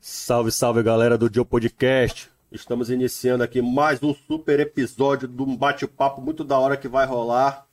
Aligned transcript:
Salve, 0.00 0.52
salve 0.52 0.82
galera 0.82 1.18
do 1.18 1.32
Joe 1.32 1.44
Podcast. 1.44 2.30
Estamos 2.50 2.90
iniciando 2.90 3.42
aqui 3.42 3.60
mais 3.60 4.02
um 4.02 4.14
super 4.14 4.60
episódio 4.60 5.26
de 5.26 5.42
um 5.42 5.56
bate-papo 5.56 6.20
muito 6.20 6.44
da 6.44 6.58
hora 6.58 6.76
que 6.76 6.86
vai 6.86 7.04
rolar 7.06 7.66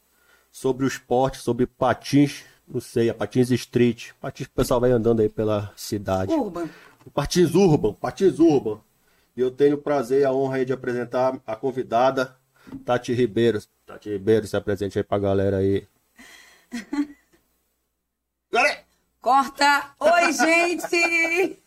sobre 0.52 0.86
o 0.86 0.88
esporte, 0.88 1.38
sobre 1.38 1.66
patins, 1.68 2.44
não 2.68 2.82
sei, 2.82 3.10
a 3.10 3.13
patins 3.13 3.52
street, 3.52 4.12
patins 4.20 4.48
que 4.48 4.53
o 4.53 4.56
pessoal 4.56 4.79
vai 4.79 4.92
andando 4.92 5.21
aí 5.21 5.29
pela 5.29 5.71
cidade. 5.76 6.34
Urban. 6.34 6.70
Patins 7.13 7.53
urban, 7.53 7.94
patins 7.94 8.40
urban. 8.40 8.79
E 9.38 9.42
eu 9.42 9.52
tenho 9.52 9.76
o 9.76 9.81
prazer 9.81 10.22
e 10.22 10.26
a 10.26 10.31
honra 10.31 10.58
aí 10.58 10.65
de 10.65 10.74
apresentar 10.74 11.40
a 11.46 11.56
convidada, 11.56 12.36
Tati 12.83 13.13
Ribeiro. 13.13 13.62
Tati 13.86 14.10
Ribeiro, 14.10 14.47
se 14.47 14.58
apresente 14.58 14.97
aí 14.97 15.04
pra 15.04 15.20
galera 15.20 15.58
aí. 15.58 15.88
Corta! 19.26 19.95
Oi, 19.99 20.34
gente! 20.34 21.59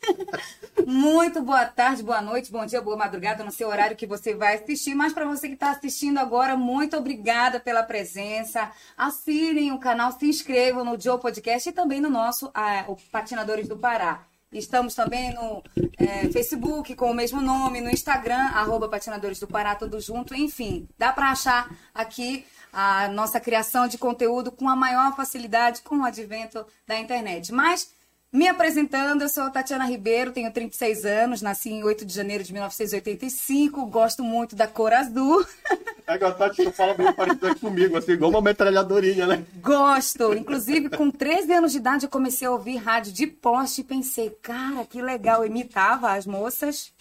Muito 0.86 1.42
boa 1.42 1.66
tarde, 1.66 2.04
boa 2.04 2.22
noite, 2.22 2.52
bom 2.52 2.64
dia, 2.64 2.80
boa 2.80 2.96
madrugada, 2.96 3.42
no 3.42 3.50
seu 3.50 3.66
horário 3.66 3.96
que 3.96 4.06
você 4.06 4.32
vai 4.32 4.54
assistir. 4.54 4.94
Mas 4.94 5.12
para 5.12 5.24
você 5.24 5.48
que 5.48 5.54
está 5.54 5.72
assistindo 5.72 6.18
agora, 6.18 6.56
muito 6.56 6.96
obrigada 6.96 7.58
pela 7.58 7.82
presença. 7.82 8.70
Assinem 8.96 9.72
o 9.72 9.80
canal, 9.80 10.12
se 10.12 10.26
inscrevam 10.26 10.84
no 10.84 11.00
Joe 11.00 11.18
Podcast 11.18 11.68
e 11.68 11.72
também 11.72 12.00
no 12.00 12.08
nosso, 12.08 12.48
ah, 12.54 12.86
Patinadores 13.10 13.66
do 13.66 13.76
Pará. 13.76 14.24
Estamos 14.50 14.94
também 14.94 15.34
no 15.34 15.62
é, 15.98 16.28
Facebook 16.30 16.94
com 16.94 17.10
o 17.10 17.14
mesmo 17.14 17.40
nome, 17.40 17.82
no 17.82 17.90
Instagram, 17.90 18.48
arroba 18.54 18.88
Patinadores 18.88 19.38
do 19.38 19.46
Pará, 19.46 19.74
tudo 19.74 20.00
junto. 20.00 20.34
Enfim, 20.34 20.88
dá 20.96 21.12
para 21.12 21.30
achar 21.30 21.70
aqui 21.94 22.46
a 22.72 23.08
nossa 23.08 23.38
criação 23.38 23.86
de 23.86 23.98
conteúdo 23.98 24.50
com 24.50 24.68
a 24.68 24.74
maior 24.74 25.14
facilidade 25.14 25.82
com 25.82 25.98
o 25.98 26.04
advento 26.04 26.64
da 26.86 26.98
internet. 26.98 27.52
Mas, 27.52 27.92
me 28.32 28.46
apresentando, 28.46 29.22
eu 29.22 29.28
sou 29.28 29.50
Tatiana 29.50 29.86
Ribeiro, 29.86 30.32
tenho 30.32 30.52
36 30.52 31.04
anos, 31.04 31.42
nasci 31.42 31.70
em 31.70 31.82
8 31.82 32.04
de 32.04 32.14
janeiro 32.14 32.44
de 32.44 32.52
1985, 32.52 33.86
gosto 33.86 34.22
muito 34.22 34.54
da 34.54 34.66
cor 34.66 34.92
azul. 34.92 35.44
É 36.08 36.16
que 36.16 36.24
a 36.24 36.32
Tati 36.32 36.72
fala 36.72 36.94
bem 36.94 37.12
parecido 37.12 37.54
comigo, 37.56 37.94
assim, 37.94 38.12
igual 38.12 38.30
uma 38.30 38.40
metralhadorinha, 38.40 39.26
né? 39.26 39.44
Gosto. 39.60 40.32
Inclusive, 40.32 40.88
com 40.88 41.10
13 41.10 41.52
anos 41.52 41.72
de 41.72 41.76
idade, 41.76 42.06
eu 42.06 42.10
comecei 42.10 42.48
a 42.48 42.50
ouvir 42.50 42.76
rádio 42.76 43.12
de 43.12 43.26
poste 43.26 43.82
e 43.82 43.84
pensei, 43.84 44.30
cara, 44.40 44.86
que 44.86 45.02
legal, 45.02 45.42
eu 45.42 45.50
imitava 45.50 46.12
as 46.12 46.24
moças. 46.24 46.94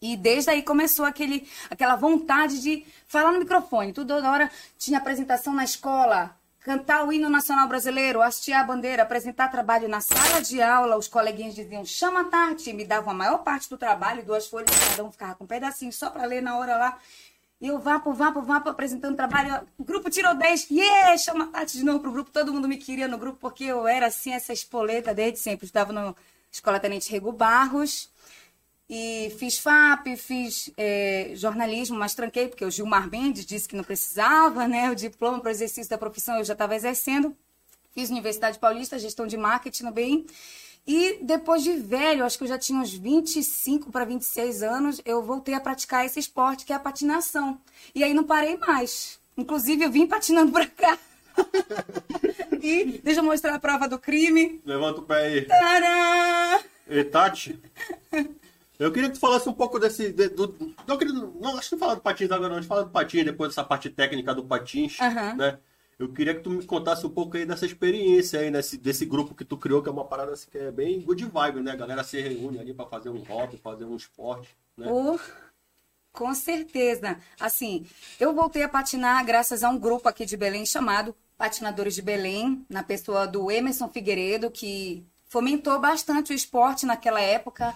E 0.00 0.16
desde 0.16 0.50
aí 0.50 0.62
começou 0.62 1.04
aquele, 1.04 1.44
aquela 1.68 1.96
vontade 1.96 2.62
de 2.62 2.86
falar 3.08 3.32
no 3.32 3.40
microfone. 3.40 3.92
Toda 3.92 4.14
hora 4.30 4.48
tinha 4.78 4.98
apresentação 4.98 5.52
na 5.52 5.64
escola, 5.64 6.30
cantar 6.62 7.06
o 7.06 7.12
hino 7.12 7.28
nacional 7.28 7.68
brasileiro, 7.68 8.22
hastear 8.22 8.60
a 8.60 8.64
bandeira, 8.64 9.02
apresentar 9.02 9.48
trabalho 9.48 9.88
na 9.88 10.00
sala 10.00 10.40
de 10.40 10.62
aula. 10.62 10.96
Os 10.96 11.08
coleguinhas 11.08 11.54
diziam, 11.54 11.84
chama 11.84 12.20
a 12.20 12.24
Tati, 12.24 12.72
me 12.72 12.84
davam 12.84 13.12
a 13.12 13.14
maior 13.14 13.38
parte 13.38 13.68
do 13.68 13.76
trabalho, 13.76 14.24
duas 14.24 14.46
folhas, 14.46 14.70
cada 14.90 15.04
um 15.04 15.10
ficava 15.10 15.34
com 15.34 15.44
um 15.44 15.46
pedacinho 15.46 15.92
só 15.92 16.10
para 16.10 16.24
ler 16.24 16.40
na 16.40 16.56
hora 16.56 16.76
lá. 16.76 16.98
E 17.60 17.68
eu 17.68 17.78
vapo, 17.78 18.12
vapo, 18.12 18.42
vapo, 18.42 18.68
apresentando 18.68 19.16
trabalho. 19.16 19.66
O 19.78 19.84
grupo 19.84 20.10
tirou 20.10 20.34
10. 20.34 20.68
Yeah! 20.70 21.16
Chama 21.16 21.44
a 21.44 21.46
Tati 21.48 21.78
de 21.78 21.84
novo 21.84 22.00
pro 22.00 22.10
grupo. 22.10 22.30
Todo 22.30 22.52
mundo 22.52 22.66
me 22.66 22.76
queria 22.76 23.06
no 23.06 23.18
grupo 23.18 23.38
porque 23.40 23.64
eu 23.64 23.86
era 23.86 24.06
assim, 24.06 24.32
essa 24.32 24.52
espoleta 24.52 25.14
desde 25.14 25.38
sempre. 25.38 25.66
Estava 25.66 25.92
na 25.92 26.12
Escola 26.50 26.80
Tenente 26.80 27.10
Rego 27.12 27.30
Barros. 27.30 28.10
E 28.94 29.30
fiz 29.38 29.58
FAP, 29.58 30.18
fiz 30.18 30.70
é, 30.76 31.32
jornalismo, 31.34 31.98
mas 31.98 32.14
tranquei, 32.14 32.46
porque 32.46 32.62
o 32.62 32.70
Gilmar 32.70 33.08
Mendes 33.08 33.46
disse 33.46 33.66
que 33.66 33.74
não 33.74 33.82
precisava, 33.82 34.68
né? 34.68 34.90
O 34.90 34.94
diploma 34.94 35.40
para 35.40 35.48
o 35.48 35.50
exercício 35.50 35.88
da 35.88 35.96
profissão 35.96 36.36
eu 36.36 36.44
já 36.44 36.52
estava 36.52 36.76
exercendo. 36.76 37.34
Fiz 37.94 38.10
Universidade 38.10 38.58
Paulista, 38.58 38.98
gestão 38.98 39.26
de 39.26 39.38
marketing 39.38 39.90
bem. 39.92 40.26
E 40.86 41.20
depois 41.22 41.62
de 41.62 41.72
velho, 41.72 42.22
acho 42.22 42.36
que 42.36 42.44
eu 42.44 42.48
já 42.48 42.58
tinha 42.58 42.78
uns 42.78 42.92
25 42.92 43.90
para 43.90 44.04
26 44.04 44.62
anos, 44.62 45.00
eu 45.06 45.22
voltei 45.22 45.54
a 45.54 45.60
praticar 45.60 46.04
esse 46.04 46.20
esporte 46.20 46.66
que 46.66 46.72
é 46.74 46.76
a 46.76 46.78
patinação. 46.78 47.58
E 47.94 48.04
aí 48.04 48.12
não 48.12 48.24
parei 48.24 48.58
mais. 48.58 49.18
Inclusive, 49.38 49.84
eu 49.84 49.90
vim 49.90 50.06
patinando 50.06 50.52
para 50.52 50.66
cá. 50.66 50.98
e 52.60 53.00
deixa 53.02 53.20
eu 53.20 53.24
mostrar 53.24 53.54
a 53.54 53.58
prova 53.58 53.88
do 53.88 53.98
crime. 53.98 54.60
Levanta 54.66 55.00
o 55.00 55.04
pé 55.04 55.14
aí. 55.14 55.46
Tadã! 55.46 56.62
E 56.90 57.04
Tati, 57.04 57.58
eu 58.78 58.90
queria 58.92 59.08
que 59.08 59.14
tu 59.14 59.20
falasse 59.20 59.48
um 59.48 59.52
pouco 59.52 59.78
desse. 59.78 60.12
De, 60.12 60.28
do, 60.28 60.74
não, 60.86 60.96
queria, 60.96 61.14
não, 61.14 61.56
acho 61.56 61.70
que 61.70 61.76
falar 61.76 61.94
do 61.94 62.00
patins 62.00 62.30
agora, 62.30 62.48
não. 62.48 62.56
A 62.56 62.60
gente 62.60 62.68
fala 62.68 62.84
do 62.84 62.90
patins, 62.90 63.24
depois 63.24 63.50
dessa 63.50 63.64
parte 63.64 63.90
técnica 63.90 64.34
do 64.34 64.44
patins, 64.44 65.00
Aham. 65.00 65.34
né? 65.34 65.58
Eu 65.98 66.08
queria 66.08 66.34
que 66.34 66.40
tu 66.40 66.50
me 66.50 66.64
contasse 66.64 67.06
um 67.06 67.10
pouco 67.10 67.36
aí 67.36 67.46
dessa 67.46 67.64
experiência 67.64 68.40
aí, 68.40 68.50
nesse, 68.50 68.76
desse 68.76 69.06
grupo 69.06 69.34
que 69.34 69.44
tu 69.44 69.56
criou, 69.56 69.82
que 69.82 69.88
é 69.88 69.92
uma 69.92 70.04
parada 70.04 70.32
assim, 70.32 70.50
que 70.50 70.58
é 70.58 70.72
bem 70.72 71.00
good 71.00 71.24
vibe, 71.24 71.60
né? 71.60 71.70
A 71.70 71.76
galera 71.76 72.02
se 72.02 72.20
reúne 72.20 72.58
ali 72.58 72.74
pra 72.74 72.86
fazer 72.86 73.08
um 73.08 73.22
hobby, 73.22 73.56
fazer 73.56 73.84
um 73.84 73.94
esporte, 73.94 74.48
né? 74.76 74.88
Oh, 74.90 75.18
com 76.12 76.34
certeza. 76.34 77.18
Assim, 77.38 77.86
eu 78.18 78.34
voltei 78.34 78.64
a 78.64 78.68
patinar 78.68 79.24
graças 79.24 79.62
a 79.62 79.68
um 79.68 79.78
grupo 79.78 80.08
aqui 80.08 80.26
de 80.26 80.36
Belém 80.36 80.66
chamado 80.66 81.14
Patinadores 81.38 81.94
de 81.94 82.02
Belém, 82.02 82.64
na 82.68 82.82
pessoa 82.82 83.26
do 83.26 83.50
Emerson 83.50 83.88
Figueiredo, 83.88 84.50
que 84.50 85.06
fomentou 85.26 85.80
bastante 85.80 86.32
o 86.32 86.34
esporte 86.34 86.84
naquela 86.84 87.20
época. 87.20 87.74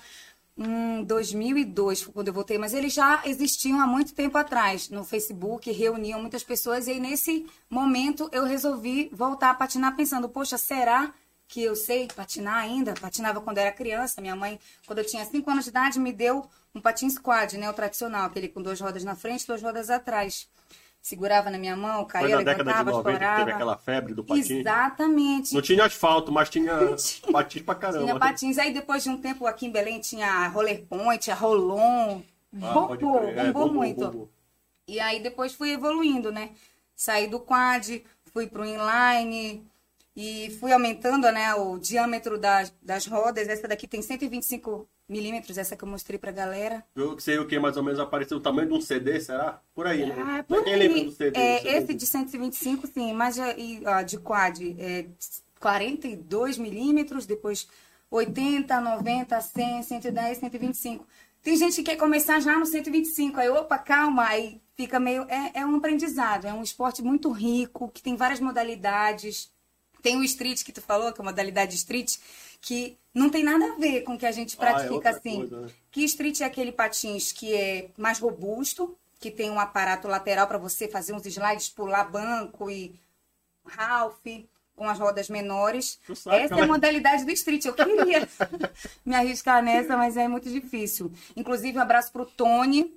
Em 0.58 1.04
2002 1.04 2.02
foi 2.02 2.12
quando 2.14 2.28
eu 2.28 2.34
voltei, 2.34 2.56
mas 2.56 2.72
eles 2.72 2.94
já 2.94 3.20
existiam 3.26 3.78
há 3.78 3.86
muito 3.86 4.14
tempo 4.14 4.38
atrás 4.38 4.88
no 4.88 5.04
Facebook, 5.04 5.70
reuniam 5.70 6.18
muitas 6.18 6.42
pessoas 6.42 6.86
e 6.86 6.92
aí 6.92 7.00
nesse 7.00 7.46
momento 7.68 8.28
eu 8.32 8.44
resolvi 8.44 9.10
voltar 9.12 9.50
a 9.50 9.54
patinar 9.54 9.94
pensando, 9.94 10.30
poxa, 10.30 10.56
será 10.56 11.12
que 11.46 11.62
eu 11.62 11.76
sei 11.76 12.08
patinar 12.08 12.56
ainda? 12.56 12.94
Patinava 12.94 13.40
quando 13.40 13.58
era 13.58 13.70
criança. 13.70 14.20
Minha 14.20 14.34
mãe, 14.34 14.58
quando 14.86 15.00
eu 15.00 15.06
tinha 15.06 15.24
5 15.24 15.48
anos 15.50 15.64
de 15.64 15.70
idade, 15.70 16.00
me 16.00 16.12
deu 16.12 16.48
um 16.74 16.80
patim 16.80 17.08
squad, 17.08 17.56
né? 17.56 17.68
O 17.70 17.74
tradicional, 17.74 18.26
aquele 18.26 18.48
com 18.48 18.62
duas 18.62 18.80
rodas 18.80 19.04
na 19.04 19.14
frente, 19.14 19.46
duas 19.46 19.62
rodas 19.62 19.90
atrás. 19.90 20.48
Segurava 21.06 21.52
na 21.52 21.56
minha 21.56 21.76
mão, 21.76 21.98
Foi 21.98 22.06
caía, 22.06 22.36
na 22.36 22.42
década 22.42 22.64
de 22.64 22.78
levantava, 22.78 22.90
90 22.90 23.18
que 23.18 23.36
teve 23.36 23.52
aquela 23.52 23.78
febre 23.78 24.12
do 24.12 24.24
patins. 24.24 24.50
Exatamente. 24.50 25.54
Não 25.54 25.62
tinha 25.62 25.84
asfalto, 25.84 26.32
mas 26.32 26.50
tinha 26.50 26.74
patins 27.30 27.62
pra 27.62 27.76
caramba. 27.76 28.06
Tinha 28.06 28.18
patins. 28.18 28.58
Aí 28.58 28.74
depois 28.74 29.04
de 29.04 29.10
um 29.10 29.16
tempo 29.16 29.46
aqui 29.46 29.66
em 29.66 29.70
Belém 29.70 30.00
tinha 30.00 30.26
a 30.26 30.48
roller 30.48 30.84
point, 30.86 31.30
a 31.30 31.34
rolon. 31.36 32.22
Ah, 32.60 32.72
bombou. 32.72 33.22
É, 33.22 33.52
bombou, 33.52 33.72
muito. 33.72 34.04
bombou. 34.04 34.30
E 34.88 34.98
aí 34.98 35.22
depois 35.22 35.54
fui 35.54 35.70
evoluindo, 35.70 36.32
né? 36.32 36.50
Saí 36.96 37.28
do 37.28 37.38
quad, 37.38 38.02
fui 38.32 38.48
pro 38.48 38.64
inline 38.64 39.64
e 40.16 40.56
fui 40.58 40.72
aumentando, 40.72 41.30
né, 41.30 41.54
o 41.54 41.78
diâmetro 41.78 42.36
das, 42.36 42.74
das 42.82 43.06
rodas. 43.06 43.46
Essa 43.46 43.68
daqui 43.68 43.86
tem 43.86 44.02
125 44.02 44.88
milímetros, 45.08 45.56
essa 45.56 45.76
que 45.76 45.84
eu 45.84 45.88
mostrei 45.88 46.18
pra 46.18 46.32
galera. 46.32 46.84
Eu 46.94 47.18
sei 47.18 47.38
o 47.38 47.46
que 47.46 47.58
mais 47.58 47.76
ou 47.76 47.82
menos 47.82 48.00
apareceu 48.00 48.38
o 48.38 48.40
tamanho 48.40 48.68
de 48.68 48.74
um 48.74 48.80
CD, 48.80 49.20
será? 49.20 49.60
Por 49.74 49.86
aí, 49.86 50.06
né? 50.06 50.14
Ah, 50.18 50.42
por 50.42 50.64
quem 50.64 50.76
lembra 50.76 51.04
do 51.04 51.12
CD? 51.12 51.38
É, 51.38 51.60
do 51.60 51.68
esse 51.68 51.94
de 51.94 52.06
125, 52.06 52.86
sim, 52.86 53.12
mas 53.12 53.36
e, 53.36 53.82
ó, 53.86 54.02
de 54.02 54.18
quad 54.18 54.60
é 54.78 55.06
42 55.60 56.58
milímetros, 56.58 57.26
depois 57.26 57.68
80, 58.10 58.80
90, 58.80 59.40
100, 59.40 59.82
110, 59.82 60.38
125. 60.38 61.06
Tem 61.42 61.56
gente 61.56 61.76
que 61.76 61.84
quer 61.84 61.96
começar 61.96 62.40
já 62.40 62.58
no 62.58 62.66
125, 62.66 63.38
aí, 63.38 63.48
opa, 63.48 63.78
calma, 63.78 64.26
aí 64.26 64.60
fica 64.76 64.98
meio. 64.98 65.22
É, 65.28 65.60
é 65.60 65.66
um 65.66 65.76
aprendizado, 65.76 66.46
é 66.46 66.52
um 66.52 66.62
esporte 66.62 67.02
muito 67.02 67.30
rico, 67.30 67.88
que 67.88 68.02
tem 68.02 68.16
várias 68.16 68.40
modalidades. 68.40 69.50
Tem 70.02 70.16
o 70.16 70.24
street 70.24 70.62
que 70.62 70.72
tu 70.72 70.80
falou, 70.80 71.12
que 71.12 71.20
é 71.20 71.22
a 71.22 71.24
modalidade 71.24 71.74
street, 71.74 72.16
que 72.60 72.98
não 73.14 73.30
tem 73.30 73.42
nada 73.42 73.72
a 73.72 73.76
ver 73.76 74.02
com 74.02 74.14
o 74.14 74.18
que 74.18 74.26
a 74.26 74.32
gente 74.32 74.56
Ah, 74.58 74.68
é 74.68 74.72
pratica 74.72 75.10
assim. 75.10 75.36
coisa, 75.36 75.60
né? 75.62 75.68
Que 75.90 76.04
street 76.04 76.40
é 76.40 76.44
aquele 76.44 76.72
patins 76.72 77.32
que 77.32 77.54
é 77.54 77.90
mais 77.96 78.18
robusto, 78.18 78.96
que 79.18 79.30
tem 79.30 79.50
um 79.50 79.58
aparato 79.58 80.06
lateral 80.06 80.46
para 80.46 80.58
você 80.58 80.88
fazer 80.88 81.14
uns 81.14 81.24
slides, 81.24 81.68
pular 81.70 82.04
banco 82.04 82.70
e 82.70 82.94
Ralph 83.64 84.26
com 84.74 84.86
as 84.88 84.98
rodas 84.98 85.30
menores. 85.30 85.98
Sabe, 86.14 86.36
Essa 86.36 86.54
é 86.54 86.56
né? 86.58 86.62
a 86.64 86.66
modalidade 86.66 87.24
do 87.24 87.30
street. 87.30 87.64
Eu 87.64 87.72
queria 87.74 88.28
me 89.04 89.14
arriscar 89.14 89.62
nessa, 89.62 89.96
mas 89.96 90.16
é 90.18 90.28
muito 90.28 90.50
difícil. 90.50 91.10
Inclusive, 91.34 91.78
um 91.78 91.80
abraço 91.80 92.12
pro 92.12 92.26
Tony. 92.26 92.94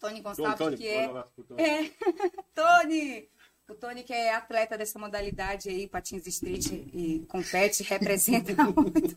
Tony 0.00 0.22
Gonçalves, 0.22 0.56
Tony, 0.56 0.76
que 0.78 0.88
é. 0.88 1.08
Tony. 1.46 1.60
É, 1.62 1.90
Tony! 2.54 3.28
O 3.70 3.74
Tony, 3.76 4.02
que 4.02 4.12
é 4.12 4.34
atleta 4.34 4.76
dessa 4.76 4.98
modalidade 4.98 5.68
aí, 5.68 5.86
patins 5.86 6.26
street 6.26 6.72
e 6.92 7.24
compete, 7.28 7.84
representa 7.84 8.52
muito. 8.74 9.14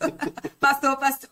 passou, 0.60 0.96
passou. 0.96 1.28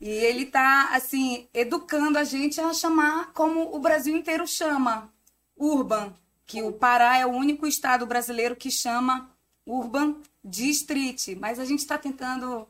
E 0.00 0.08
ele 0.08 0.46
tá, 0.46 0.88
assim, 0.94 1.46
educando 1.52 2.16
a 2.16 2.24
gente 2.24 2.58
a 2.58 2.72
chamar 2.72 3.34
como 3.34 3.76
o 3.76 3.78
Brasil 3.78 4.16
inteiro 4.16 4.46
chama, 4.46 5.12
urban. 5.54 6.14
Que 6.46 6.62
o 6.62 6.72
Pará 6.72 7.18
é 7.18 7.26
o 7.26 7.30
único 7.30 7.66
estado 7.66 8.06
brasileiro 8.06 8.56
que 8.56 8.70
chama 8.70 9.30
urban 9.66 10.16
de 10.42 10.70
street. 10.70 11.36
Mas 11.38 11.58
a 11.58 11.66
gente 11.66 11.80
está 11.80 11.98
tentando 11.98 12.66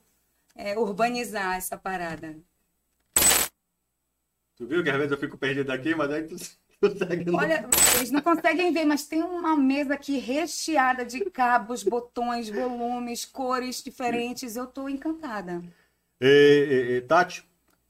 é, 0.57 0.77
urbanizar 0.77 1.57
essa 1.57 1.77
parada. 1.77 2.37
Tu 4.57 4.67
viu 4.67 4.83
que 4.83 4.91
às 4.91 4.97
vezes 4.97 5.13
eu 5.13 5.19
fico 5.19 5.39
perdido 5.39 5.71
aqui, 5.71 5.95
mas 5.95 6.11
aí 6.11 6.27
tu 6.27 6.35
consegue. 6.81 7.31
Olha, 7.31 7.69
vocês 7.73 8.11
não 8.11 8.21
conseguem 8.21 8.73
ver, 8.73 8.85
mas 8.85 9.07
tem 9.07 9.23
uma 9.23 9.57
mesa 9.57 9.95
aqui 9.95 10.19
recheada 10.19 11.05
de 11.05 11.25
cabos, 11.31 11.83
botões, 11.83 12.49
volumes, 12.49 13.25
cores 13.25 13.83
diferentes. 13.83 14.57
Eu 14.57 14.67
tô 14.67 14.89
encantada. 14.89 15.63
E, 16.21 16.97
e, 16.97 17.01
Tati, 17.03 17.45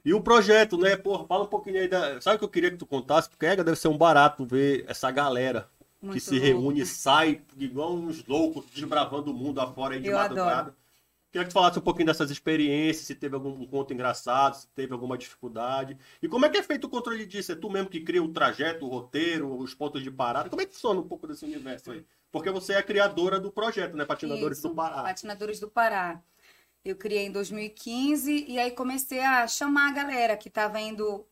e 0.04 0.14
o 0.14 0.20
projeto, 0.20 0.76
né? 0.76 0.96
Porra, 0.96 1.26
fala 1.26 1.44
um 1.44 1.48
pouquinho 1.48 1.78
aí 1.78 1.88
da. 1.88 2.20
Sabe 2.20 2.36
o 2.36 2.38
que 2.38 2.44
eu 2.44 2.48
queria 2.48 2.70
que 2.70 2.76
tu 2.76 2.86
contasse? 2.86 3.28
Porque 3.28 3.56
deve 3.56 3.76
ser 3.76 3.88
um 3.88 3.98
barato 3.98 4.44
ver 4.44 4.84
essa 4.88 5.10
galera 5.10 5.68
Muito 6.00 6.14
que 6.14 6.20
se 6.20 6.32
louco. 6.32 6.46
reúne 6.46 6.80
e 6.80 6.86
sai 6.86 7.42
igual 7.56 7.94
uns 7.94 8.24
loucos, 8.26 8.64
desbravando 8.74 9.30
o 9.30 9.34
mundo 9.34 9.60
afora 9.60 9.94
aí 9.94 10.00
de 10.00 10.08
eu 10.08 10.16
madrugada. 10.16 10.60
Adoro. 10.60 10.74
Queria 11.30 11.44
que 11.44 11.50
tu 11.50 11.54
falasse 11.54 11.78
um 11.78 11.82
pouquinho 11.82 12.06
dessas 12.06 12.30
experiências, 12.30 13.06
se 13.06 13.14
teve 13.14 13.34
algum 13.34 13.66
conto 13.66 13.92
engraçado, 13.92 14.54
se 14.54 14.68
teve 14.68 14.94
alguma 14.94 15.18
dificuldade. 15.18 15.98
E 16.22 16.28
como 16.28 16.46
é 16.46 16.48
que 16.48 16.56
é 16.56 16.62
feito 16.62 16.84
o 16.84 16.88
controle 16.88 17.26
disso? 17.26 17.52
É 17.52 17.54
tu 17.54 17.68
mesmo 17.68 17.90
que 17.90 18.00
cria 18.00 18.22
o 18.22 18.32
trajeto, 18.32 18.86
o 18.86 18.88
roteiro, 18.88 19.54
os 19.58 19.74
pontos 19.74 20.02
de 20.02 20.10
parada? 20.10 20.48
Como 20.48 20.62
é 20.62 20.66
que 20.66 20.72
funciona 20.72 21.00
um 21.00 21.06
pouco 21.06 21.26
desse 21.26 21.44
universo 21.44 21.90
aí? 21.90 22.06
Porque 22.32 22.50
você 22.50 22.72
é 22.72 22.78
a 22.78 22.82
criadora 22.82 23.38
do 23.38 23.52
projeto, 23.52 23.94
né? 23.94 24.06
Patinadores 24.06 24.58
Isso, 24.58 24.68
do 24.68 24.74
Pará. 24.74 25.02
Patinadores 25.02 25.60
do 25.60 25.68
Pará. 25.68 26.22
Eu 26.82 26.96
criei 26.96 27.26
em 27.26 27.32
2015 27.32 28.46
e 28.48 28.58
aí 28.58 28.70
comecei 28.70 29.20
a 29.20 29.46
chamar 29.46 29.88
a 29.88 29.92
galera 29.92 30.36
que 30.36 30.48
estava 30.48 30.80
indo 30.80 31.26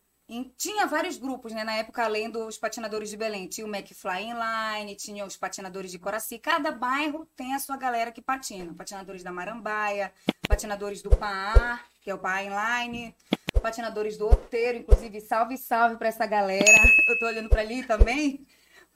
tinha 0.56 0.86
vários 0.86 1.16
grupos, 1.18 1.52
né? 1.52 1.62
Na 1.62 1.74
época, 1.74 2.04
além 2.04 2.28
dos 2.28 2.58
patinadores 2.58 3.10
de 3.10 3.16
Belém, 3.16 3.46
tinha 3.46 3.66
o 3.66 3.70
McFly 3.74 4.24
Inline, 4.24 4.96
tinha 4.96 5.24
os 5.24 5.36
patinadores 5.36 5.90
de 5.90 5.98
Coraci. 5.98 6.38
Cada 6.38 6.72
bairro 6.72 7.26
tem 7.36 7.54
a 7.54 7.58
sua 7.58 7.76
galera 7.76 8.10
que 8.10 8.20
patina. 8.20 8.74
Patinadores 8.74 9.22
da 9.22 9.30
Marambaia, 9.30 10.12
patinadores 10.48 11.00
do 11.00 11.10
Paa, 11.10 11.80
que 12.02 12.10
é 12.10 12.14
o 12.14 12.18
Paa 12.18 12.42
Inline, 12.42 13.14
patinadores 13.60 14.16
do 14.16 14.26
Outeiro, 14.26 14.78
inclusive, 14.78 15.20
salve, 15.20 15.56
salve 15.56 15.96
para 15.96 16.08
essa 16.08 16.26
galera. 16.26 16.64
Eu 17.08 17.18
tô 17.18 17.26
olhando 17.26 17.48
para 17.48 17.60
ali 17.60 17.84
também. 17.84 18.46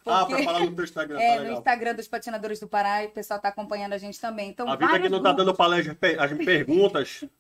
Porque... 0.03 0.11
Ah, 0.11 0.26
para 0.26 0.43
falar 0.43 0.61
no 0.61 0.75
teu 0.75 0.85
Instagram. 0.85 1.19
É, 1.21 1.37
tá 1.37 1.44
no 1.44 1.53
Instagram 1.53 1.94
dos 1.94 2.09
Patinadores 2.09 2.61
do 2.61 2.69
Pará, 2.69 3.05
o 3.05 3.11
pessoal 3.11 3.38
tá 3.38 3.49
acompanhando 3.49 3.93
a 3.93 3.99
gente 3.99 4.19
também. 4.21 4.49
Então, 4.49 4.69
a 4.69 4.76
vida 4.76 4.99
que 4.99 5.09
não 5.09 5.23
tá 5.23 5.33
dando 5.33 5.55
palestra, 5.55 5.97
as 6.19 6.33
perguntas 6.33 7.25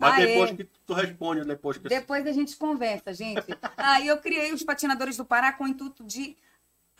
mas 0.00 0.14
ah, 0.14 0.16
depois 0.16 0.50
é. 0.50 0.54
que 0.54 0.68
tu 0.86 0.94
responde, 0.94 1.44
depois 1.44 1.76
que... 1.76 1.88
Depois 1.88 2.26
a 2.26 2.32
gente 2.32 2.56
conversa, 2.56 3.12
gente. 3.12 3.44
Aí 3.76 4.08
eu 4.08 4.16
criei 4.16 4.50
os 4.52 4.62
patinadores 4.62 5.18
do 5.18 5.26
Pará 5.26 5.52
com 5.52 5.64
o 5.64 5.68
intuito 5.68 6.02
de 6.02 6.36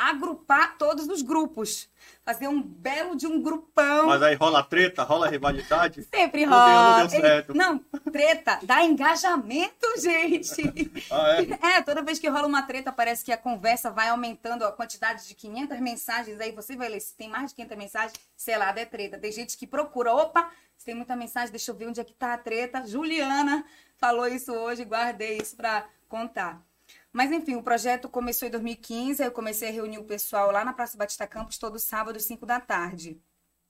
agrupar 0.08 0.79
todos 0.79 1.06
os 1.08 1.20
grupos. 1.20 1.91
Fazer 2.25 2.49
um 2.49 2.62
belo 2.62 3.14
de 3.14 3.26
um 3.26 3.43
grupão. 3.43 4.06
Mas 4.06 4.23
aí 4.23 4.35
rola 4.35 4.62
treta, 4.62 5.02
rola 5.02 5.29
rivalidade? 5.29 6.02
Sempre 6.05 6.44
rola. 6.44 7.00
Não, 7.00 7.06
deu 7.06 7.20
certo. 7.20 7.55
não, 7.55 7.79
treta, 8.11 8.58
dá 8.62 8.82
engajamento, 8.82 9.87
gente. 10.00 10.91
Ah, 11.11 11.43
é? 11.43 11.76
é, 11.76 11.82
toda 11.82 12.02
vez 12.02 12.19
que 12.19 12.29
rola 12.29 12.47
uma 12.47 12.62
treta, 12.62 12.91
parece 12.91 13.25
que 13.25 13.32
a 13.32 13.37
conversa 13.37 13.91
vai 13.91 14.08
aumentando 14.08 14.64
a 14.64 14.73
quantidade 14.73 15.29
de 15.29 15.35
500 15.35 15.79
mensagens. 15.81 16.41
Aí 16.41 16.53
você 16.53 16.75
vai 16.75 16.88
ler, 16.88 17.00
se 17.00 17.14
tem 17.14 17.29
mais 17.29 17.50
de 17.50 17.56
500 17.56 17.76
mensagens, 17.76 18.12
sei 18.35 18.56
lá, 18.56 18.70
é 18.70 18.85
treta. 18.87 19.19
Tem 19.19 19.31
gente 19.31 19.58
que 19.58 19.67
procura, 19.67 20.14
opa, 20.14 20.50
se 20.79 20.87
tem 20.87 20.94
muita 20.94 21.14
mensagem, 21.14 21.50
deixa 21.50 21.70
eu 21.70 21.75
ver 21.75 21.88
onde 21.88 22.00
é 22.00 22.05
que 22.05 22.14
tá 22.14 22.32
a 22.32 22.38
treta. 22.38 22.87
Juliana 22.87 23.64
falou 23.99 24.26
isso 24.26 24.50
hoje, 24.50 24.82
guardei 24.85 25.37
isso 25.37 25.55
para 25.55 25.85
contar. 26.08 26.69
Mas 27.12 27.32
enfim, 27.32 27.56
o 27.56 27.62
projeto 27.62 28.08
começou 28.08 28.46
em 28.46 28.50
2015, 28.50 29.22
eu 29.22 29.32
comecei 29.32 29.68
a 29.68 29.72
reunir 29.72 29.98
o 29.98 30.04
pessoal 30.04 30.50
lá 30.50 30.64
na 30.64 30.72
Praça 30.72 30.96
Batista 30.96 31.26
Campos 31.26 31.58
todo 31.58 31.78
sábado, 31.78 32.20
5 32.20 32.46
da 32.46 32.60
tarde. 32.60 33.20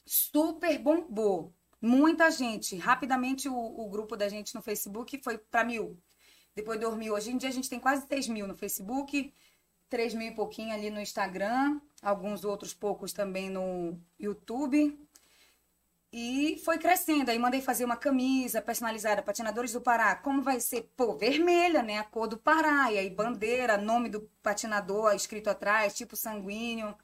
Super 0.05 0.79
bombou. 0.79 1.55
Muita 1.81 2.31
gente. 2.31 2.77
Rapidamente 2.77 3.49
o, 3.49 3.55
o 3.55 3.89
grupo 3.89 4.17
da 4.17 4.29
gente 4.29 4.55
no 4.55 4.61
Facebook 4.61 5.19
foi 5.23 5.39
para 5.39 5.65
mil. 5.65 5.99
Depois 6.55 6.79
dormiu. 6.79 7.15
Hoje 7.15 7.31
em 7.31 7.39
dia 7.39 7.49
a 7.49 7.53
gente 7.53 7.71
tem 7.71 7.81
quase 7.81 8.07
3 8.07 8.29
mil 8.29 8.47
no 8.47 8.55
Facebook, 8.55 9.33
3 9.89 10.15
mil 10.15 10.29
e 10.29 10.35
pouquinho 10.35 10.75
ali 10.75 10.91
no 10.91 11.01
Instagram, 11.01 11.81
alguns 12.03 12.45
outros 12.45 12.75
poucos 12.75 13.13
também 13.13 13.49
no 13.49 13.99
YouTube. 14.19 14.99
E 16.13 16.61
foi 16.65 16.79
crescendo. 16.79 17.31
Aí 17.31 17.39
mandei 17.39 17.61
fazer 17.61 17.85
uma 17.85 17.97
camisa 17.97 18.61
personalizada, 18.61 19.23
Patinadores 19.23 19.73
do 19.73 19.81
Pará. 19.81 20.17
Como 20.17 20.43
vai 20.43 20.59
ser? 20.61 20.91
Pô, 20.97 21.15
vermelha, 21.15 21.83
né? 21.83 21.99
A 21.99 22.05
cor 22.05 22.27
do 22.27 22.37
Pará. 22.37 22.91
E 22.93 22.99
aí, 22.99 23.09
bandeira, 23.09 23.77
nome 23.77 24.09
do 24.09 24.23
patinador 24.43 25.15
escrito 25.15 25.49
atrás, 25.49 25.95
tipo 25.95 26.17
sanguíneo, 26.17 26.97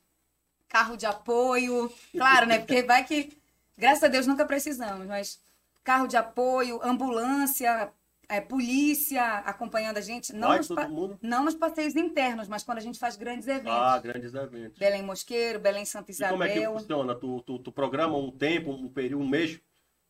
carro 0.68 0.96
de 0.96 1.06
apoio. 1.06 1.92
Claro, 2.12 2.46
né? 2.46 2.58
Porque 2.58 2.82
vai 2.82 3.04
que, 3.04 3.40
graças 3.78 4.02
a 4.04 4.08
Deus, 4.08 4.26
nunca 4.26 4.44
precisamos, 4.44 5.06
mas 5.06 5.40
carro 5.84 6.08
de 6.08 6.16
apoio, 6.16 6.80
ambulância, 6.82 7.92
é, 8.28 8.40
polícia 8.40 9.24
acompanhando 9.38 9.98
a 9.98 10.00
gente. 10.00 10.34
Não, 10.34 10.48
Vai, 10.48 10.58
nos 10.58 11.16
não 11.22 11.44
nos 11.44 11.54
passeios 11.54 11.94
internos, 11.94 12.48
mas 12.48 12.62
quando 12.62 12.78
a 12.78 12.82
gente 12.82 12.98
faz 12.98 13.16
grandes 13.16 13.46
eventos. 13.46 13.72
Ah, 13.72 13.98
grandes 13.98 14.34
eventos. 14.34 14.78
Belém 14.78 15.02
Mosqueiro, 15.02 15.58
Belém 15.58 15.84
Santa 15.84 16.10
Isabel. 16.10 16.28
E 16.28 16.38
como 16.38 16.44
é 16.44 16.48
que 16.48 16.66
funciona? 16.66 17.14
Tu, 17.14 17.42
tu, 17.42 17.58
tu 17.58 17.72
programa 17.72 18.16
um 18.16 18.30
tempo, 18.30 18.70
um 18.70 18.88
período, 18.88 19.22
um 19.22 19.28
mês? 19.28 19.60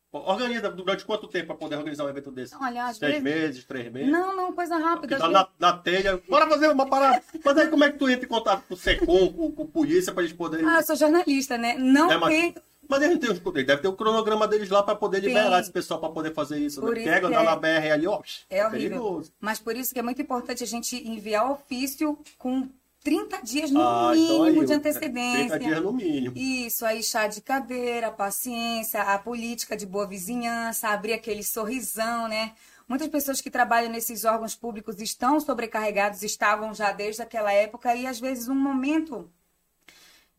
Organiza 0.09 0.69
durante 0.71 1.05
quanto 1.05 1.27
tempo 1.27 1.47
para 1.47 1.55
poder 1.55 1.75
organizar 1.75 2.05
um 2.05 2.09
evento 2.09 2.31
desse? 2.31 2.55
Olha, 2.55 2.91
Seis 2.93 3.21
vezes... 3.21 3.23
meses, 3.23 3.65
três 3.65 3.91
meses? 3.91 4.09
Não, 4.09 4.35
não, 4.35 4.53
coisa 4.53 4.77
rápida. 4.77 5.17
Tá 5.17 5.29
na, 5.29 5.47
na 5.59 5.73
telha. 5.77 6.17
Bora 6.29 6.47
fazer 6.47 6.69
uma 6.69 6.89
parada. 6.89 7.21
Mas 7.43 7.57
aí 7.57 7.67
como 7.67 7.83
é 7.83 7.91
que 7.91 7.99
tu 7.99 8.09
entra 8.09 8.25
em 8.25 8.29
contato 8.29 8.63
com 8.67 8.73
o 8.73 8.77
SECOM, 8.77 9.33
com, 9.33 9.51
com 9.51 9.63
a 9.63 9.67
polícia, 9.67 10.13
para 10.13 10.23
eles 10.23 10.33
poderem. 10.33 10.65
Ah, 10.65 10.77
eu 10.77 10.83
sou 10.83 10.95
jornalista, 10.95 11.57
né? 11.57 11.75
Não 11.77 12.11
é, 12.11 12.17
mas... 12.17 12.53
Mas 12.87 13.01
eles 13.01 13.15
não 13.15 13.19
tem 13.19 13.31
os 13.31 13.39
deve 13.65 13.81
ter 13.81 13.87
o 13.87 13.93
cronograma 13.93 14.47
deles 14.47 14.69
lá 14.69 14.81
para 14.81 14.95
poder 14.95 15.19
liberar 15.19 15.55
Sim. 15.57 15.61
esse 15.61 15.71
pessoal 15.71 15.99
para 15.99 16.09
poder 16.09 16.33
fazer 16.33 16.59
isso. 16.59 16.81
Né? 16.81 17.03
Pega, 17.03 17.27
andar 17.27 17.41
é... 17.41 17.45
na 17.45 17.55
BR 17.55 17.91
ali, 17.93 18.07
ó. 18.07 18.21
É 18.49 18.65
horrível. 18.65 18.89
Perigoso. 18.89 19.33
Mas 19.39 19.59
por 19.59 19.75
isso 19.75 19.93
que 19.93 19.99
é 19.99 20.03
muito 20.03 20.21
importante 20.21 20.63
a 20.63 20.67
gente 20.67 20.95
enviar 21.07 21.51
ofício 21.51 22.17
com 22.37 22.69
30 23.03 23.41
dias 23.41 23.71
no 23.71 23.81
ah, 23.81 24.11
mínimo 24.11 24.47
então 24.47 24.61
aí, 24.61 24.65
de 24.65 24.73
antecedência. 24.73 25.47
30 25.47 25.59
dias 25.59 25.81
no 25.81 25.93
mínimo. 25.93 26.37
Isso, 26.37 26.85
aí 26.85 27.01
chá 27.01 27.27
de 27.27 27.41
cadeira, 27.41 28.11
paciência, 28.11 29.01
a 29.01 29.17
política 29.17 29.77
de 29.77 29.85
boa 29.85 30.05
vizinhança, 30.05 30.89
abrir 30.89 31.13
aquele 31.13 31.43
sorrisão, 31.43 32.27
né? 32.27 32.51
Muitas 32.87 33.07
pessoas 33.09 33.41
que 33.41 33.49
trabalham 33.49 33.91
nesses 33.91 34.23
órgãos 34.23 34.55
públicos 34.55 35.01
estão 35.01 35.39
sobrecarregados, 35.39 36.23
estavam 36.23 36.73
já 36.73 36.91
desde 36.91 37.21
aquela 37.21 37.51
época, 37.51 37.93
e 37.95 38.07
às 38.07 38.19
vezes 38.19 38.47
um 38.47 38.55
momento 38.55 39.29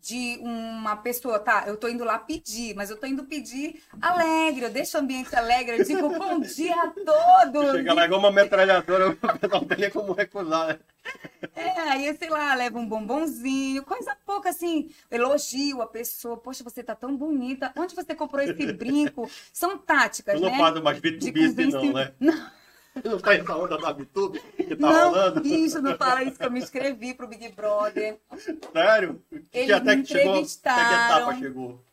de 0.00 0.38
uma 0.40 0.96
pessoa, 0.96 1.38
tá, 1.38 1.64
eu 1.66 1.76
tô 1.76 1.88
indo 1.88 2.04
lá 2.04 2.18
pedir, 2.18 2.74
mas 2.74 2.88
eu 2.88 2.96
tô 2.96 3.06
indo 3.06 3.24
pedir 3.24 3.82
alegre, 4.00 4.64
eu 4.64 4.70
deixo 4.70 4.96
o 4.96 5.00
ambiente 5.00 5.34
alegre, 5.34 5.78
eu 5.78 5.84
digo 5.84 6.08
bom 6.08 6.40
dia 6.40 6.74
a 6.74 6.88
todos. 6.90 7.72
Chega 7.72 7.92
lá 7.92 8.04
igual 8.04 8.20
uma 8.20 8.32
metralhadora, 8.32 9.16
não 9.50 9.64
tem 9.64 9.90
como 9.90 10.12
recusar. 10.12 10.68
Né? 10.68 10.78
É, 11.54 11.80
aí, 11.80 12.16
sei 12.16 12.28
lá, 12.28 12.54
leva 12.54 12.78
um 12.78 12.86
bombonzinho, 12.86 13.82
coisa 13.82 14.16
pouca 14.24 14.50
assim, 14.50 14.90
elogio 15.10 15.82
a 15.82 15.86
pessoa, 15.86 16.36
poxa, 16.36 16.62
você 16.62 16.82
tá 16.82 16.94
tão 16.94 17.16
bonita, 17.16 17.72
onde 17.76 17.94
você 17.94 18.14
comprou 18.14 18.42
esse 18.42 18.72
brinco? 18.72 19.28
São 19.52 19.76
táticas, 19.78 20.36
tu 20.36 20.42
não 20.42 20.50
né? 20.50 20.56
não 20.56 20.64
faz 20.64 20.82
mais 20.82 20.98
vitubice 20.98 21.66
não, 21.66 21.92
né? 21.92 22.12
Não. 22.20 22.58
Não 23.04 23.18
tá 23.18 23.34
essa 23.34 23.56
onda 23.56 23.78
da 23.78 23.92
VTube 23.92 24.40
que 24.56 24.76
tá 24.76 24.76
não, 24.76 25.10
rolando? 25.10 25.46
Isso, 25.46 25.80
não 25.80 25.96
fala 25.96 26.22
isso 26.22 26.38
que 26.38 26.44
eu 26.44 26.50
me 26.50 26.60
inscrevi 26.60 27.14
pro 27.14 27.28
Big 27.28 27.48
Brother. 27.50 28.18
Sério? 28.72 29.22
Eles 29.52 29.66
que 29.66 29.72
até 29.72 29.96
que 29.96 30.06
chegou, 30.06 30.34
até 30.34 30.44
que 30.44 30.94
etapa 30.94 31.34
chegou? 31.38 31.84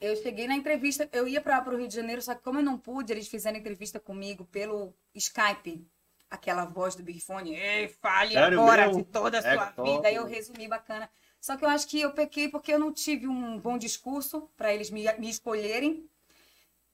Eu 0.00 0.16
cheguei 0.16 0.48
na 0.48 0.56
entrevista, 0.56 1.08
eu 1.12 1.28
ia 1.28 1.40
para 1.40 1.62
o 1.72 1.76
Rio 1.76 1.86
de 1.86 1.94
Janeiro, 1.94 2.20
só 2.20 2.34
que 2.34 2.42
como 2.42 2.58
eu 2.58 2.62
não 2.62 2.76
pude, 2.76 3.12
eles 3.12 3.28
fizeram 3.28 3.56
entrevista 3.56 4.00
comigo 4.00 4.44
pelo 4.46 4.92
Skype. 5.14 5.86
Aquela 6.28 6.64
voz 6.64 6.96
do 6.96 7.02
Big 7.02 7.20
Fone, 7.20 7.54
ei, 7.54 7.88
fale 7.88 8.32
Sério 8.32 8.58
agora 8.58 8.86
mesmo? 8.86 9.04
de 9.04 9.08
toda 9.10 9.38
a 9.38 9.40
é 9.46 9.54
sua 9.54 9.66
top. 9.66 9.90
vida. 9.90 10.08
Aí 10.08 10.14
eu 10.14 10.26
resumi 10.26 10.66
bacana. 10.66 11.08
Só 11.38 11.56
que 11.56 11.64
eu 11.64 11.68
acho 11.68 11.86
que 11.86 12.00
eu 12.00 12.12
pequei 12.12 12.48
porque 12.48 12.72
eu 12.72 12.78
não 12.78 12.92
tive 12.92 13.28
um 13.28 13.58
bom 13.58 13.76
discurso 13.76 14.48
para 14.56 14.72
eles 14.72 14.90
me, 14.90 15.04
me 15.18 15.28
escolherem. 15.28 16.08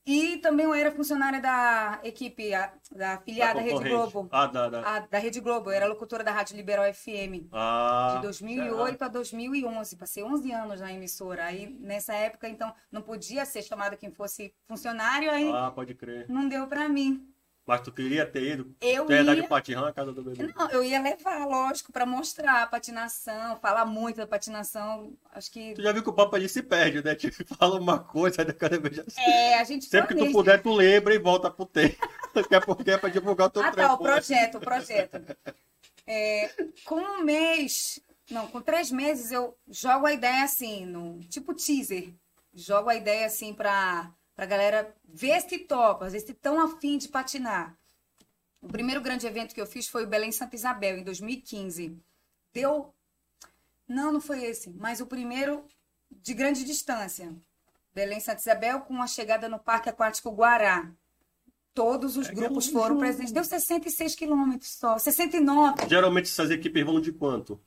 E 0.08 0.38
também 0.38 0.64
eu 0.64 0.72
era 0.72 0.90
funcionária 0.90 1.38
da 1.38 2.00
equipe, 2.02 2.54
a, 2.54 2.72
da 2.96 3.12
afiliada 3.16 3.56
da 3.56 3.60
Rede 3.60 3.90
Globo. 3.90 4.26
Ah, 4.32 4.46
da, 4.46 4.68
da... 4.70 4.80
A, 4.80 5.00
da 5.00 5.18
Rede 5.18 5.38
Globo. 5.38 5.68
Eu 5.68 5.74
era 5.74 5.86
locutora 5.86 6.24
da 6.24 6.32
Rádio 6.32 6.56
Liberal 6.56 6.90
FM. 6.94 7.46
Ah, 7.52 8.14
de 8.16 8.22
2008 8.22 9.04
a 9.04 9.08
2011. 9.08 9.96
Passei 9.96 10.24
11 10.24 10.50
anos 10.50 10.80
na 10.80 10.90
emissora. 10.90 11.44
Aí, 11.44 11.76
nessa 11.78 12.14
época, 12.14 12.48
então, 12.48 12.74
não 12.90 13.02
podia 13.02 13.44
ser 13.44 13.60
chamada 13.60 13.98
quem 13.98 14.10
fosse 14.10 14.54
funcionário. 14.66 15.30
Aí, 15.30 15.52
ah, 15.52 15.70
pode 15.70 15.94
crer. 15.94 16.24
Não 16.26 16.48
deu 16.48 16.66
para 16.66 16.88
mim. 16.88 17.28
Mas 17.68 17.82
tu 17.82 17.92
queria 17.92 18.24
ter 18.24 18.54
ido? 18.54 18.74
Eu 18.80 19.04
tu 19.04 19.12
ia, 19.12 19.22
dar 19.22 19.34
de 19.34 19.46
patinão 19.46 19.82
na 19.82 19.92
casa 19.92 20.10
do 20.10 20.22
bebê? 20.22 20.50
Não, 20.56 20.70
eu 20.70 20.82
ia 20.82 21.02
levar, 21.02 21.46
lógico, 21.46 21.92
para 21.92 22.06
mostrar 22.06 22.62
a 22.62 22.66
patinação, 22.66 23.58
falar 23.60 23.84
muito 23.84 24.16
da 24.16 24.26
patinação. 24.26 25.12
Acho 25.30 25.52
que. 25.52 25.74
Tu 25.74 25.82
já 25.82 25.92
viu 25.92 26.02
que 26.02 26.08
o 26.08 26.14
papo 26.14 26.34
ali 26.34 26.48
se 26.48 26.62
perde, 26.62 27.04
né? 27.04 27.14
Tipo, 27.28 27.44
fala 27.54 27.78
uma 27.78 27.98
coisa, 27.98 28.40
aí 28.40 28.50
cada 28.54 28.80
vez 28.80 29.00
assim. 29.00 29.20
É, 29.20 29.58
a 29.58 29.64
gente 29.64 29.84
Sempre 29.84 30.16
que 30.16 30.24
tu 30.24 30.32
puder, 30.32 30.62
tu 30.62 30.72
lembra 30.72 31.14
e 31.14 31.18
volta 31.18 31.50
pro 31.50 31.66
tempo. 31.66 31.94
é 32.50 32.60
porque 32.60 32.90
é 32.90 32.96
pra 32.96 33.10
divulgar 33.10 33.48
o 33.48 33.50
teu 33.50 33.62
Ah, 33.62 33.70
tá, 33.70 33.92
o 33.92 33.98
projeto, 33.98 34.56
o 34.56 34.60
projeto. 34.60 35.20
É, 36.10 36.50
com 36.86 36.96
um 36.98 37.22
mês, 37.22 38.00
não, 38.30 38.46
com 38.46 38.62
três 38.62 38.90
meses, 38.90 39.30
eu 39.30 39.54
jogo 39.68 40.06
a 40.06 40.12
ideia 40.14 40.42
assim, 40.42 40.86
no, 40.86 41.20
tipo 41.24 41.52
teaser. 41.52 42.14
Jogo 42.54 42.88
a 42.88 42.94
ideia 42.94 43.26
assim 43.26 43.52
pra 43.52 44.10
para 44.38 44.44
a 44.44 44.48
galera 44.48 44.94
ver 45.04 45.40
se 45.40 45.58
topa, 45.58 46.08
ver 46.08 46.20
se 46.20 46.30
estão 46.30 46.60
afim 46.60 46.96
de 46.96 47.08
patinar. 47.08 47.76
O 48.62 48.68
primeiro 48.68 49.00
grande 49.00 49.26
evento 49.26 49.52
que 49.52 49.60
eu 49.60 49.66
fiz 49.66 49.88
foi 49.88 50.04
o 50.04 50.06
Belém 50.06 50.30
Santa 50.30 50.54
Isabel, 50.54 50.96
em 50.96 51.02
2015. 51.02 51.98
Deu. 52.52 52.94
Não, 53.88 54.12
não 54.12 54.20
foi 54.20 54.44
esse, 54.44 54.70
mas 54.70 55.00
o 55.00 55.06
primeiro 55.06 55.64
de 56.08 56.34
grande 56.34 56.64
distância. 56.64 57.34
Belém 57.92 58.20
Santa 58.20 58.40
Isabel 58.40 58.82
com 58.82 59.02
a 59.02 59.08
chegada 59.08 59.48
no 59.48 59.58
Parque 59.58 59.88
Aquático 59.88 60.30
Guará. 60.30 60.88
todos 61.74 62.16
os 62.16 62.28
É 62.28 62.32
grupos 62.32 62.68
é 62.68 62.70
foram 62.70 62.96
presentes. 62.96 63.32
Deu 63.32 63.42
66 63.42 64.14
quilômetros 64.14 64.70
só, 64.70 64.98
69. 64.98 65.88
Geralmente 65.88 66.26
essas 66.26 66.52
equipes 66.52 66.84
vão 66.84 67.00
de 67.00 67.12
quanto? 67.12 67.60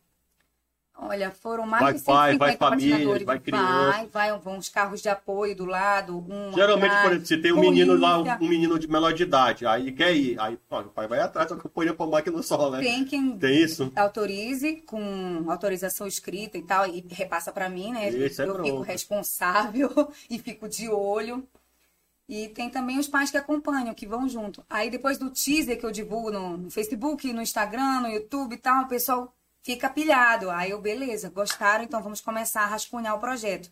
Olha, 1.03 1.31
foram 1.31 1.65
mais 1.65 1.81
Vai 1.81 1.93
de 1.96 2.01
pai, 2.01 2.31
150 2.34 2.38
vai 2.38 2.58
família, 2.58 3.25
vai 3.25 3.39
criança. 3.39 3.91
Vai, 3.91 4.08
vai, 4.08 4.39
vão 4.39 4.58
uns 4.58 4.70
carros 4.70 5.01
de 5.01 5.10
apoio 5.10 5.55
do 5.55 5.65
lado. 5.65 6.24
Geralmente, 6.53 6.91
atrás, 6.91 7.01
por 7.01 7.12
exemplo, 7.13 7.25
se 7.25 7.38
tem 7.38 7.51
um 7.51 7.60
menino 7.60 7.98
lá, 7.98 8.20
um 8.20 8.48
menino 8.48 8.77
de 8.77 8.88
menor 8.88 9.12
de 9.12 9.24
idade, 9.24 9.65
aí 9.65 9.91
quer 9.91 10.15
ir, 10.15 10.39
aí 10.39 10.60
pô, 10.70 10.79
o 10.79 10.89
pai 10.89 11.08
vai 11.08 11.20
atrás, 11.20 11.51
acompanha 11.51 11.91
pra 11.91 12.05
máquina 12.05 12.38
no 12.38 12.43
sol, 12.43 12.70
né? 12.70 12.81
Tem 12.81 13.03
quem 13.03 13.36
Tem 13.36 13.63
isso? 13.63 13.91
autorize 13.96 14.84
com 14.86 15.43
autorização 15.48 16.05
escrita 16.05 16.60
e 16.60 16.62
tal, 16.62 16.86
e 16.86 17.03
repassa 17.10 17.51
pra 17.51 17.67
mim, 17.67 17.91
né? 17.93 18.08
Isso 18.10 18.43
é 18.43 18.46
eu 18.46 18.53
fico 18.58 18.67
pronto. 18.67 18.81
responsável 18.81 20.12
e 20.29 20.38
fico 20.38 20.70
de 20.70 20.88
olho. 20.88 21.43
E 22.29 22.48
tem 22.50 22.70
também 22.70 23.00
os 23.00 23.08
pais 23.08 23.31
que 23.31 23.38
acompanham, 23.38 23.93
que 23.96 24.05
vão 24.05 24.29
junto. 24.29 24.63
Aí 24.70 24.89
depois 24.91 25.17
do 25.17 25.31
teaser 25.31 25.79
que 25.79 25.86
eu 25.86 25.91
divulgo 25.91 26.31
no, 26.31 26.58
no 26.58 26.70
Facebook, 26.70 27.34
no 27.34 27.41
Instagram, 27.41 28.01
no 28.01 28.08
YouTube 28.08 28.53
e 28.53 28.58
tal, 28.58 28.84
o 28.84 28.88
pessoal 28.88 29.34
fica 29.63 29.89
pilhado. 29.89 30.50
Aí 30.50 30.72
eu, 30.72 30.82
beleza, 30.82 31.30
gostaram, 31.30 31.84
então 31.84 32.01
vamos 32.01 32.22
começar 32.22 32.62
a 32.62 32.68
rascunhar 32.68 33.15
o 33.15 33.20
projeto. 33.20 33.70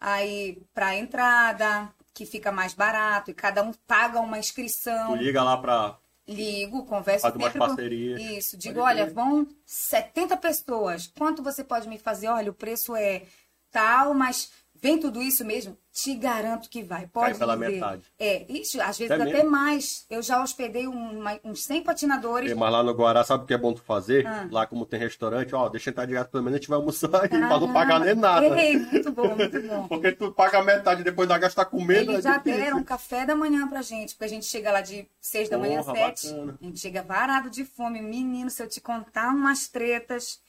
Aí, 0.00 0.62
pra 0.74 0.96
entrada, 0.96 1.88
que 2.12 2.26
fica 2.26 2.52
mais 2.52 2.74
barato, 2.74 3.30
e 3.30 3.34
cada 3.34 3.62
um 3.62 3.72
paga 3.86 4.20
uma 4.20 4.38
inscrição. 4.38 5.16
Tu 5.16 5.22
liga 5.22 5.42
lá 5.42 5.56
pra. 5.56 5.98
Ligo, 6.28 6.84
converso 6.86 7.22
Faz 7.22 7.36
umas 7.36 7.52
com-. 7.52 7.80
Isso, 7.80 8.56
digo, 8.56 8.80
olha, 8.80 9.06
vão 9.06 9.46
70 9.64 10.36
pessoas. 10.38 11.06
Quanto 11.16 11.40
você 11.40 11.62
pode 11.62 11.88
me 11.88 11.98
fazer? 11.98 12.26
Olha, 12.26 12.50
o 12.50 12.54
preço 12.54 12.96
é 12.96 13.22
tal, 13.70 14.12
mas 14.12 14.50
vem 14.86 14.98
tudo 15.00 15.20
isso 15.20 15.44
mesmo? 15.44 15.76
Te 15.92 16.14
garanto 16.14 16.68
que 16.68 16.82
vai. 16.82 17.06
Pode 17.06 17.38
pela 17.38 17.56
dizer. 17.56 17.70
metade. 17.70 18.02
É, 18.18 18.44
isso, 18.52 18.80
às 18.82 18.98
vezes 18.98 19.10
É 19.10 19.14
até 19.14 19.24
mesmo? 19.32 19.50
mais. 19.50 20.04
Eu 20.10 20.20
já 20.22 20.42
hospedei 20.42 20.86
um- 20.86 21.18
uma- 21.20 21.40
uns 21.42 21.64
100 21.64 21.82
patinadores. 21.82 22.52
Mas 22.54 22.72
lá 22.72 22.82
no 22.82 22.92
Guará, 22.92 23.24
sabe 23.24 23.44
o 23.44 23.46
que 23.46 23.54
é 23.54 23.58
bom 23.58 23.72
tu 23.72 23.82
fazer? 23.82 24.26
Ah. 24.26 24.46
Lá 24.50 24.66
como 24.66 24.84
tem 24.84 25.00
restaurante, 25.00 25.54
ó, 25.54 25.68
deixa 25.70 25.88
entrar 25.90 26.04
de 26.04 26.12
graça, 26.12 26.28
pelo 26.28 26.44
menos 26.44 26.56
a 26.56 26.60
gente 26.60 26.68
vai 26.68 26.78
almoçar 26.78 27.08
aí, 27.22 27.28
pra 27.30 27.58
não 27.58 27.72
pagar 27.72 27.98
nem 28.00 28.14
nada. 28.14 28.46
Ei, 28.60 28.76
muito 28.78 29.10
bom, 29.10 29.34
muito 29.34 29.62
bom. 29.62 29.88
Porque 29.88 30.12
tu 30.12 30.30
paga 30.32 30.62
metade 30.62 31.02
depois 31.02 31.26
da 31.28 31.38
gastar 31.38 31.64
comendo. 31.64 32.12
Eles 32.12 32.18
é 32.26 32.28
já 32.30 32.36
difícil. 32.36 32.60
deram 32.60 32.84
café 32.84 33.24
da 33.24 33.34
manhã 33.34 33.66
pra 33.66 33.80
gente, 33.80 34.10
porque 34.14 34.24
a 34.26 34.28
gente 34.28 34.44
chega 34.44 34.70
lá 34.70 34.82
de 34.82 35.08
6 35.20 35.48
da 35.48 35.56
manhã, 35.58 35.82
Porra, 35.82 35.96
7. 35.96 36.28
bacana. 36.30 36.58
A 36.60 36.64
gente 36.64 36.78
chega 36.78 37.02
varado 37.02 37.48
de 37.48 37.64
fome. 37.64 38.02
Menino, 38.02 38.50
se 38.50 38.62
eu 38.62 38.68
te 38.68 38.80
contar 38.82 39.30
umas 39.34 39.66
tretas. 39.66 40.44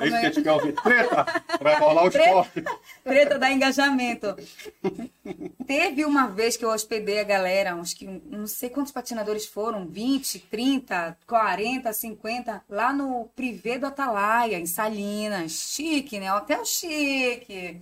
É 0.00 0.06
isso 0.06 0.20
que 0.20 0.26
a 0.26 0.30
gente 0.30 0.42
quer 0.42 0.52
ouvir. 0.52 0.72
Treta! 0.72 1.42
Vai 1.60 1.78
rolar 1.78 2.04
o 2.04 2.10
Treta. 2.10 2.26
esporte. 2.28 2.64
Treta 3.04 3.38
da 3.38 3.50
engajamento. 3.50 4.34
Teve 5.66 6.04
uma 6.04 6.26
vez 6.28 6.56
que 6.56 6.64
eu 6.64 6.70
hospedei 6.70 7.20
a 7.20 7.24
galera, 7.24 7.74
uns 7.76 7.94
que 7.94 8.06
não 8.26 8.46
sei 8.46 8.70
quantos 8.70 8.92
patinadores 8.92 9.46
foram, 9.46 9.86
20, 9.86 10.38
30, 10.40 11.16
40, 11.26 11.92
50, 11.92 12.64
lá 12.68 12.92
no 12.92 13.28
Privé 13.36 13.78
do 13.78 13.86
Atalaia, 13.86 14.58
em 14.58 14.66
Salinas. 14.66 15.52
Chique, 15.52 16.18
né? 16.18 16.32
Hotel 16.34 16.64
chique. 16.64 17.80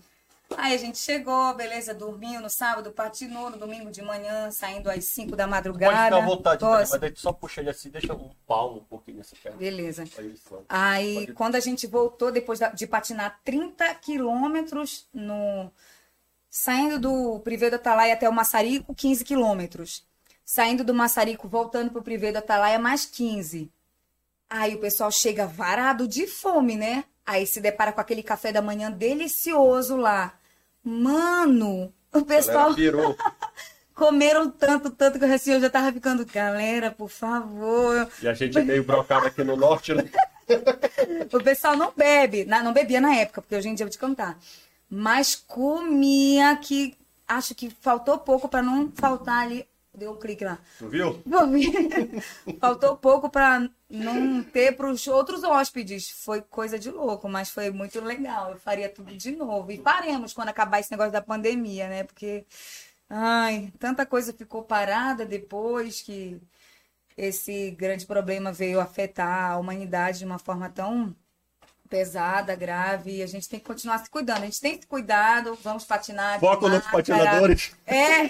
Aí 0.57 0.75
a 0.75 0.77
gente 0.77 0.99
chegou, 0.99 1.55
beleza, 1.55 1.95
dormiu 1.95 2.41
no 2.41 2.51
sábado, 2.51 2.91
patinou 2.91 3.51
no 3.51 3.57
domingo 3.57 3.91
de 3.91 4.03
manhã, 4.03 4.51
saindo 4.51 4.91
às 4.91 5.05
5 5.05 5.31
da 5.37 5.45
Pode 5.45 5.51
madrugada. 5.51 6.05
ficar 6.05 6.17
à 6.17 6.21
vontade, 6.27 6.61
também, 6.61 6.77
mas 6.79 6.91
daí 7.01 7.11
tu 7.13 7.21
só 7.21 7.33
puxa 7.33 7.61
ele 7.61 7.71
assim, 7.71 7.89
deixa 7.89 8.13
um 8.13 8.31
palmo 8.47 8.79
um 8.81 8.85
pouquinho 8.85 9.19
nessa 9.19 9.37
perna. 9.41 9.57
Beleza. 9.59 10.05
Aí 10.69 11.15
Pode- 11.21 11.33
quando 11.35 11.55
a 11.55 11.61
gente 11.61 11.87
voltou, 11.87 12.33
depois 12.33 12.59
da- 12.59 12.69
de 12.71 12.87
patinar 12.87 13.41
30 13.45 13.95
quilômetros 13.95 15.07
no. 15.15 15.71
Saindo 16.51 16.99
do 16.99 17.39
Privé 17.41 17.71
do 17.71 17.77
Atalaia 17.77 18.13
até 18.15 18.29
o 18.29 18.33
Maçarico, 18.33 18.93
15 18.93 19.25
quilômetros. 19.25 20.05
Saindo 20.45 20.83
do 20.83 20.93
Maçarico, 20.93 21.49
voltando 21.49 21.93
pro 21.93 22.03
Privé 22.03 22.33
do 22.33 22.39
Atalaia, 22.39 22.77
mais 22.79 23.07
15. 23.07 23.71
Aí 24.49 24.75
o 24.75 24.81
pessoal 24.81 25.13
chega 25.13 25.47
varado 25.47 26.09
de 26.09 26.27
fome, 26.27 26.75
né? 26.75 27.05
Aí 27.25 27.47
se 27.47 27.61
depara 27.61 27.93
com 27.93 28.01
aquele 28.01 28.23
café 28.25 28.51
da 28.51 28.61
manhã 28.61 28.91
delicioso 28.91 29.95
lá. 29.97 30.37
Mano, 30.83 31.93
o 32.13 32.25
pessoal 32.25 32.75
pirou. 32.75 33.17
comeram 34.01 34.51
tanto, 34.51 34.91
tanto 34.91 35.19
que 35.19 35.25
assim, 35.27 35.53
eu 35.53 35.61
já 35.61 35.69
tava 35.69 35.93
ficando, 35.93 36.25
galera, 36.25 36.91
por 36.91 37.11
favor, 37.11 38.09
E 38.23 38.27
a 38.27 38.33
gente 38.33 38.59
meio 38.63 38.83
brocado 38.83 39.27
aqui 39.27 39.45
no 39.45 39.57
norte, 39.57 39.93
né? 39.93 40.05
O 41.33 41.41
pessoal 41.41 41.77
não 41.77 41.93
bebe, 41.97 42.45
não 42.45 42.73
bebia 42.73 43.01
na 43.01 43.15
época, 43.15 43.41
porque 43.41 43.55
hoje 43.55 43.69
em 43.69 43.75
dia 43.75 43.85
eu 43.85 43.87
vou 43.87 43.93
te 43.93 43.99
contar. 43.99 44.37
Mas 44.89 45.37
comia 45.37 46.57
que 46.57 46.97
acho 47.29 47.55
que 47.55 47.71
faltou 47.71 48.19
pouco 48.19 48.49
para 48.49 48.61
não 48.61 48.91
faltar 48.93 49.45
ali. 49.45 49.65
Deu 49.93 50.13
um 50.13 50.17
clique 50.17 50.45
lá. 50.45 50.59
Tu 50.79 50.89
viu? 50.89 51.21
Faltou 52.61 52.97
pouco 52.97 53.29
para 53.29 53.69
não 53.89 54.43
ter 54.43 54.77
para 54.77 54.89
os 54.89 55.07
outros 55.09 55.43
hóspedes. 55.43 56.11
Foi 56.11 56.41
coisa 56.41 56.79
de 56.79 56.91
louco, 56.91 57.29
mas 57.29 57.51
foi 57.51 57.71
muito 57.71 58.01
legal. 58.01 58.53
Eu 58.53 58.59
faria 58.59 58.89
tudo 58.89 59.17
de 59.17 59.33
novo. 59.33 59.73
E 59.73 59.79
faremos 59.79 60.33
quando 60.33 60.49
acabar 60.49 60.79
esse 60.79 60.93
negócio 60.93 61.13
da 61.13 61.21
pandemia, 61.21 61.89
né? 61.89 62.05
Porque, 62.05 62.47
ai, 63.09 63.73
tanta 63.81 64.07
coisa 64.07 64.33
ficou 64.33 64.63
parada 64.63 65.27
depois 65.27 66.01
que 66.01 66.41
esse 67.17 67.73
grande 67.73 68.07
problema 68.07 68.53
veio 68.53 68.81
afetar 68.81 69.53
a 69.53 69.59
humanidade 69.59 70.21
de 70.21 70.25
uma 70.25 70.39
forma 70.39 70.71
tão 70.71 71.15
pesada, 71.89 72.55
grave. 72.55 73.17
E 73.17 73.23
a 73.25 73.27
gente 73.27 73.49
tem 73.49 73.59
que 73.59 73.67
continuar 73.67 73.99
se 73.99 74.09
cuidando. 74.09 74.43
A 74.43 74.47
gente 74.47 74.61
tem 74.61 74.81
se 74.81 74.87
cuidado, 74.87 75.59
vamos 75.65 75.85
patinar. 75.85 76.39
Foco 76.39 76.69
nos 76.69 76.87
patinadores. 76.87 77.73
É. 77.85 78.29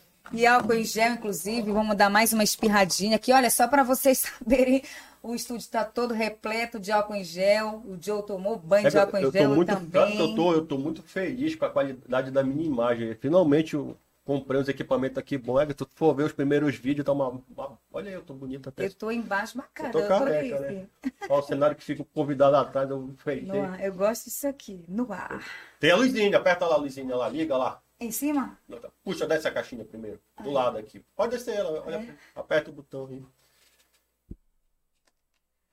E 0.32 0.46
álcool 0.46 0.72
em 0.74 0.84
gel, 0.84 1.12
inclusive, 1.12 1.70
vamos 1.72 1.96
dar 1.96 2.08
mais 2.08 2.32
uma 2.32 2.42
espirradinha 2.42 3.16
aqui. 3.16 3.32
Olha, 3.32 3.50
só 3.50 3.68
para 3.68 3.82
vocês 3.82 4.18
saberem, 4.40 4.82
o 5.22 5.34
estúdio 5.34 5.60
está 5.60 5.84
todo 5.84 6.14
repleto 6.14 6.80
de 6.80 6.90
álcool 6.90 7.14
em 7.14 7.24
gel. 7.24 7.82
O 7.86 7.98
Joe 8.00 8.24
tomou 8.24 8.56
banho 8.58 8.90
de 8.90 8.98
álcool 8.98 9.18
em 9.18 9.20
É, 9.20 9.24
eu, 9.26 9.32
tô 9.32 9.38
gel 9.38 9.54
muito, 9.54 9.68
também. 9.68 10.18
eu, 10.18 10.34
tô, 10.34 10.52
eu 10.54 10.66
tô 10.66 10.78
muito 10.78 11.02
feliz 11.02 11.54
com 11.54 11.66
a 11.66 11.70
qualidade 11.70 12.30
da 12.30 12.42
minha 12.42 12.64
imagem. 12.64 13.14
Finalmente 13.20 13.74
eu 13.74 13.94
comprei 14.24 14.58
uns 14.58 14.68
equipamentos 14.68 15.18
aqui 15.18 15.36
bons. 15.36 15.60
É 15.60 15.66
que 15.66 15.74
tu 15.74 15.86
for 15.94 16.14
ver 16.14 16.24
os 16.24 16.32
primeiros 16.32 16.76
vídeos, 16.76 17.04
tá 17.04 17.12
uma. 17.12 17.28
uma- 17.54 17.78
Olha 17.92 18.08
aí, 18.08 18.14
eu 18.14 18.22
tô 18.22 18.32
bonito 18.32 18.70
até. 18.70 18.86
Eu 18.86 18.94
tô 18.94 19.10
embaixo 19.10 19.58
Eu 19.58 19.62
bacana. 19.62 19.90
tô 19.92 19.98
Eu, 19.98 20.08
careca, 20.08 20.56
tô 20.56 20.62
né? 20.62 20.86
Olha 21.28 21.40
o 21.40 21.42
cenário 21.46 21.76
que 21.76 21.84
fica 21.84 22.06
convidado 22.14 22.56
atrás, 22.56 22.88
eu 22.90 23.14
ar. 23.62 23.84
eu 23.84 23.92
gosto 23.92 24.24
disso 24.24 24.48
aqui, 24.48 24.82
no 24.88 25.12
ar. 25.12 25.44
Tem 25.78 25.90
a 25.90 25.96
luzinha, 25.96 26.38
aperta 26.38 26.64
lá 26.66 26.76
a 26.76 26.78
luzinha 26.78 27.14
lá, 27.14 27.28
liga 27.28 27.54
lá. 27.54 27.82
Em 28.02 28.10
cima? 28.10 28.58
Puxa, 29.04 29.26
desce 29.26 29.46
a 29.48 29.52
caixinha 29.52 29.84
primeiro. 29.84 30.20
Do 30.42 30.50
lado 30.50 30.78
aqui. 30.78 31.04
Pode 31.14 31.36
descer 31.36 31.54
ela, 31.56 31.82
olha, 31.86 31.96
É. 31.96 32.14
aperta 32.34 32.70
o 32.70 32.72
botão 32.72 33.06
aí. 33.06 33.22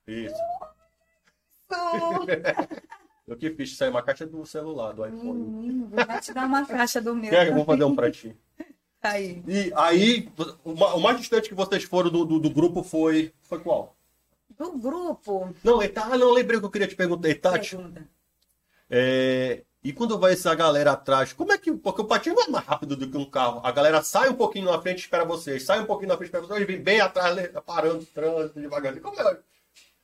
Isso. 0.06 0.34
Eu 3.26 3.36
que 3.38 3.50
fiz, 3.50 3.80
aí 3.82 3.88
é 3.88 3.90
uma 3.90 4.02
caixa 4.02 4.26
do 4.26 4.44
celular, 4.44 4.92
do 4.92 5.06
iPhone. 5.06 5.38
Menino, 5.40 5.88
vou 5.88 6.20
te 6.20 6.32
dar 6.32 6.46
uma 6.46 6.66
caixa 6.66 7.00
do 7.00 7.14
meu. 7.14 7.30
Quer 7.30 7.44
que 7.46 7.50
eu 7.52 7.56
vou 7.56 7.64
fazer 7.64 7.84
um 7.84 7.94
pra 7.94 8.10
ti? 8.10 8.36
Aí. 9.02 9.42
E 9.48 9.72
aí, 9.74 10.30
o 10.62 10.74
ma- 10.74 10.92
o 10.94 11.00
mais 11.00 11.16
distante 11.18 11.48
que 11.48 11.54
vocês 11.54 11.84
foram 11.84 12.10
do, 12.10 12.22
do, 12.22 12.38
do 12.38 12.50
grupo 12.50 12.82
foi. 12.82 13.32
Foi 13.40 13.58
qual? 13.58 13.96
Do 14.58 14.72
grupo. 14.76 15.54
Não, 15.64 15.80
Eita, 15.82 16.04
não, 16.18 16.32
lembrei 16.32 16.58
o 16.58 16.60
que 16.60 16.66
eu 16.66 16.70
queria 16.70 16.86
te 16.86 16.94
perguntar. 16.94 17.30
Etate, 17.30 17.76
Pergunta. 17.76 18.06
é, 18.90 19.64
e 19.82 19.92
quando 19.94 20.18
vai 20.18 20.34
essa 20.34 20.54
galera 20.54 20.92
atrás, 20.92 21.32
como 21.32 21.52
é 21.52 21.58
que. 21.58 21.72
Porque 21.72 22.02
o 22.02 22.04
patinho 22.04 22.34
vai 22.34 22.48
mais 22.48 22.66
rápido 22.66 22.96
do 22.96 23.08
que 23.08 23.16
um 23.16 23.24
carro. 23.24 23.62
A 23.64 23.72
galera 23.72 24.02
sai 24.02 24.28
um 24.28 24.34
pouquinho 24.34 24.70
na 24.70 24.80
frente 24.80 24.98
e 24.98 25.00
espera 25.00 25.24
vocês. 25.24 25.62
Sai 25.62 25.80
um 25.80 25.86
pouquinho 25.86 26.10
na 26.10 26.18
frente 26.18 26.28
e 26.28 26.36
espera 26.36 26.46
vocês. 26.46 26.66
Vem 26.66 26.82
bem 26.82 27.00
atrás, 27.00 27.34
né, 27.34 27.48
parando 27.64 28.02
o 28.02 28.06
trânsito 28.06 28.60
devagarzinho. 28.60 29.02
Como 29.02 29.18
é, 29.18 29.38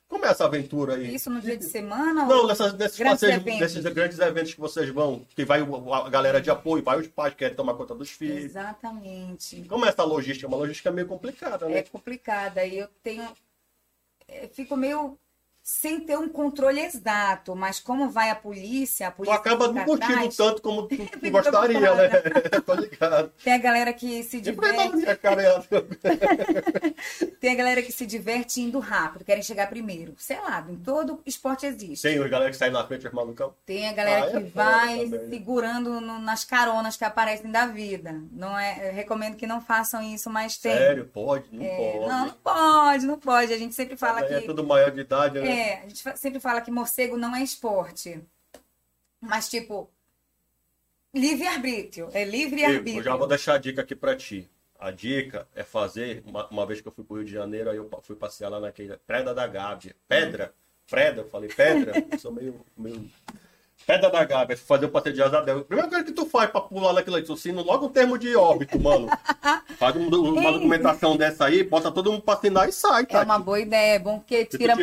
como 0.07 0.25
é 0.25 0.29
essa 0.29 0.45
aventura 0.45 0.95
aí? 0.95 1.13
Isso 1.13 1.29
no 1.29 1.39
dia 1.39 1.55
de 1.55 1.65
semana? 1.65 2.25
Não, 2.25 2.47
nessas, 2.47 2.73
nesses, 2.73 2.97
Grandes 2.97 3.19
passeios, 3.19 3.41
eventos. 3.41 3.59
nesses 3.59 3.93
grandes 3.93 4.19
eventos 4.19 4.53
que 4.55 4.59
vocês 4.59 4.89
vão, 4.89 5.23
que 5.35 5.45
vai 5.45 5.61
a 5.61 6.09
galera 6.09 6.41
de 6.41 6.49
apoio, 6.49 6.83
vai 6.83 6.99
os 6.99 7.07
pais 7.07 7.33
que 7.33 7.39
querem 7.39 7.55
tomar 7.55 7.75
conta 7.75 7.93
dos 7.93 8.09
filhos. 8.09 8.45
Exatamente. 8.45 9.63
Como 9.69 9.85
é 9.85 9.89
essa 9.89 10.03
logística? 10.03 10.47
É 10.47 10.49
uma 10.49 10.57
logística 10.57 10.91
meio 10.91 11.07
complicada, 11.07 11.67
né? 11.67 11.79
É 11.79 11.83
complicada. 11.83 12.65
E 12.65 12.79
eu 12.79 12.87
tenho. 13.03 13.31
eu 14.27 14.49
fico 14.49 14.75
meio 14.75 15.19
sem 15.69 15.99
ter 15.99 16.17
um 16.17 16.29
controle 16.29 16.79
exato, 16.79 17.53
mas 17.53 17.77
como 17.77 18.09
vai 18.09 18.29
a 18.29 18.35
polícia, 18.35 19.09
a 19.09 19.11
Tu 19.11 19.17
polícia 19.17 19.37
acaba 19.37 19.67
fica 19.67 19.79
não 19.81 19.85
curtindo 19.85 20.29
tanto 20.29 20.61
como 20.61 20.83
tu, 20.83 20.95
tu 21.19 21.29
gostaria, 21.29 21.93
né? 21.93 22.09
Tô 22.65 22.73
ligado. 22.73 23.33
Tem 23.43 23.51
a 23.51 23.57
galera 23.57 23.91
que 23.91 24.23
se 24.23 24.39
diverte, 24.39 25.05
é 25.05 25.15
tem 27.41 27.51
a 27.51 27.55
galera 27.55 27.81
que 27.81 27.91
se 27.91 28.05
diverte 28.05 28.61
indo 28.61 28.79
rápido, 28.79 29.25
querem 29.25 29.43
chegar 29.43 29.67
primeiro. 29.67 30.13
Sei 30.17 30.39
lá, 30.39 30.65
em 30.69 30.77
todo 30.77 31.21
esporte 31.25 31.65
existe. 31.65 32.03
Tem 32.03 32.17
os 32.17 32.29
galera 32.29 32.49
que 32.49 32.55
saem 32.55 32.71
na 32.71 32.87
frente, 32.87 33.05
os 33.05 33.13
malucão. 33.13 33.53
Tem 33.65 33.89
a 33.89 33.93
galera 33.93 34.23
Ah, 34.23 34.27
é 34.29 34.41
que 34.41 34.49
foda 34.49 34.63
vai 34.63 34.87
também, 34.99 35.09
né? 35.09 35.27
segurando 35.29 35.99
no- 35.99 36.19
nas 36.19 36.45
caronas 36.45 36.95
que 36.95 37.03
aparecem 37.03 37.51
da 37.51 37.65
vida. 37.65 38.15
Não 38.31 38.57
é, 38.57 38.89
recomendo 38.91 39.35
que 39.35 39.45
não 39.45 39.59
façam 39.59 40.01
isso, 40.01 40.29
mas 40.29 40.55
tem. 40.57 40.71
Sério, 40.71 41.03
pode? 41.13 41.43
Não 41.51 41.65
É, 41.65 41.75
pode. 41.75 42.09
não, 42.09 42.25
não 42.27 42.33
pode, 42.35 43.05
não 43.05 43.19
pode. 43.19 43.51
A 43.53 43.57
gente 43.57 43.75
sempre 43.75 43.97
fala 43.97 44.21
Também 44.21 44.37
que 44.39 44.43
É 44.45 44.47
tudo 44.47 44.63
maior 44.63 44.91
de 44.91 45.01
idade, 45.01 45.41
né? 45.41 45.56
É, 45.57 45.79
a 45.79 45.87
gente 45.87 46.03
sempre 46.17 46.39
fala 46.39 46.61
que 46.61 46.69
morcego 46.69 47.17
não 47.17 47.35
é 47.35 47.41
esporte. 47.41 48.21
Mas, 49.19 49.49
tipo, 49.49 49.89
livre-arbítrio. 51.13 52.09
É 52.13 52.23
livre-arbítrio. 52.23 52.99
eu 52.99 53.03
já 53.03 53.15
vou 53.15 53.27
deixar 53.27 53.55
a 53.55 53.57
dica 53.57 53.81
aqui 53.81 53.95
pra 53.95 54.15
ti. 54.15 54.47
A 54.79 54.91
dica 54.91 55.47
é 55.55 55.63
fazer, 55.63 56.21
uma, 56.23 56.47
uma 56.49 56.65
vez 56.67 56.79
que 56.79 56.87
eu 56.87 56.91
fui 56.91 57.03
pro 57.03 57.15
Rio 57.15 57.25
de 57.25 57.31
Janeiro, 57.31 57.71
aí 57.71 57.77
eu 57.77 57.89
fui 58.03 58.15
passear 58.15 58.49
lá 58.49 58.59
naquele 58.59 58.95
Pedra 58.97 59.33
da 59.33 59.47
Gávea. 59.47 59.95
Pedra? 60.07 60.53
Pedra? 60.85 61.23
Eu 61.23 61.29
falei 61.29 61.49
pedra? 61.49 61.93
Eu 62.11 62.19
sou 62.19 62.31
meio, 62.31 62.63
meio... 62.77 63.09
Pedra 63.85 64.09
da 64.09 64.23
Gávea, 64.25 64.57
fazer 64.57 64.85
o 64.85 64.89
passeio 64.89 65.15
de 65.15 65.21
asa 65.21 65.41
delta. 65.41 65.63
Primeira 65.65 65.89
coisa 65.89 66.03
que 66.03 66.11
tu 66.11 66.25
faz 66.25 66.49
pra 66.49 66.59
pular 66.59 66.91
tu 67.25 67.33
assina 67.33 67.61
logo 67.61 67.85
um 67.85 67.89
termo 67.89 68.17
de 68.17 68.35
óbito, 68.35 68.77
mano. 68.79 69.07
Faz 69.77 69.95
um- 69.95 70.07
uma 70.09 70.51
documentação 70.51 71.15
dessa 71.15 71.45
aí, 71.45 71.63
bota 71.63 71.91
todo 71.91 72.11
mundo 72.11 72.21
pra 72.21 72.33
assinar 72.33 72.67
e 72.67 72.71
sai, 72.73 73.03
É 73.03 73.05
tá? 73.05 73.23
uma 73.23 73.39
boa 73.39 73.59
ideia, 73.59 73.95
é 73.95 73.99
bom 73.99 74.17
porque 74.19 74.43
tira, 74.45 74.75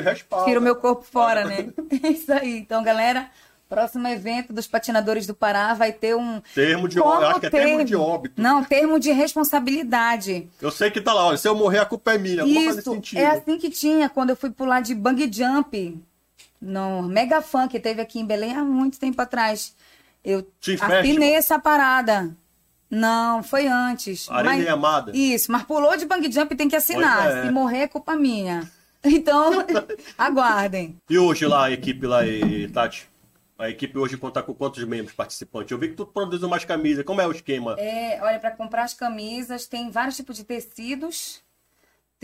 tira 0.44 0.58
o 0.58 0.62
meu 0.62 0.76
corpo 0.76 1.02
fora, 1.02 1.44
né? 1.44 1.68
É 2.02 2.08
isso 2.08 2.32
aí. 2.32 2.58
Então, 2.58 2.82
galera, 2.82 3.28
próximo 3.68 4.06
evento 4.08 4.52
dos 4.52 4.66
patinadores 4.66 5.26
do 5.26 5.34
Pará 5.34 5.74
vai 5.74 5.92
ter 5.92 6.16
um. 6.16 6.40
Termo 6.54 6.88
de 6.88 6.98
óbito, 7.00 7.24
acho 7.26 7.40
que 7.40 7.46
é 7.46 7.50
termo 7.50 7.84
de 7.84 7.96
óbito. 7.96 8.40
Não, 8.40 8.62
termo 8.64 8.98
de 8.98 9.10
responsabilidade. 9.12 10.48
Eu 10.62 10.70
sei 10.70 10.90
que 10.90 11.00
tá 11.00 11.12
lá, 11.12 11.26
olha, 11.26 11.36
se 11.36 11.46
eu 11.48 11.54
morrer 11.54 11.80
a 11.80 11.84
culpa 11.84 12.14
é 12.14 12.18
minha, 12.18 12.44
não 12.44 12.54
faz 12.64 12.78
Isso, 12.78 12.90
sentido. 12.94 13.18
é 13.18 13.26
assim 13.26 13.58
que 13.58 13.68
tinha 13.68 14.08
quando 14.08 14.30
eu 14.30 14.36
fui 14.36 14.50
pular 14.50 14.80
de 14.80 14.94
bang 14.94 15.28
jump 15.30 16.00
no 16.64 17.02
Mega 17.02 17.42
Fun 17.42 17.68
que 17.68 17.78
teve 17.78 18.00
aqui 18.00 18.18
em 18.21 18.26
Belém 18.26 18.54
há 18.56 18.64
muito 18.64 18.99
tempo 18.99 19.21
atrás. 19.21 19.75
Eu 20.25 20.42
Team 20.42 20.78
assinei 20.80 21.35
essa 21.35 21.59
parada. 21.59 22.35
Não, 22.90 23.42
foi 23.42 23.66
antes. 23.66 24.30
Arena 24.30 24.56
Mas- 24.56 24.68
Amada. 24.68 25.12
Isso, 25.14 25.50
mas 25.50 25.62
pulou 25.64 25.97
de 25.97 26.06
bang 26.06 26.30
jump 26.30 26.54
tem 26.54 26.68
que 26.68 26.76
assinar. 26.76 27.30
É. 27.30 27.42
Se 27.47 27.50
morrer 27.50 27.78
é 27.80 27.88
culpa 27.88 28.16
minha. 28.16 28.68
Então, 29.06 29.52
aguardem. 30.16 30.97
E 31.11 31.18
hoje 31.18 31.47
lá, 31.47 31.66
a 31.66 31.71
equipe 31.71 32.06
lá, 32.06 32.26
e, 32.26 32.66
Tati? 32.68 33.06
A 33.59 33.68
equipe 33.68 33.99
hoje 33.99 34.16
conta 34.16 34.42
com 34.42 34.54
quantos 34.54 34.83
membros 34.85 35.14
participantes? 35.14 35.71
Eu 35.71 35.76
vi 35.78 35.88
que 35.88 35.94
tu 35.94 36.06
produziu 36.06 36.49
umas 36.49 36.64
camisas. 36.64 37.04
Como 37.04 37.21
é 37.21 37.26
o 37.26 37.30
esquema? 37.30 37.76
É, 37.78 38.18
olha, 38.23 38.40
para 38.40 38.50
comprar 38.52 38.83
as 38.85 38.94
camisas, 38.94 39.66
tem 39.66 39.90
vários 39.90 40.16
tipos 40.16 40.37
de 40.37 40.44
tecidos. 40.44 41.43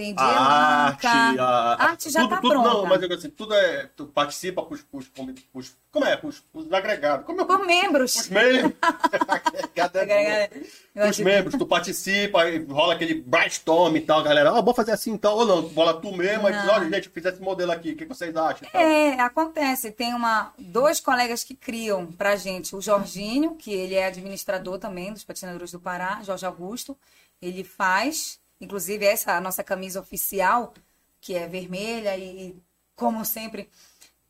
Tem 0.01 0.15
de 0.15 0.23
a 0.23 0.25
arte, 0.25 1.07
a, 1.07 1.43
a- 1.45 1.85
arte 1.91 2.09
já 2.09 2.21
tudo, 2.21 2.31
tá 2.31 2.41
tudo, 2.41 2.53
pronta. 2.55 2.69
Não, 2.71 2.87
mas 2.87 3.03
eu 3.03 3.13
assim, 3.13 3.29
tudo 3.29 3.53
é. 3.53 3.91
Tu 3.95 4.07
participa 4.07 4.63
pros, 4.63 4.81
pros, 4.81 5.09
pros, 5.09 5.41
pros- 5.53 5.77
como 5.93 6.07
é? 6.07 6.17
Pros, 6.17 6.41
pros 6.41 6.73
agregados. 6.73 7.27
Como 7.27 7.43
é? 7.43 7.45
Por 7.45 7.67
membros. 7.67 8.15
Os 8.17 8.29
membros. 8.31 8.73
Agregado 8.81 9.99
é 9.99 10.51
Os 10.95 11.03
acho- 11.03 11.25
membros, 11.25 11.55
tu 11.59 11.67
participa, 11.67 12.39
rola 12.69 12.95
aquele 12.95 13.15
brainstorm 13.21 13.95
e 13.97 14.01
tal, 14.01 14.23
galera. 14.23 14.51
Ah, 14.57 14.63
vou 14.63 14.73
fazer 14.73 14.93
assim 14.93 15.15
e 15.15 15.19
tal. 15.19 15.37
Ou 15.37 15.45
não, 15.45 15.63
bola 15.69 16.01
tu 16.01 16.17
mesmo, 16.17 16.49
Não. 16.49 16.69
olha, 16.73 16.89
gente, 16.89 17.07
eu 17.09 17.13
fiz 17.13 17.25
esse 17.27 17.43
modelo 17.43 17.73
aqui, 17.73 17.91
o 17.93 17.97
que 17.97 18.07
vocês 18.07 18.35
acham? 18.35 18.67
É, 18.73 19.21
acontece. 19.21 19.91
Tem 19.91 20.15
uma, 20.15 20.53
dois 20.59 20.99
colegas 20.99 21.45
que 21.45 21.55
criam 21.55 22.07
pra 22.07 22.37
gente. 22.37 22.75
O 22.75 22.81
Jorginho, 22.81 23.55
que 23.55 23.71
ele 23.71 23.97
é 23.97 24.07
administrador 24.07 24.79
também 24.79 25.13
dos 25.13 25.25
patinadores 25.25 25.73
do 25.73 25.79
Pará, 25.81 26.21
Jorge 26.25 26.47
Augusto. 26.47 26.97
Ele 27.43 27.63
faz, 27.65 28.40
inclusive 28.61 29.05
essa 29.05 29.33
a 29.37 29.41
nossa 29.41 29.63
camisa 29.65 30.01
oficial, 30.01 30.75
que 31.21 31.35
é 31.35 31.47
vermelha 31.47 32.17
e, 32.17 32.57
como 32.97 33.25
sempre, 33.25 33.69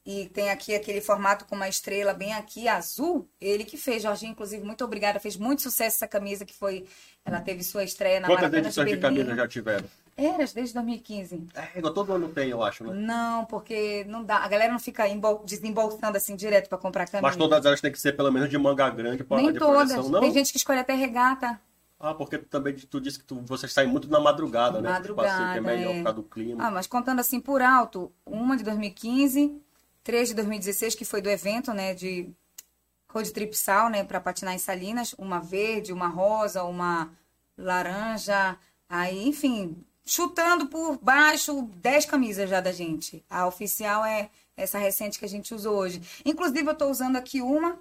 e 0.05 0.27
tem 0.31 0.51
aqui 0.51 0.75
aquele 0.75 1.01
formato 1.01 1.45
com 1.45 1.55
uma 1.55 1.69
estrela 1.69 2.15
bem 2.15 2.33
aqui, 2.33 2.67
azul. 2.67 3.29
Ele 3.41 3.65
que 3.65 3.77
fez, 3.77 4.03
Jorginho, 4.03 4.33
inclusive, 4.33 4.65
muito 4.65 4.83
obrigada. 4.85 5.21
Fez 5.21 5.37
muito 5.37 5.61
sucesso 5.63 5.97
essa 5.97 6.09
camisa 6.09 6.45
que 6.45 6.55
foi. 6.55 6.87
Ela 7.25 7.41
teve 7.41 7.63
sua 7.63 7.85
estreia 7.85 8.19
na 8.19 8.27
Quantas 8.27 8.43
Maratona 8.51 8.63
de 8.63 8.69
edições 8.69 8.89
de 8.91 8.97
Berlim. 8.97 9.17
camisa 9.19 9.37
já 9.37 9.47
tiveram? 9.47 9.87
Eras 10.17 10.53
desde 10.53 10.75
2015. 10.75 11.47
É, 11.55 11.81
todo 11.83 12.13
ano 12.13 12.29
tem, 12.29 12.49
eu 12.51 12.63
acho, 12.63 12.83
né? 12.85 12.93
Não, 12.95 13.45
porque 13.45 14.05
não 14.09 14.25
dá. 14.25 14.37
A 14.39 14.49
galera 14.49 14.73
não 14.73 14.79
fica 14.81 15.07
embol- 15.09 15.43
desembolsando 15.45 16.17
assim 16.17 16.35
direto 16.35 16.69
pra 16.69 16.77
comprar 16.79 17.07
camisa. 17.07 17.23
Mas 17.29 17.37
todas 17.37 17.65
elas 17.65 17.81
têm 17.81 17.93
que 17.93 18.01
ser 18.01 18.13
pelo 18.17 18.31
menos 18.33 18.49
de 18.51 18.59
manga 18.59 18.89
grande 18.91 19.23
para 19.23 19.37
Nem 19.37 19.53
de 19.53 19.59
todas. 19.59 19.89
projeção, 19.93 20.09
não? 20.11 20.21
Tem 20.21 20.33
gente 20.33 20.51
que 20.51 20.59
escolhe 20.59 20.79
até 20.81 20.95
regata. 20.95 21.61
Ah, 22.03 22.15
porque 22.15 22.39
tu 22.39 22.47
também 22.47 22.75
tu 22.75 22.99
disse 22.99 23.19
que 23.19 23.25
tu, 23.27 23.43
vocês 23.43 23.71
saem 23.71 23.87
muito 23.87 24.09
na 24.09 24.19
madrugada, 24.19 24.81
né? 24.81 24.89
Madrugada, 24.89 25.29
Tipo 25.29 25.43
assim, 25.43 25.53
que 25.53 25.59
é 25.59 25.61
melhor 25.61 25.95
é. 25.95 25.97
por 25.99 26.05
causa 26.05 26.17
do 26.17 26.23
clima. 26.23 26.67
Ah, 26.67 26.71
mas 26.71 26.87
contando 26.87 27.21
assim 27.21 27.39
por 27.39 27.61
alto, 27.61 28.11
uma 28.25 28.57
de 28.57 28.65
2015, 28.65 29.61
três 30.03 30.31
de 30.31 30.35
2016, 30.35 30.95
que 30.95 31.05
foi 31.05 31.21
do 31.21 31.29
evento, 31.29 31.75
né, 31.75 31.93
de 31.93 32.31
road 33.13 33.31
trip 33.33 33.55
sal, 33.55 33.91
né, 33.91 34.03
para 34.03 34.19
patinar 34.19 34.55
em 34.55 34.59
Salinas, 34.59 35.15
uma 35.19 35.41
verde, 35.41 35.93
uma 35.93 36.09
rosa, 36.09 36.65
uma 36.65 37.11
laranja, 37.59 38.57
aí, 38.89 39.29
enfim, 39.29 39.77
chutando 40.03 40.69
por 40.69 40.99
baixo 41.03 41.69
10 41.77 42.07
camisas 42.07 42.49
já 42.49 42.63
da 42.63 42.73
gente. 42.73 43.23
A 43.29 43.47
oficial 43.47 44.07
é 44.07 44.31
essa 44.57 44.79
recente 44.79 45.19
que 45.19 45.25
a 45.27 45.29
gente 45.29 45.55
usou 45.55 45.77
hoje. 45.77 46.01
Inclusive 46.25 46.67
eu 46.67 46.75
tô 46.75 46.87
usando 46.89 47.17
aqui 47.17 47.43
uma 47.43 47.79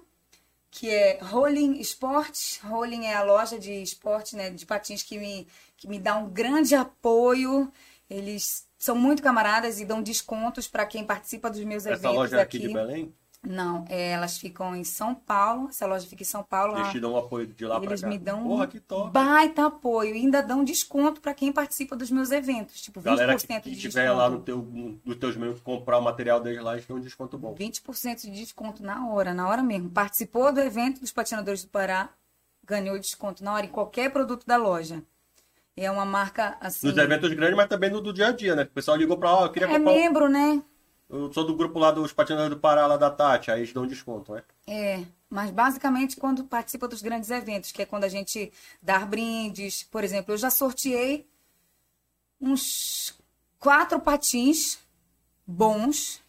que 0.70 0.88
é 0.88 1.18
Rolling 1.20 1.80
Sports. 1.80 2.60
Rolling 2.62 3.06
é 3.06 3.14
a 3.14 3.22
loja 3.22 3.58
de 3.58 3.82
esporte, 3.82 4.36
né, 4.36 4.50
de 4.50 4.64
patins 4.64 5.02
que 5.02 5.18
me, 5.18 5.46
que 5.76 5.88
me 5.88 5.98
dá 5.98 6.16
um 6.16 6.30
grande 6.30 6.74
apoio. 6.74 7.70
Eles 8.08 8.66
são 8.78 8.96
muito 8.96 9.22
camaradas 9.22 9.80
e 9.80 9.84
dão 9.84 10.02
descontos 10.02 10.66
para 10.66 10.86
quem 10.86 11.04
participa 11.04 11.50
dos 11.50 11.62
meus 11.64 11.84
Essa 11.84 11.94
eventos 11.94 12.16
loja 12.16 12.38
é 12.38 12.42
aqui 12.42 12.58
de 12.58 12.72
Belém, 12.72 13.14
Não, 13.42 13.86
é, 13.88 14.10
elas 14.10 14.36
ficam 14.36 14.76
em 14.76 14.84
São 14.84 15.14
Paulo. 15.14 15.70
Essa 15.70 15.86
loja 15.86 16.06
fica 16.06 16.22
em 16.22 16.26
São 16.26 16.42
Paulo. 16.42 16.74
eles 16.74 16.86
lá- 16.86 16.92
te 16.92 17.00
dão 17.00 17.14
um 17.14 17.16
apoio 17.16 17.46
de 17.46 17.64
lá 17.64 17.80
pra 17.80 17.88
eles 17.88 18.02
cá. 18.02 18.06
me 18.06 18.18
dão 18.18 18.42
Porra, 18.44 18.64
um 18.64 18.68
que 18.68 18.80
top. 18.80 19.10
baita 19.10 19.66
apoio. 19.66 20.14
E 20.14 20.18
ainda 20.18 20.42
dão 20.42 20.62
desconto 20.62 21.22
para 21.22 21.32
quem 21.32 21.50
participa 21.50 21.96
dos 21.96 22.10
meus 22.10 22.30
eventos. 22.30 22.80
Tipo, 22.82 23.00
20% 23.00 23.04
Galera 23.04 23.36
que, 23.36 23.46
que 23.62 23.70
de 23.70 23.80
tiver 23.80 24.02
desconto. 24.02 24.18
lá 24.18 24.28
no 24.28 24.40
teu, 24.40 24.58
no, 24.58 25.00
nos 25.02 25.16
teus 25.16 25.36
membros 25.36 25.60
comprar 25.62 25.96
o 25.98 26.02
material 26.02 26.38
deles 26.40 26.62
lá, 26.62 26.74
eles 26.74 26.84
têm 26.84 26.94
um 26.94 27.00
desconto 27.00 27.38
bom. 27.38 27.54
20% 27.54 28.20
de 28.22 28.30
desconto 28.30 28.82
na 28.82 29.08
hora, 29.08 29.32
na 29.32 29.48
hora 29.48 29.62
mesmo. 29.62 29.88
Participou 29.88 30.52
do 30.52 30.60
evento 30.60 31.00
dos 31.00 31.10
patinadores 31.10 31.64
do 31.64 31.70
Pará, 31.70 32.10
ganhou 32.62 32.98
desconto 32.98 33.42
na 33.42 33.54
hora 33.54 33.64
em 33.64 33.70
qualquer 33.70 34.10
produto 34.12 34.44
da 34.46 34.58
loja. 34.58 35.02
É 35.76 35.90
uma 35.90 36.04
marca 36.04 36.58
assim. 36.60 36.88
Nos 36.88 36.96
eventos 36.98 37.32
grandes, 37.32 37.56
mas 37.56 37.68
também 37.68 37.88
no 37.88 38.02
do 38.02 38.12
dia 38.12 38.26
a 38.28 38.32
dia, 38.32 38.54
né? 38.54 38.64
O 38.64 38.66
pessoal 38.66 38.98
ligou 38.98 39.16
pra, 39.16 39.32
ó, 39.34 39.46
eu 39.46 39.50
queria 39.50 39.66
é 39.66 39.78
comprar. 39.78 39.90
um- 39.92 39.96
membro, 39.96 40.28
né? 40.28 40.62
Eu 41.10 41.32
sou 41.32 41.44
do 41.44 41.56
grupo 41.56 41.78
lá 41.78 41.90
dos 41.90 42.12
patinadores 42.12 42.54
do 42.54 42.60
Pará, 42.60 42.86
lá 42.86 42.96
da 42.96 43.10
Tati, 43.10 43.50
aí 43.50 43.60
eles 43.60 43.72
dão 43.72 43.84
desconto, 43.86 44.32
né? 44.32 44.42
É, 44.66 45.02
mas 45.28 45.50
basicamente 45.50 46.16
quando 46.16 46.44
participa 46.44 46.86
dos 46.86 47.02
grandes 47.02 47.30
eventos, 47.30 47.72
que 47.72 47.82
é 47.82 47.86
quando 47.86 48.04
a 48.04 48.08
gente 48.08 48.52
dá 48.80 49.00
brindes. 49.00 49.82
Por 49.82 50.04
exemplo, 50.04 50.32
eu 50.32 50.38
já 50.38 50.50
sorteei 50.50 51.26
uns 52.40 53.14
quatro 53.58 54.00
patins 54.00 54.78
bons 55.46 56.20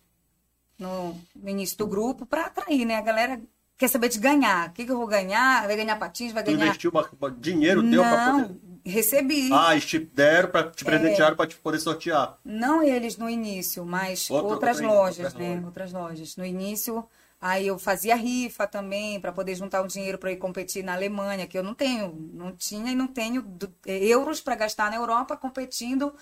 no, 0.78 1.14
no 1.36 1.50
início 1.50 1.78
do 1.78 1.88
grupo 1.88 2.26
para 2.26 2.46
atrair, 2.48 2.86
né? 2.86 2.96
A 2.98 3.02
galera 3.02 3.40
quer 3.78 3.88
saber 3.88 4.10
de 4.10 4.20
ganhar. 4.20 4.70
O 4.70 4.72
que, 4.74 4.86
que 4.86 4.92
eu 4.92 4.98
vou 4.98 5.08
ganhar? 5.08 5.66
Vai 5.68 5.76
ganhar 5.76 5.96
patins? 5.98 6.32
Vai 6.32 6.44
Tu 6.44 6.52
ganhar. 6.52 6.66
investiu 6.68 6.92
uma- 6.92 7.08
uma- 7.20 7.32
dinheiro 7.32 7.82
teu 7.90 8.02
pra 8.02 8.26
Não, 8.34 8.42
poder. 8.44 8.60
Recebi. 8.86 9.50
Ah, 9.54 9.72
eles 9.74 9.86
te 9.86 10.00
deram, 10.00 10.50
pra, 10.50 10.62
É. 10.62 10.70
te 10.70 10.84
presentearam 10.86 11.36
pra 11.36 11.48
te 11.48 11.56
poder 11.58 11.80
sortear. 11.80 12.38
Não 12.44 12.82
eles 12.84 13.18
no 13.18 13.30
início, 13.30 13.86
mas 13.86 14.30
Outra- 14.30 14.48
outras 14.48 14.78
outra- 14.78 14.92
lojas, 14.94 15.18
outras 15.26 15.34
né? 15.36 15.50
lojas. 15.50 15.66
Outras 15.66 15.94
lojas. 15.94 16.38
No 16.38 16.46
início, 16.46 17.06
aí 17.40 17.68
eu 17.68 17.78
fazia 17.80 18.16
rifa 18.16 18.66
também 18.68 19.20
para 19.20 19.32
poder 19.32 19.56
juntar 19.56 19.82
um 19.82 19.88
dinheiro 19.88 20.18
para 20.18 20.32
ir 20.32 20.38
competir 20.38 20.84
na 20.84 20.94
Alemanha, 20.94 21.48
que 21.48 21.58
eu 21.58 21.64
não 21.64 21.74
tenho, 21.74 22.14
não 22.34 22.52
tinha 22.56 22.92
e 22.92 22.96
não 22.96 23.08
tenho 23.08 23.46
eh, 23.86 24.06
euros 24.06 24.42
para 24.42 24.56
gastar 24.56 24.90
na 24.90 24.98
Europa 24.98 25.36
competindo 25.38 26.14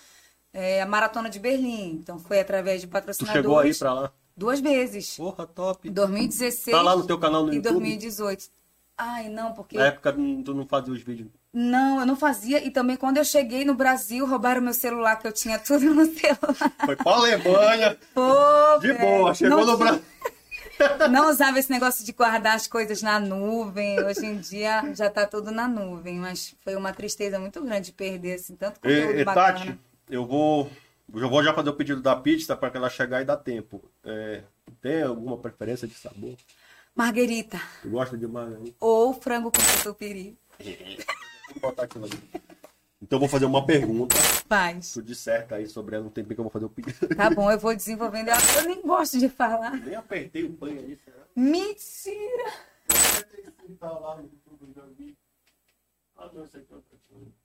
eh, 0.52 0.80
a 0.82 0.86
maratona 0.86 1.30
de 1.30 1.38
Berlim. 1.38 1.92
Então 2.02 2.18
foi 2.18 2.40
através 2.40 2.80
de 2.80 2.86
Tu 2.86 2.90
patrocinadores. 2.90 3.42
chegou 3.42 3.58
aí 3.58 3.74
pra 3.74 3.92
lá. 3.92 4.12
duas 4.36 4.58
vezes. 4.60 5.16
Porra, 5.16 5.46
top. 5.46 5.88
Em 5.88 5.92
2016 5.92 6.76
Tá 6.76 6.82
lá 6.82 6.96
no 6.96 7.06
teu 7.06 7.18
canal 7.18 7.44
no 7.46 7.52
e 7.52 7.56
YouTube? 7.56 7.72
2018. 7.74 8.48
Ai, 8.98 9.28
não, 9.30 9.52
porque 9.54 9.78
Na 9.78 9.86
época 9.86 10.14
hum, 10.18 10.42
tu 10.42 10.52
não 10.54 10.66
fazia 10.66 10.92
os 10.92 11.02
vídeos. 11.02 11.28
Não, 11.52 12.00
eu 12.00 12.06
não 12.06 12.16
fazia 12.16 12.64
e 12.64 12.70
também 12.70 12.96
quando 12.96 13.16
eu 13.16 13.24
cheguei 13.24 13.64
no 13.64 13.74
Brasil, 13.74 14.26
roubaram 14.26 14.60
meu 14.62 14.72
celular 14.74 15.16
que 15.16 15.26
eu 15.26 15.32
tinha 15.32 15.58
tudo 15.58 15.94
no 15.94 16.04
celular. 16.14 16.72
Foi 16.84 16.96
pra 16.96 17.12
Alemanha. 17.12 17.98
Pô, 18.14 18.78
De 18.80 18.92
boa, 18.94 19.34
chegou 19.34 19.58
não 19.58 19.66
no 19.66 19.76
Brasil. 19.76 20.02
Não 21.10 21.28
usava 21.28 21.58
esse 21.58 21.70
negócio 21.70 22.02
de 22.06 22.10
guardar 22.12 22.54
as 22.56 22.66
coisas 22.66 23.02
na 23.02 23.20
nuvem. 23.20 24.02
Hoje 24.02 24.24
em 24.24 24.38
dia 24.38 24.94
já 24.94 25.10
tá 25.10 25.26
tudo 25.26 25.50
na 25.50 25.68
nuvem, 25.68 26.14
mas 26.16 26.54
foi 26.64 26.74
uma 26.74 26.90
tristeza 26.90 27.38
muito 27.38 27.62
grande 27.62 27.92
perder 27.92 28.36
assim, 28.36 28.56
tanto 28.56 28.80
conteúdo 28.80 29.12
E, 29.12 29.20
e, 29.20 29.24
bacana. 29.24 29.58
Tati, 29.58 29.78
eu 30.08 30.24
vou. 30.26 30.70
Eu 31.14 31.28
vou 31.28 31.44
já 31.44 31.52
fazer 31.52 31.68
o 31.68 31.74
pedido 31.74 32.00
da 32.00 32.16
pizza 32.16 32.56
para 32.56 32.70
que 32.70 32.78
ela 32.78 32.88
chegar 32.88 33.20
e 33.20 33.26
dar 33.26 33.36
tempo. 33.36 33.82
É, 34.02 34.42
tem 34.80 35.02
alguma 35.02 35.36
preferência 35.36 35.86
de 35.86 35.92
sabor? 35.92 36.34
Marguerita 36.94 37.60
Tu 37.82 37.90
gosta 37.90 38.16
de 38.16 38.26
margarina? 38.26 38.70
ou 38.80 39.12
frango 39.12 39.52
com 39.52 39.60
catupiry. 39.62 40.34
Botar 41.60 41.84
aquilo 41.84 42.04
ali. 42.06 42.18
Então 43.02 43.16
eu 43.16 43.20
vou 43.20 43.28
fazer 43.28 43.46
uma 43.46 43.64
pergunta. 43.64 44.14
Faz. 44.16 44.92
Tu 44.92 45.02
disserta 45.02 45.54
aí 45.56 45.66
sobre 45.66 45.96
ela, 45.96 46.04
não 46.04 46.10
tem 46.10 46.22
bem 46.22 46.34
que 46.34 46.40
eu 46.40 46.44
vou 46.44 46.50
fazer 46.50 46.66
o 46.66 46.70
pedido. 46.70 47.08
Tá 47.16 47.30
bom, 47.30 47.50
eu 47.50 47.58
vou 47.58 47.74
desenvolvendo. 47.74 48.28
Eu 48.28 48.64
nem 48.66 48.82
gosto 48.82 49.18
de 49.18 49.28
falar. 49.28 49.72
Nem 49.72 49.94
apertei 49.94 50.44
o 50.44 50.52
play 50.52 50.78
aí, 50.78 50.96
será? 50.96 51.24
Mentira! 51.34 52.52
Tá. 53.78 54.18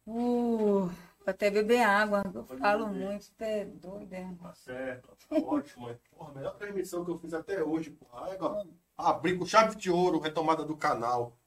Uh, 0.05 0.89
até 1.25 1.49
beber 1.49 1.81
água. 1.81 2.23
Eu 2.33 2.43
falo 2.43 2.87
muito, 2.87 3.31
até 3.35 3.65
doido. 3.65 4.13
é. 4.13 4.29
Tá 4.41 4.53
certo, 4.53 5.09
tá 5.29 5.35
ótimo. 5.37 5.89
é. 5.89 5.97
Porra, 6.11 6.31
a 6.31 6.33
melhor 6.35 6.55
transmissão 6.57 7.05
que 7.05 7.11
eu 7.11 7.17
fiz 7.17 7.33
até 7.33 7.63
hoje, 7.63 7.91
porra. 7.91 8.25
Aí, 8.25 8.33
agora, 8.33 8.67
abri 8.97 9.37
com 9.37 9.45
chave 9.45 9.75
de 9.75 9.89
ouro, 9.89 10.19
retomada 10.19 10.63
do 10.63 10.75
canal. 10.75 11.37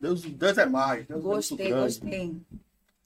Deus, 0.00 0.22
Deus 0.22 0.58
é 0.58 0.66
mais. 0.66 1.06
Deus 1.06 1.20
é 1.20 1.22
Gostei, 1.22 1.68
grande. 1.68 1.82
gostei. 1.82 2.36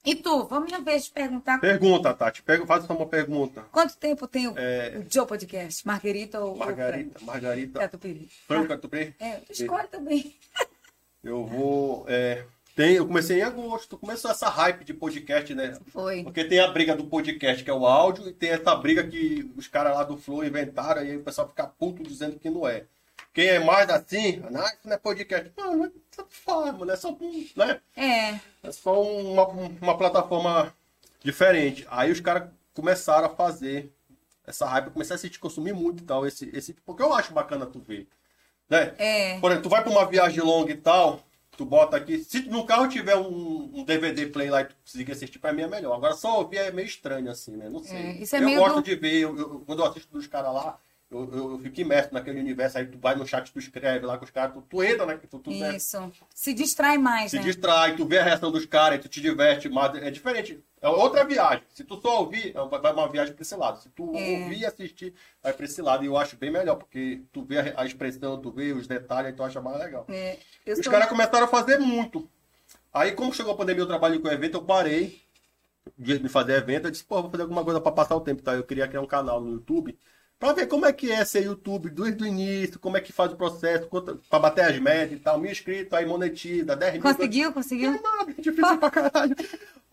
E 0.05 0.17
tu, 0.17 0.45
vamos 0.47 0.67
minha 0.69 0.81
vez 0.81 1.05
de 1.05 1.11
perguntar. 1.13 1.61
Pergunta, 1.61 2.13
Tati. 2.13 2.43
Pega, 2.43 2.67
faz 2.67 2.85
uma 2.91 3.07
pergunta. 3.07 3.63
Quanto 3.71 3.97
tempo 3.97 4.27
tem 4.27 4.49
o, 4.49 4.59
É. 4.59 4.99
o 4.99 5.07
Joe 5.13 5.27
Podcast? 5.27 5.87
Margarita 5.87 6.41
ou 6.41 6.57
Margarita, 6.57 7.21
ou 7.21 7.27
Margarita. 7.27 7.79
Catupiry? 7.79 8.29
Frango 8.49 8.69
Catupiry? 8.69 9.15
É, 9.21 9.37
tu 9.37 9.53
escolhe 9.53 9.87
também. 9.89 10.35
Eu 11.23 11.47
vou. 11.47 12.05
É, 12.09 12.45
tem, 12.75 12.97
eu 12.97 13.07
comecei 13.07 13.39
em 13.39 13.43
agosto. 13.43 13.97
Começou 13.97 14.29
essa 14.29 14.49
hype 14.49 14.85
de 14.85 14.93
podcast, 14.93 15.55
né? 15.55 15.79
Foi. 15.87 16.25
Porque 16.25 16.43
tem 16.45 16.59
a 16.59 16.67
briga 16.67 16.97
do 16.97 17.05
podcast, 17.05 17.63
que 17.63 17.71
é 17.71 17.73
o 17.73 17.87
áudio, 17.87 18.29
e 18.29 18.33
tem 18.33 18.51
essa 18.51 18.75
briga 18.75 19.07
que 19.07 19.49
os 19.57 19.69
caras 19.69 19.95
lá 19.95 20.03
do 20.03 20.17
Flow 20.17 20.45
inventaram, 20.45 21.05
e 21.05 21.11
aí 21.13 21.17
o 21.17 21.23
pessoal 21.23 21.49
fica 21.49 21.65
puto 21.65 22.03
dizendo 22.03 22.41
que 22.41 22.51
não 22.51 22.67
é. 22.67 22.87
Quem 23.33 23.49
é 23.49 23.59
mais 23.59 23.89
assim, 23.89 24.43
ah, 24.55 24.67
isso 24.75 24.81
não 24.85 24.93
é 24.93 24.99
podcast. 24.99 25.51
Não, 25.57 25.77
não 25.77 25.85
é 25.87 25.91
faz, 26.29 26.77
mano, 26.77 26.91
é 26.93 26.97
só, 26.97 27.11
um, 27.11 27.49
né? 27.57 27.81
É, 27.97 28.39
É 28.63 28.73
só 28.73 29.03
uma, 29.03 29.47
uma 29.47 29.97
plataforma 29.97 30.73
diferente. 31.23 31.87
Aí 31.91 32.11
os 32.11 32.21
caras 32.21 32.49
começaram 32.75 33.27
a 33.27 33.35
fazer 33.35 33.91
essa 34.47 34.67
hype, 34.67 34.87
eu 34.87 34.91
comecei 34.93 35.15
a 35.15 35.17
assistir, 35.17 35.39
consumir 35.39 35.73
muito 35.73 36.03
e 36.03 36.07
tal, 36.07 36.27
esse, 36.27 36.51
esse, 36.53 36.73
porque 36.85 37.03
eu 37.03 37.13
acho 37.15 37.33
bacana 37.33 37.65
tu 37.65 37.79
ver. 37.81 38.07
Né? 38.69 38.95
é. 38.99 39.39
Por 39.41 39.51
exemplo, 39.51 39.69
tu 39.69 39.71
vai 39.71 39.83
pra 39.83 39.91
uma 39.91 40.07
viagem 40.07 40.41
longa 40.41 40.73
e 40.73 40.77
tal, 40.77 41.21
tu 41.57 41.65
bota 41.65 41.97
aqui. 41.97 42.19
Se 42.25 42.43
no 42.49 42.65
carro 42.67 42.89
tiver 42.89 43.17
um, 43.17 43.71
um 43.75 43.85
DVD 43.85 44.27
play 44.27 44.51
lá 44.51 44.63
e 44.63 44.65
tu 44.67 44.75
conseguir 44.85 45.13
assistir, 45.13 45.39
pra 45.39 45.53
mim 45.53 45.63
é 45.63 45.69
melhor. 45.69 45.95
Agora 45.95 46.15
só 46.15 46.39
ouvir 46.41 46.57
é 46.59 46.71
meio 46.73 46.87
estranho, 46.87 47.31
assim, 47.31 47.57
né? 47.57 47.69
Não 47.69 47.83
sei. 47.83 47.97
É, 47.97 48.13
isso 48.23 48.35
é 48.35 48.41
eu 48.41 48.45
meio 48.45 48.59
gosto 48.59 48.77
do- 48.77 48.83
de 48.83 48.95
ver, 48.97 49.21
eu- 49.21 49.39
eu- 49.39 49.63
quando 49.67 49.79
eu 49.81 49.87
assisto 49.87 50.11
dos 50.13 50.27
caras 50.27 50.53
lá, 50.55 50.79
eu, 51.13 51.31
eu, 51.33 51.51
eu 51.53 51.59
fico 51.59 51.81
imerso 51.81 52.13
naquele 52.13 52.41
universo, 52.41 52.79
aí 52.79 52.87
tu 52.87 52.99
vai 52.99 53.15
no 53.15 53.27
chat, 53.27 53.53
tu 53.53 53.59
escreve 53.59 54.07
lá 54.07 54.17
com 54.19 54.25
os 54.25 54.31
caras, 54.31 54.55
tu, 54.55 54.63
tu 54.63 54.83
entra, 54.83 55.05
né? 55.07 55.19
Tu, 55.31 55.39
tu, 55.39 55.51
né, 55.51 55.77
Isso. 55.77 56.11
Se 56.35 56.55
distrai 56.55 56.97
mais, 56.99 57.31
se 57.31 57.37
né? 57.37 57.43
distrai, 57.43 57.95
tu 57.97 58.07
vê 58.07 58.19
a 58.19 58.25
reação 58.25 58.51
dos 58.51 58.65
caras, 58.67 59.01
tu 59.01 59.09
te 59.09 59.21
diverte, 59.21 59.69
mas 59.69 59.95
é 59.97 60.11
diferente. 60.11 60.65
É 60.81 60.89
outra 60.89 61.25
viagem. 61.25 61.63
Se 61.69 61.85
tu 61.85 62.01
só 62.01 62.21
ouvir, 62.21 62.57
é- 62.57 62.79
vai 62.81 62.93
uma 62.93 63.09
viagem 63.09 63.35
pra 63.35 63.43
esse 63.43 63.55
lado. 63.55 63.81
Se 63.81 63.89
tu 63.91 64.05
É. 64.17 64.41
ouvir 64.43 64.59
e 64.59 64.67
assistir, 64.67 65.15
vai 65.43 65.53
pra 65.53 65.65
esse 65.65 65.81
lado. 65.81 66.03
E 66.03 66.07
eu 66.07 66.17
acho 66.17 66.37
bem 66.37 66.51
melhor, 66.51 66.75
porque 66.77 67.23
tu 67.33 67.43
vê 67.45 67.73
a, 67.77 67.85
expressão, 67.87 68.41
tu 68.41 68.51
vê 68.51 68.73
os 68.73 68.87
detalhes, 68.87 69.37
tu 69.37 69.43
acha 69.45 69.61
mais 69.61 69.79
legal. 69.79 70.07
É, 70.09 70.39
Os 70.67 70.81
sou- 70.83 70.91
caras 70.93 71.09
começaram 71.09 71.45
a 71.45 71.49
fazer 71.49 71.79
muito. 71.79 72.29
Aí, 72.93 73.13
como 73.13 73.33
chegou 73.33 73.53
a 73.53 73.57
pandemia, 73.57 73.83
eu 73.83 73.87
trabalho 73.87 74.21
com 74.21 74.29
evento, 74.29 74.55
eu 74.57 74.63
parei 74.63 75.23
de 75.99 76.29
fazer 76.29 76.55
evento. 76.55 76.87
Eu 76.87 76.91
disse, 76.91 77.05
pô, 77.05 77.23
vou 77.23 77.31
fazer 77.31 77.43
alguma 77.43 77.65
coisa 77.65 77.81
pra 77.81 77.93
passar 77.93 78.17
o 78.17 78.21
tempo, 78.21 78.43
tá? 78.43 78.55
Eu 78.55 78.65
queria 78.65 78.89
criar 78.89 79.01
um 79.03 79.07
canal 79.07 79.41
no 79.41 79.53
YouTube 79.53 79.97
pra 80.43 80.53
ver 80.53 80.67
como 80.67 80.85
é 80.85 80.93
que 80.93 81.09
é 81.09 81.25
ser 81.25 81.45
YouTube 81.45 81.89
desde 81.89 82.25
o 82.25 82.27
início, 82.27 82.81
como 82.81 82.97
é 82.97 83.01
que 83.01 83.13
faz 83.13 83.31
o 83.33 83.37
processo, 83.37 83.89
pra 84.29 84.41
bater 84.41 84.65
as 84.65 84.77
metas 84.81 85.13
e 85.13 85.21
tal. 85.21 85.39
Mil 85.39 85.53
inscritos, 85.53 85.93
aí 85.93 86.05
monetiza, 86.05 86.75
10 86.75 86.95
mil. 86.95 87.03
Conseguiu, 87.03 87.53
conseguiu? 87.53 87.93
Não, 87.93 88.19
nada, 88.19 88.35
difícil 88.37 88.77
pra 88.77 88.91
caralho. 88.91 89.37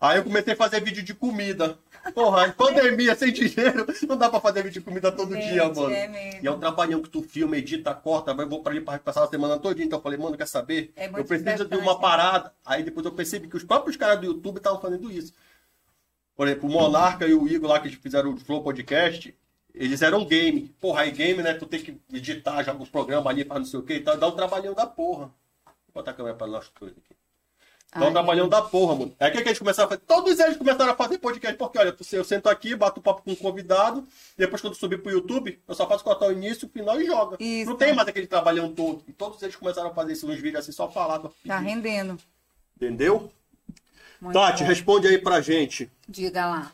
Aí 0.00 0.18
eu 0.18 0.24
comecei 0.24 0.54
a 0.54 0.56
fazer 0.56 0.82
vídeo 0.82 1.04
de 1.04 1.14
comida. 1.14 1.78
Porra, 2.12 2.48
em 2.48 2.52
pandemia, 2.52 3.14
sem 3.14 3.32
dinheiro, 3.32 3.86
não 4.08 4.16
dá 4.16 4.28
pra 4.28 4.40
fazer 4.40 4.64
vídeo 4.64 4.80
de 4.80 4.84
comida 4.84 5.12
todo 5.12 5.34
Gente, 5.34 5.52
dia, 5.52 5.68
mano. 5.68 5.90
é 5.94 6.08
mesmo. 6.08 6.40
E 6.42 6.46
é 6.48 6.50
um 6.50 6.58
trabalhão 6.58 7.00
que 7.00 7.10
tu 7.10 7.22
filma, 7.22 7.56
edita, 7.56 7.94
corta, 7.94 8.34
vai 8.34 8.44
vou 8.44 8.60
pra 8.60 8.72
ali 8.72 8.80
pra 8.80 8.98
passar 8.98 9.22
a 9.22 9.28
semana 9.28 9.56
todinha. 9.56 9.86
Então 9.86 10.00
eu 10.00 10.02
falei, 10.02 10.18
mano, 10.18 10.36
quer 10.36 10.48
saber? 10.48 10.92
É 10.96 11.06
eu 11.06 11.24
preciso 11.24 11.64
de 11.64 11.76
uma 11.76 11.94
né? 11.94 12.00
parada. 12.00 12.52
Aí 12.66 12.82
depois 12.82 13.06
eu 13.06 13.12
percebi 13.12 13.46
que 13.46 13.56
os 13.56 13.62
próprios 13.62 13.96
caras 13.96 14.18
do 14.18 14.26
YouTube 14.26 14.56
estavam 14.56 14.80
fazendo 14.80 15.12
isso. 15.12 15.32
Por 16.34 16.48
exemplo, 16.48 16.68
o 16.68 16.72
Monarca 16.72 17.24
e 17.28 17.34
o 17.34 17.46
Igor 17.46 17.70
lá 17.70 17.78
que 17.78 17.90
fizeram 17.90 18.32
o 18.32 18.36
Flow 18.36 18.62
Podcast, 18.64 19.32
eles 19.80 20.02
eram 20.02 20.26
game. 20.26 20.74
Porra, 20.78 21.00
aí 21.00 21.10
game, 21.10 21.42
né? 21.42 21.54
Tu 21.54 21.64
tem 21.64 21.80
que 21.80 21.98
editar 22.12 22.62
já 22.62 22.74
os 22.74 22.90
programas 22.90 23.26
ali 23.26 23.46
pra 23.46 23.58
não 23.58 23.64
sei 23.64 23.80
o 23.80 23.82
que 23.82 23.94
e 23.94 24.00
tal. 24.00 24.16
Dá 24.18 24.28
um 24.28 24.36
trabalhão 24.36 24.74
da 24.74 24.86
porra. 24.86 25.32
Vou 25.64 25.94
botar 25.94 26.10
a 26.10 26.14
câmera 26.14 26.36
pra 26.36 26.46
nós 26.46 26.70
dois 26.78 26.92
aqui. 26.92 27.16
Dá 27.92 28.02
um 28.02 28.04
Ai. 28.08 28.12
trabalhão 28.12 28.46
da 28.46 28.60
porra, 28.60 28.94
mano. 28.94 29.16
É 29.18 29.30
que 29.30 29.38
a 29.38 29.44
gente 29.44 29.58
começaram 29.58 29.86
a 29.86 29.88
fazer. 29.88 30.02
Todos 30.06 30.38
eles 30.38 30.56
começaram 30.58 30.92
a 30.92 30.94
fazer 30.94 31.18
podcast, 31.18 31.56
porque 31.56 31.78
olha, 31.78 31.96
eu 32.12 32.24
sento 32.24 32.48
aqui, 32.48 32.76
bato 32.76 33.00
papo 33.00 33.22
com 33.22 33.32
um 33.32 33.34
convidado, 33.34 34.06
depois 34.36 34.60
quando 34.60 34.74
subir 34.74 35.02
pro 35.02 35.10
YouTube, 35.10 35.58
eu 35.66 35.74
só 35.74 35.88
faço 35.88 36.04
cortar 36.04 36.26
o 36.28 36.32
início, 36.32 36.68
o 36.68 36.70
final 36.70 37.00
e 37.00 37.06
joga. 37.06 37.36
Isso. 37.40 37.70
Não 37.70 37.76
tem 37.76 37.94
mais 37.94 38.06
aquele 38.06 38.26
trabalhão 38.26 38.72
todo. 38.72 39.02
E 39.08 39.12
todos 39.12 39.42
eles 39.42 39.56
começaram 39.56 39.88
a 39.90 39.94
fazer 39.94 40.12
isso, 40.12 40.30
uns 40.30 40.36
vídeos 40.38 40.62
assim, 40.62 40.72
só 40.72 40.88
falado. 40.90 41.34
Tá 41.44 41.58
rendendo. 41.58 42.16
Entendeu? 42.76 43.32
Muito 44.20 44.34
Tati, 44.34 44.62
bom. 44.62 44.68
responde 44.68 45.08
aí 45.08 45.18
pra 45.18 45.40
gente. 45.40 45.90
Diga 46.06 46.46
lá. 46.46 46.72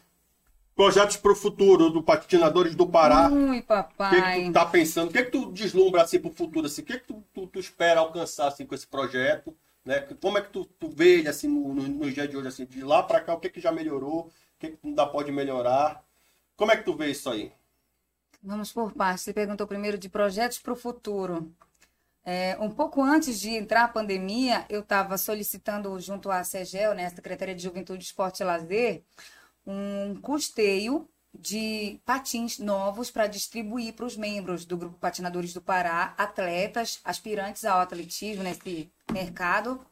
Projetos 0.77 1.17
pro 1.17 1.35
futuro 1.35 1.91
do 1.91 2.03
Patinadores 2.03 2.75
do 2.77 2.87
Pará. 2.87 3.29
Ui, 3.31 3.59
O 3.59 3.63
que, 3.63 3.63
que 3.63 3.67
papai. 3.67 4.45
tu 4.45 4.53
tá 4.53 4.67
pensando? 4.67 5.09
O 5.09 5.13
que, 5.13 5.25
que 5.25 5.31
tu 5.31 5.51
deslumbra 5.51 6.03
assim 6.03 6.21
pro 6.21 6.31
futuro? 6.31 6.67
Assim? 6.67 6.83
O 6.83 6.85
que, 6.85 6.99
que 6.99 7.07
tu, 7.07 7.25
tu, 7.35 7.47
tu 7.49 7.59
espera 7.59 8.01
alcançar 8.01 8.49
assim, 8.49 8.67
com 8.67 8.75
esse 8.75 8.87
projeto? 8.87 9.57
Né? 9.85 10.01
Como 10.21 10.37
é 10.39 10.43
que 10.43 10.51
tu, 10.51 10.67
tu 10.79 10.89
vê 10.91 11.21
ele 11.21 11.29
assim, 11.29 11.49
no, 11.49 11.75
no, 11.75 11.89
no 11.89 12.13
dia 12.13 12.29
de 12.29 12.37
hoje? 12.37 12.49
Assim, 12.49 12.67
de 12.67 12.83
lá 12.85 13.03
pra 13.03 13.21
cá, 13.23 13.35
o 13.35 13.41
que, 13.41 13.49
que 13.49 13.61
já 13.61 13.73
melhorou? 13.73 14.27
O 14.27 14.33
que, 14.59 14.71
que 14.71 14.87
ainda 14.87 15.07
pode 15.07 15.33
melhorar? 15.33 16.05
Como 16.57 16.71
é 16.73 16.77
que 16.77 16.85
tu 16.85 16.95
vê 16.95 17.11
isso 17.11 17.31
aí? 17.31 17.53
Vamos 18.43 18.71
por 18.73 18.93
partes. 18.93 19.25
Você 19.25 19.33
perguntou 19.33 19.67
primeiro 19.67 19.99
de 19.99 20.09
projetos 20.11 20.59
para 20.59 20.73
o 20.73 20.77
futuro. 20.77 21.53
É, 22.25 22.57
um 22.61 22.71
pouco 22.71 23.03
antes 23.03 23.39
de 23.41 23.51
entrar 23.51 23.85
a 23.85 23.89
pandemia, 23.89 24.67
eu 24.69 24.81
estava 24.81 25.17
solicitando 25.17 25.99
junto 26.01 26.29
à 26.31 26.43
CEGEL, 26.43 26.93
né, 26.95 27.09
Secretaria 27.11 27.55
de 27.55 27.63
Juventude, 27.63 28.03
Esporte 28.05 28.41
e 28.43 28.45
Lazer, 28.45 29.03
um 29.67 30.15
custeio 30.21 31.09
de 31.39 32.01
patins 32.05 32.59
novos 32.59 33.11
para 33.11 33.27
distribuir 33.27 33.93
para 33.95 34.07
os 34.07 34.17
membros 34.17 34.65
do 34.65 34.77
Grupo 34.77 34.99
Patinadores 34.99 35.53
do 35.53 35.61
Pará, 35.61 36.15
atletas, 36.17 37.01
aspirantes 37.05 37.65
ao 37.65 37.81
atletismo 37.81 38.43
nesse 38.43 38.91
mercado 39.13 39.85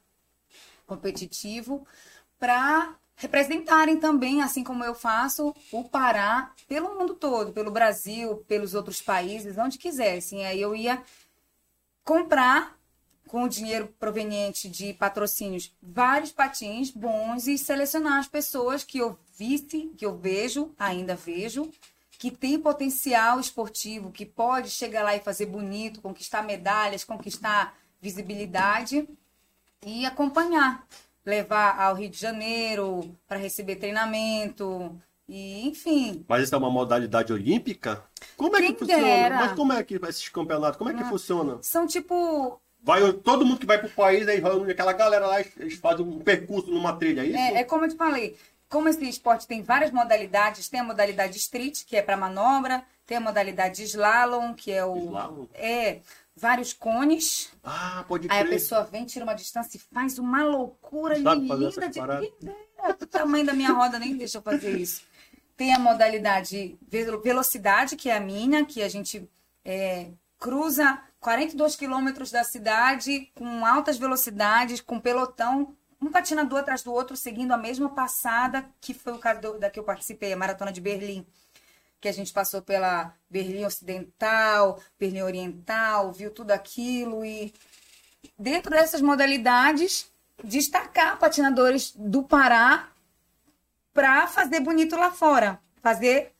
competitivo, 0.87 1.87
para 2.38 2.94
representarem 3.16 3.98
também, 3.98 4.42
assim 4.42 4.64
como 4.64 4.84
eu 4.84 4.94
faço, 4.94 5.54
o 5.70 5.84
Pará 5.84 6.52
pelo 6.66 6.94
mundo 6.98 7.14
todo, 7.14 7.52
pelo 7.52 7.70
Brasil, 7.70 8.38
pelos 8.48 8.74
outros 8.74 9.00
países, 9.00 9.58
onde 9.58 9.78
quisessem. 9.78 10.46
Aí 10.46 10.60
eu 10.60 10.74
ia 10.74 11.02
comprar 12.04 12.76
com 13.28 13.44
o 13.44 13.48
dinheiro 13.48 13.88
proveniente 13.98 14.68
de 14.68 14.92
patrocínios 14.92 15.72
vários 15.82 16.30
patins 16.30 16.90
bons 16.90 17.46
e 17.46 17.58
selecionar 17.58 18.18
as 18.18 18.28
pessoas 18.28 18.84
que 18.84 18.98
eu 18.98 19.18
visse, 19.37 19.90
que 19.96 20.06
eu 20.06 20.16
vejo, 20.16 20.72
ainda 20.78 21.16
vejo, 21.16 21.70
que 22.18 22.30
tem 22.30 22.58
potencial 22.58 23.40
esportivo, 23.40 24.10
que 24.10 24.24
pode 24.24 24.70
chegar 24.70 25.02
lá 25.02 25.16
e 25.16 25.20
fazer 25.20 25.46
bonito, 25.46 26.00
conquistar 26.00 26.42
medalhas, 26.42 27.04
conquistar 27.04 27.76
visibilidade 28.00 29.08
e 29.84 30.06
acompanhar, 30.06 30.87
levar 31.24 31.78
ao 31.80 31.94
Rio 31.94 32.08
de 32.08 32.18
Janeiro 32.18 33.14
para 33.26 33.38
receber 33.38 33.76
treinamento 33.76 34.94
e 35.28 35.66
enfim, 35.66 36.24
Mas 36.28 36.44
isso 36.44 36.54
é 36.54 36.58
uma 36.58 36.70
modalidade 36.70 37.32
olímpica? 37.32 38.04
Como 38.37 38.56
é 38.56 38.60
Quem 38.60 38.72
que 38.74 38.80
funciona? 38.80 39.02
dera. 39.02 39.37
Mas 39.37 39.52
como 39.52 39.72
é 39.72 39.82
que 39.82 39.94
esses 39.94 40.28
campeonatos? 40.28 40.76
Como 40.76 40.90
é 40.90 40.94
que 40.94 41.04
funciona? 41.04 41.58
são 41.62 41.87
tipo 41.87 42.60
Vai, 42.85 43.12
todo 43.14 43.47
mundo 43.47 43.59
que 43.59 43.66
vai 43.66 43.79
pro 43.79 43.88
país, 43.88 44.29
aí 44.29 44.40
vai 44.40 44.70
aquela 44.70 44.92
galera 44.92 45.27
lá, 45.27 45.40
eles 45.40 45.75
fazem 45.79 46.05
um 46.05 46.18
percurso 46.20 46.70
numa 46.70 46.92
trilha, 46.97 47.23
é 47.23 47.27
isso? 47.27 47.38
É, 47.38 47.55
é 47.61 47.64
como 47.64 47.87
eu 47.87 47.88
te 47.88 47.97
falei, 47.97 48.37
como 48.68 48.88
esse 48.88 49.03
esporte 49.09 49.47
tem 49.47 49.62
várias 49.62 49.90
modalidades, 49.90 50.68
tem 50.68 50.81
a 50.81 50.85
modalidade 50.85 51.38
street, 51.38 51.85
que 51.87 51.97
é 51.97 52.03
para 52.03 52.16
manobra, 52.16 52.85
tem 53.07 53.16
a 53.16 53.20
modalidade 53.20 53.83
slalom, 53.85 54.53
que 54.53 54.70
é 54.70 54.85
o. 54.85 54.97
Slalom? 54.97 55.47
É, 55.55 56.01
vários 56.37 56.73
cones. 56.73 57.51
Ah, 57.62 58.05
pode 58.07 58.29
Aí 58.31 58.38
crer. 58.40 58.47
a 58.47 58.51
pessoa 58.51 58.85
vem, 58.85 59.05
tira 59.05 59.25
uma 59.25 59.35
distância 59.35 59.77
e 59.77 59.81
faz 59.81 60.18
uma 60.18 60.44
loucura 60.44 61.16
linda 61.16 61.70
de. 61.88 62.33
O 63.01 63.07
tamanho 63.07 63.47
da 63.47 63.55
minha 63.55 63.73
roda 63.73 63.99
nem 63.99 64.16
deixa 64.16 64.38
eu 64.38 64.42
fazer 64.42 64.77
isso. 64.77 65.03
Tem 65.57 65.73
a 65.73 65.79
modalidade 65.79 66.77
ve- 66.87 67.16
velocidade, 67.23 67.97
que 67.97 68.11
é 68.11 68.16
a 68.16 68.20
minha, 68.20 68.64
que 68.66 68.83
a 68.83 68.88
gente 68.88 69.29
é, 69.64 70.09
cruza 70.38 71.01
42 71.24 71.74
quilômetros 71.74 72.30
da 72.30 72.44
cidade 72.44 73.32
com 73.34 73.64
altas 73.64 73.96
velocidades, 73.96 74.82
com 74.82 75.00
pelotão, 75.00 75.74
um 75.98 76.10
patinador 76.10 76.58
atrás 76.58 76.82
do 76.82 76.92
outro, 76.92 77.16
seguindo 77.16 77.52
a 77.52 77.56
mesma 77.56 77.88
passada, 77.88 78.66
que 78.78 78.92
foi 78.92 79.14
o 79.14 79.18
caso 79.18 79.40
do- 79.40 79.58
da 79.58 79.70
que 79.70 79.78
eu 79.80 79.84
participei, 79.84 80.34
a 80.34 80.37
Maratona 80.37 80.70
de 80.70 80.82
Berlim. 80.82 81.26
Que 81.98 82.08
a 82.08 82.12
gente 82.12 82.30
passou 82.30 82.60
pela 82.60 83.14
Berlim 83.30 83.64
Ocidental, 83.64 84.78
Berlim 85.00 85.22
Oriental, 85.22 86.12
viu 86.12 86.30
tudo 86.30 86.50
aquilo 86.50 87.24
e 87.24 87.54
dentro 88.38 88.70
dessas 88.70 89.00
modalidades, 89.00 90.12
destacar 90.42 91.18
patinadores 91.18 91.94
do 91.96 92.22
Pará 92.22 92.90
para 93.94 94.26
fazer 94.26 94.60
bonito 94.60 94.94
lá 94.94 95.10
fora, 95.10 95.58
fazer 95.80 96.34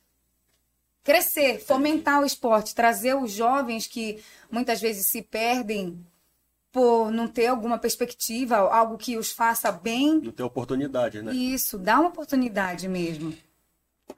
crescer, 1.05 1.59
fomentar 1.59 2.19
o 2.19 2.25
esporte, 2.25 2.73
trazer 2.73 3.15
os 3.15 3.31
jovens 3.31 3.85
que 3.85 4.21
muitas 4.49 4.81
vezes 4.81 5.05
se 5.05 5.21
perdem 5.21 6.03
por 6.71 7.11
não 7.11 7.27
ter 7.27 7.45
alguma 7.45 7.77
perspectiva, 7.77 8.57
algo 8.57 8.97
que 8.97 9.15
os 9.15 9.31
faça 9.31 9.71
bem. 9.71 10.19
Não 10.19 10.31
tem 10.31 10.45
oportunidade, 10.45 11.21
né? 11.21 11.31
Isso, 11.31 11.77
dá 11.77 11.99
uma 11.99 12.09
oportunidade 12.09 12.87
mesmo. 12.87 13.37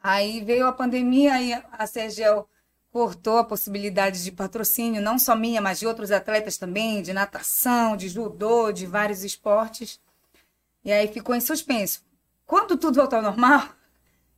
Aí 0.01 0.41
veio 0.41 0.65
a 0.65 0.71
pandemia 0.71 1.41
e 1.41 1.53
a 1.53 1.85
Sergel 1.85 2.47
cortou 2.89 3.37
a 3.37 3.43
possibilidade 3.43 4.23
de 4.23 4.31
patrocínio, 4.31 5.01
não 5.01 5.19
só 5.19 5.35
minha, 5.35 5.61
mas 5.61 5.79
de 5.79 5.85
outros 5.85 6.09
atletas 6.09 6.57
também, 6.57 7.01
de 7.01 7.11
natação, 7.11 7.97
de 7.97 8.07
judô, 8.07 8.71
de 8.71 8.85
vários 8.85 9.25
esportes. 9.25 9.99
E 10.85 10.91
aí 10.91 11.09
ficou 11.09 11.35
em 11.35 11.41
suspenso. 11.41 12.01
quando 12.45 12.77
tudo 12.77 12.95
voltar 12.95 13.17
ao 13.17 13.23
normal, 13.23 13.67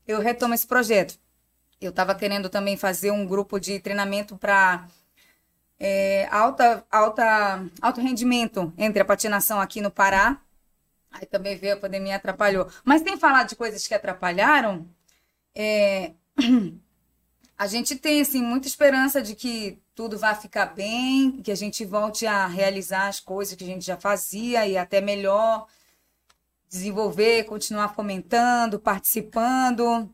eu 0.07 0.19
retomo 0.19 0.55
esse 0.55 0.65
projeto. 0.65 1.17
Eu 1.79 1.91
estava 1.91 2.13
querendo 2.13 2.49
também 2.49 2.75
fazer 2.75 3.11
um 3.11 3.25
grupo 3.25 3.59
de 3.59 3.79
treinamento 3.79 4.37
para 4.37 4.87
é, 5.79 6.27
alta, 6.29 6.85
alta, 6.91 7.65
alto 7.81 8.01
rendimento 8.01 8.73
entre 8.77 9.01
a 9.01 9.05
patinação 9.05 9.61
aqui 9.61 9.79
no 9.79 9.89
Pará. 9.89 10.41
Aí 11.11 11.25
também 11.25 11.55
veio 11.57 11.75
a 11.75 11.79
pandemia 11.79 12.17
atrapalhou. 12.17 12.67
Mas 12.83 13.01
sem 13.01 13.17
falar 13.17 13.43
de 13.43 13.55
coisas 13.55 13.87
que 13.87 13.93
atrapalharam, 13.93 14.87
é, 15.55 16.13
a 17.57 17.65
gente 17.65 17.95
tem 17.95 18.21
assim 18.21 18.41
muita 18.41 18.67
esperança 18.67 19.21
de 19.21 19.33
que 19.33 19.81
tudo 19.95 20.17
vai 20.17 20.35
ficar 20.35 20.67
bem, 20.67 21.41
que 21.41 21.51
a 21.51 21.55
gente 21.55 21.83
volte 21.85 22.25
a 22.25 22.45
realizar 22.45 23.07
as 23.07 23.19
coisas 23.19 23.55
que 23.55 23.63
a 23.63 23.67
gente 23.67 23.85
já 23.85 23.97
fazia 23.97 24.67
e 24.67 24.77
até 24.77 25.01
melhor 25.01 25.65
desenvolver, 26.69 27.45
continuar 27.45 27.89
fomentando, 27.95 28.79
participando, 28.79 30.09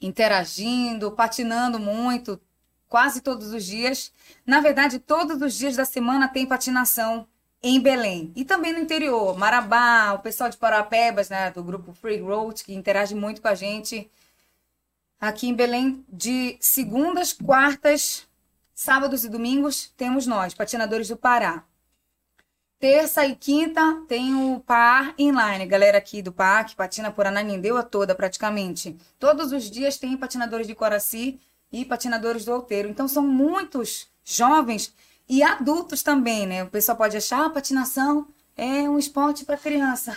interagindo, 0.00 1.10
patinando 1.12 1.78
muito, 1.78 2.40
quase 2.88 3.20
todos 3.20 3.52
os 3.52 3.64
dias. 3.64 4.12
Na 4.46 4.60
verdade, 4.60 4.98
todos 4.98 5.40
os 5.42 5.54
dias 5.54 5.76
da 5.76 5.84
semana 5.84 6.28
tem 6.28 6.46
patinação 6.46 7.26
em 7.62 7.78
Belém. 7.80 8.32
E 8.34 8.44
também 8.44 8.72
no 8.72 8.78
interior, 8.78 9.36
Marabá, 9.38 10.12
o 10.14 10.20
pessoal 10.20 10.48
de 10.48 10.56
Parapebas, 10.56 11.28
né, 11.28 11.50
do 11.50 11.62
grupo 11.62 11.92
Free 11.92 12.20
Road, 12.20 12.64
que 12.64 12.74
interage 12.74 13.14
muito 13.14 13.42
com 13.42 13.48
a 13.48 13.54
gente. 13.54 14.10
Aqui 15.20 15.48
em 15.48 15.54
Belém, 15.54 16.04
de 16.08 16.56
segundas, 16.60 17.32
quartas, 17.32 18.26
sábados 18.74 19.24
e 19.24 19.28
domingos, 19.28 19.92
temos 19.96 20.26
nós, 20.26 20.54
patinadores 20.54 21.08
do 21.08 21.16
Pará. 21.16 21.64
Terça 22.80 23.26
e 23.26 23.36
quinta 23.36 24.02
tem 24.08 24.34
o 24.34 24.58
Par 24.60 25.12
Inline, 25.18 25.66
galera 25.66 25.98
aqui 25.98 26.22
do 26.22 26.32
Par, 26.32 26.64
que 26.64 26.74
patina 26.74 27.10
por 27.10 27.26
Ananindeua 27.26 27.82
toda 27.82 28.14
praticamente. 28.14 28.96
Todos 29.18 29.52
os 29.52 29.70
dias 29.70 29.98
tem 29.98 30.16
patinadores 30.16 30.66
de 30.66 30.74
Coraci 30.74 31.38
e 31.70 31.84
patinadores 31.84 32.46
do 32.46 32.52
Outeiro. 32.52 32.88
Então 32.88 33.06
são 33.06 33.22
muitos 33.22 34.08
jovens 34.24 34.94
e 35.28 35.42
adultos 35.42 36.02
também, 36.02 36.46
né? 36.46 36.64
O 36.64 36.68
pessoal 36.68 36.96
pode 36.96 37.18
achar 37.18 37.44
a 37.44 37.50
patinação 37.50 38.26
é 38.56 38.88
um 38.88 38.98
esporte 38.98 39.44
para 39.44 39.58
criança. 39.58 40.16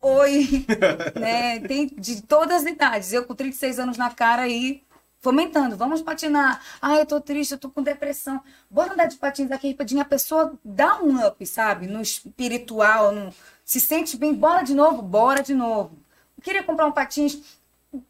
Oi, 0.00 0.64
né? 1.18 1.58
Tem 1.58 1.88
de 1.88 2.22
todas 2.22 2.62
as 2.62 2.70
idades. 2.70 3.12
Eu 3.12 3.24
com 3.24 3.34
36 3.34 3.80
anos 3.80 3.98
na 3.98 4.10
cara 4.10 4.42
aí 4.42 4.80
fomentando, 5.26 5.76
vamos 5.76 6.02
patinar. 6.02 6.62
Ah, 6.80 6.98
eu 6.98 7.04
tô 7.04 7.20
triste, 7.20 7.50
eu 7.50 7.58
tô 7.58 7.68
com 7.68 7.82
depressão. 7.82 8.40
Bora 8.70 8.92
andar 8.92 9.06
de 9.06 9.16
patins 9.16 9.50
aqui, 9.50 9.72
rapidinho. 9.72 10.00
A 10.00 10.04
pessoa 10.04 10.56
dá 10.64 11.02
um 11.02 11.26
up, 11.26 11.44
sabe? 11.44 11.88
No 11.88 12.00
espiritual, 12.00 13.10
no... 13.10 13.34
se 13.64 13.80
sente 13.80 14.16
bem, 14.16 14.32
bora 14.32 14.62
de 14.62 14.72
novo, 14.72 15.02
bora 15.02 15.42
de 15.42 15.52
novo. 15.52 15.98
Eu 16.38 16.44
queria 16.44 16.62
comprar 16.62 16.86
um 16.86 16.92
patins 16.92 17.42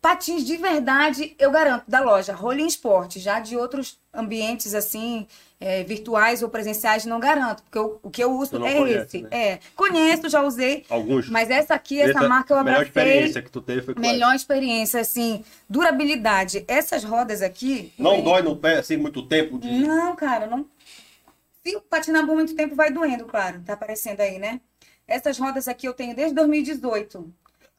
patins 0.02 0.44
de 0.44 0.56
verdade, 0.56 1.34
eu 1.38 1.50
garanto, 1.50 1.84
da 1.88 2.00
loja 2.00 2.34
Rolling 2.34 2.66
Sport, 2.66 3.18
já 3.18 3.38
de 3.38 3.56
outros 3.56 3.98
ambientes 4.16 4.74
assim, 4.74 5.26
é, 5.60 5.82
virtuais 5.84 6.42
ou 6.42 6.48
presenciais, 6.48 7.04
não 7.04 7.18
garanto, 7.18 7.62
porque 7.62 7.78
eu, 7.78 8.00
o 8.02 8.10
que 8.10 8.22
eu 8.22 8.32
uso 8.32 8.56
é 8.64 8.74
conhece, 8.74 9.18
esse. 9.18 9.22
Né? 9.22 9.28
É, 9.30 9.58
conheço, 9.74 10.28
já 10.28 10.42
usei. 10.42 10.84
Alguns. 10.88 11.28
Mas 11.28 11.50
essa 11.50 11.74
aqui, 11.74 12.00
essa, 12.00 12.18
essa 12.18 12.28
marca 12.28 12.54
eu 12.54 12.58
abracei. 12.58 12.78
Melhor 12.78 12.88
experiência 12.88 13.42
que 13.42 13.50
tu 13.50 13.60
teve 13.60 13.82
foi 13.82 13.94
qual? 13.94 14.02
Melhor 14.02 14.34
experiência, 14.34 15.00
assim, 15.00 15.44
durabilidade. 15.68 16.64
Essas 16.68 17.04
rodas 17.04 17.42
aqui. 17.42 17.92
Não 17.98 18.20
dói 18.22 18.42
no 18.42 18.56
pé, 18.56 18.78
assim, 18.78 18.96
muito 18.96 19.22
tempo? 19.26 19.58
De... 19.58 19.68
Não, 19.68 20.14
cara, 20.14 20.46
não. 20.46 20.66
Se 21.64 21.80
patinar 21.90 22.24
por 22.26 22.34
muito 22.34 22.54
tempo, 22.54 22.76
vai 22.76 22.92
doendo, 22.92 23.24
claro. 23.24 23.60
Tá 23.64 23.72
aparecendo 23.72 24.20
aí, 24.20 24.38
né? 24.38 24.60
Essas 25.08 25.38
rodas 25.38 25.68
aqui 25.68 25.86
eu 25.86 25.94
tenho 25.94 26.14
desde 26.14 26.34
2018. 26.34 27.32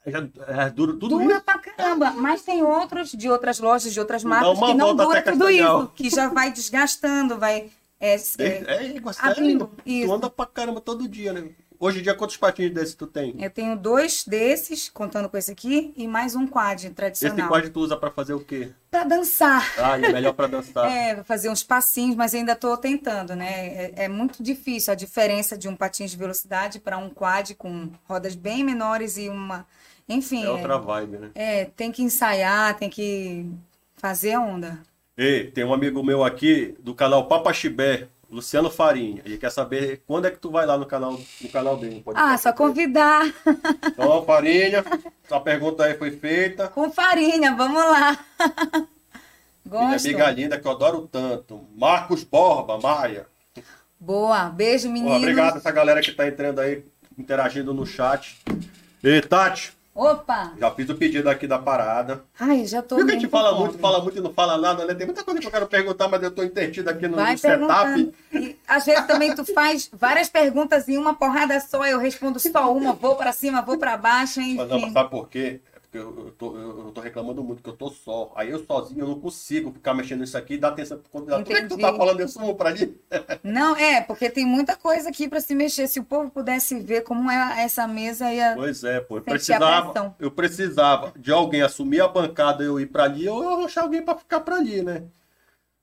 Já, 0.08 0.20
é, 0.20 0.70
dura 0.70 0.94
tudo 0.94 1.20
dura 1.20 1.36
isso? 1.36 1.44
pra 1.44 1.60
caramba. 1.60 2.12
Mas 2.12 2.42
tem 2.42 2.64
outros 2.64 3.12
de 3.12 3.30
outras 3.30 3.60
lojas, 3.60 3.94
de 3.94 4.00
outras 4.00 4.24
marcas, 4.24 4.58
que 4.58 4.74
não 4.74 4.96
dura 4.96 5.22
tudo 5.22 5.50
isso. 5.50 5.92
Que 5.96 6.10
já 6.10 6.30
vai 6.30 6.52
desgastando, 6.52 7.38
vai. 7.38 7.70
É, 8.00 8.16
é, 8.16 8.18
é, 8.40 8.98
é 8.98 9.02
abrindo. 9.20 9.72
Tu 9.84 10.14
anda 10.14 10.30
pra 10.30 10.46
caramba 10.46 10.80
todo 10.80 11.08
dia, 11.08 11.34
né? 11.34 11.50
Hoje 11.80 12.00
em 12.00 12.02
dia, 12.02 12.16
quantos 12.16 12.36
patins 12.38 12.74
desses 12.74 12.96
tu 12.96 13.06
tem? 13.06 13.36
Eu 13.40 13.52
tenho 13.52 13.76
dois 13.76 14.24
desses, 14.24 14.90
contando 14.90 15.30
com 15.30 15.38
esse 15.38 15.52
aqui, 15.52 15.94
e 15.96 16.08
mais 16.08 16.36
um 16.36 16.48
quad 16.48 16.90
tradicional. 16.90 17.38
Esse 17.38 17.48
quad 17.48 17.70
tu 17.70 17.82
usa 17.82 17.96
pra 17.96 18.10
fazer 18.10 18.34
o 18.34 18.40
quê? 18.40 18.72
Pra 18.90 19.04
dançar. 19.04 19.64
Ah, 19.78 19.96
é 19.96 20.12
melhor 20.12 20.34
pra 20.34 20.48
dançar. 20.48 20.86
é, 20.90 21.24
fazer 21.24 21.50
uns 21.50 21.64
passinhos, 21.64 22.16
mas 22.16 22.34
ainda 22.34 22.56
tô 22.56 22.76
tentando, 22.78 23.36
né? 23.36 23.68
É, 23.68 23.94
é 24.06 24.08
muito 24.08 24.42
difícil 24.42 24.92
a 24.92 24.96
diferença 24.96 25.56
de 25.56 25.68
um 25.68 25.76
patins 25.76 26.10
de 26.10 26.18
velocidade 26.18 26.80
para 26.80 26.98
um 26.98 27.12
quad 27.12 27.54
com 27.54 27.92
rodas 28.06 28.34
bem 28.34 28.64
menores 28.64 29.16
e 29.18 29.30
uma 29.30 29.64
enfim. 30.08 30.44
É 30.44 30.50
outra 30.50 30.78
vibe, 30.78 31.18
né? 31.18 31.32
É, 31.36 31.66
tem 31.66 31.92
que 31.92 32.02
ensaiar, 32.02 32.78
tem 32.78 32.90
que 32.90 33.46
fazer 33.96 34.34
a 34.34 34.42
onda. 34.42 34.80
Ei, 35.18 35.50
tem 35.50 35.64
um 35.64 35.74
amigo 35.74 36.04
meu 36.04 36.24
aqui 36.24 36.76
do 36.80 36.94
canal 36.94 37.28
Papa 37.28 37.52
Chibé, 37.52 38.08
Luciano 38.30 38.70
Farinha. 38.70 39.22
Ele 39.26 39.38
quer 39.38 39.52
saber 39.52 40.04
quando 40.06 40.26
é 40.26 40.32
que 40.32 40.38
tu 40.38 40.52
vai 40.52 40.66
lá 40.66 40.78
no 40.78 40.86
canal, 40.86 41.20
no 41.42 41.50
canal 41.50 41.78
dele. 41.78 42.04
ah, 42.14 42.38
só 42.38 42.54
convidar. 42.54 43.26
Então, 43.86 44.24
Farinha, 44.26 44.84
sua 45.28 45.40
pergunta 45.40 45.86
aí 45.86 45.96
foi 45.96 46.12
feita. 46.12 46.68
Com 46.68 46.92
Farinha, 46.92 47.56
vamos 47.56 47.84
lá. 47.84 48.20
Gosto. 49.66 49.86
Minha 49.86 49.98
amiga 49.98 50.32
linda, 50.32 50.60
que 50.60 50.68
eu 50.68 50.72
adoro 50.72 51.08
tanto. 51.12 51.62
Marcos 51.76 52.24
Borba, 52.24 52.78
Maia. 52.78 53.26
Boa, 54.00 54.50
beijo, 54.50 54.90
menino. 54.90 55.16
Obrigado 55.16 55.58
essa 55.58 55.72
galera 55.72 56.02
que 56.02 56.12
tá 56.12 56.28
entrando 56.28 56.60
aí, 56.60 56.86
interagindo 57.18 57.74
no 57.74 57.86
chat. 57.86 58.38
E 59.04 59.22
Tati, 59.22 59.74
Opa! 59.98 60.54
Já 60.60 60.70
fiz 60.70 60.88
o 60.92 60.96
pedido 60.96 61.28
aqui 61.28 61.48
da 61.48 61.58
parada. 61.58 62.24
Ai, 62.40 62.68
já 62.68 62.84
tô. 62.84 62.98
Porque 62.98 63.14
a 63.14 63.16
gente 63.16 63.28
fala 63.28 63.58
muito, 63.58 63.80
fala 63.80 64.00
muito 64.00 64.16
e 64.20 64.22
não 64.22 64.32
fala 64.32 64.56
nada, 64.56 64.86
né? 64.86 64.94
Tem 64.94 65.08
muita 65.08 65.24
coisa 65.24 65.40
que 65.40 65.48
eu 65.48 65.52
quero 65.52 65.66
perguntar, 65.66 66.08
mas 66.08 66.22
eu 66.22 66.30
tô 66.30 66.44
intertido 66.44 66.88
aqui 66.88 67.08
no, 67.08 67.16
Vai 67.16 67.32
no 67.32 67.38
setup. 67.40 68.14
E 68.32 68.56
às 68.68 68.86
vezes 68.86 69.08
também 69.08 69.34
tu 69.34 69.44
faz 69.44 69.90
várias 69.92 70.30
perguntas 70.30 70.88
em 70.88 71.00
uma 71.00 71.16
porrada 71.16 71.60
só, 71.60 71.84
eu 71.88 71.98
respondo 71.98 72.40
só 72.40 72.72
uma, 72.72 72.94
vou 72.94 73.16
para 73.16 73.32
cima, 73.32 73.64
vou 73.64 73.80
para 73.80 73.98
baixo, 73.98 74.40
enfim. 74.40 74.58
Mas 74.58 74.70
não, 74.70 74.92
sabe 74.92 75.10
por 75.10 75.28
quê? 75.30 75.62
Porque 75.98 76.20
eu, 76.20 76.26
eu, 76.26 76.32
tô, 76.32 76.58
eu, 76.58 76.92
tô 76.92 77.02
reclamando 77.02 77.44
muito, 77.44 77.64
que 77.64 77.70
eu 77.70 77.76
tô 77.76 77.90
só. 77.90 78.32
Aí 78.36 78.50
eu 78.50 78.64
sozinho 78.64 79.02
eu 79.02 79.08
não 79.08 79.20
consigo 79.20 79.72
ficar 79.72 79.94
mexendo 79.94 80.20
nisso 80.20 80.38
aqui 80.38 80.54
e 80.56 80.58
dar 80.58 80.70
atenção 80.70 81.00
pro 81.00 81.10
convidado. 81.10 81.44
Por 81.44 81.56
que, 81.56 81.62
que 81.62 81.68
tu 81.68 81.78
tá 81.78 81.94
falando 81.94 82.22
isso 82.22 82.34
sumo 82.34 82.56
pra 82.56 82.70
ali? 82.70 83.00
Não, 83.44 83.76
é, 83.76 84.02
porque 84.02 84.30
tem 84.30 84.46
muita 84.46 84.76
coisa 84.76 85.10
aqui 85.10 85.28
para 85.28 85.40
se 85.40 85.56
mexer. 85.56 85.88
Se 85.88 86.00
o 86.00 86.04
povo 86.04 86.30
pudesse 86.30 86.80
ver 86.80 87.02
como 87.02 87.30
é 87.32 87.64
essa 87.64 87.88
mesa, 87.88 88.32
ia. 88.32 88.54
Pois 88.56 88.84
é, 88.84 89.00
pô. 89.00 89.18
Eu 89.18 89.22
precisava, 89.22 90.16
eu 90.20 90.32
precisava 90.32 91.14
de 91.18 91.32
alguém 91.32 91.62
assumir 91.62 92.02
a 92.02 92.08
bancada, 92.08 92.64
eu 92.64 92.80
ir 92.80 92.88
para 92.88 93.04
ali, 93.04 93.28
ou 93.28 93.44
eu 93.44 93.66
achar 93.66 93.84
alguém 93.84 94.02
para 94.02 94.18
ficar 94.18 94.42
para 94.42 94.56
ali, 94.56 94.82
né? 94.82 95.04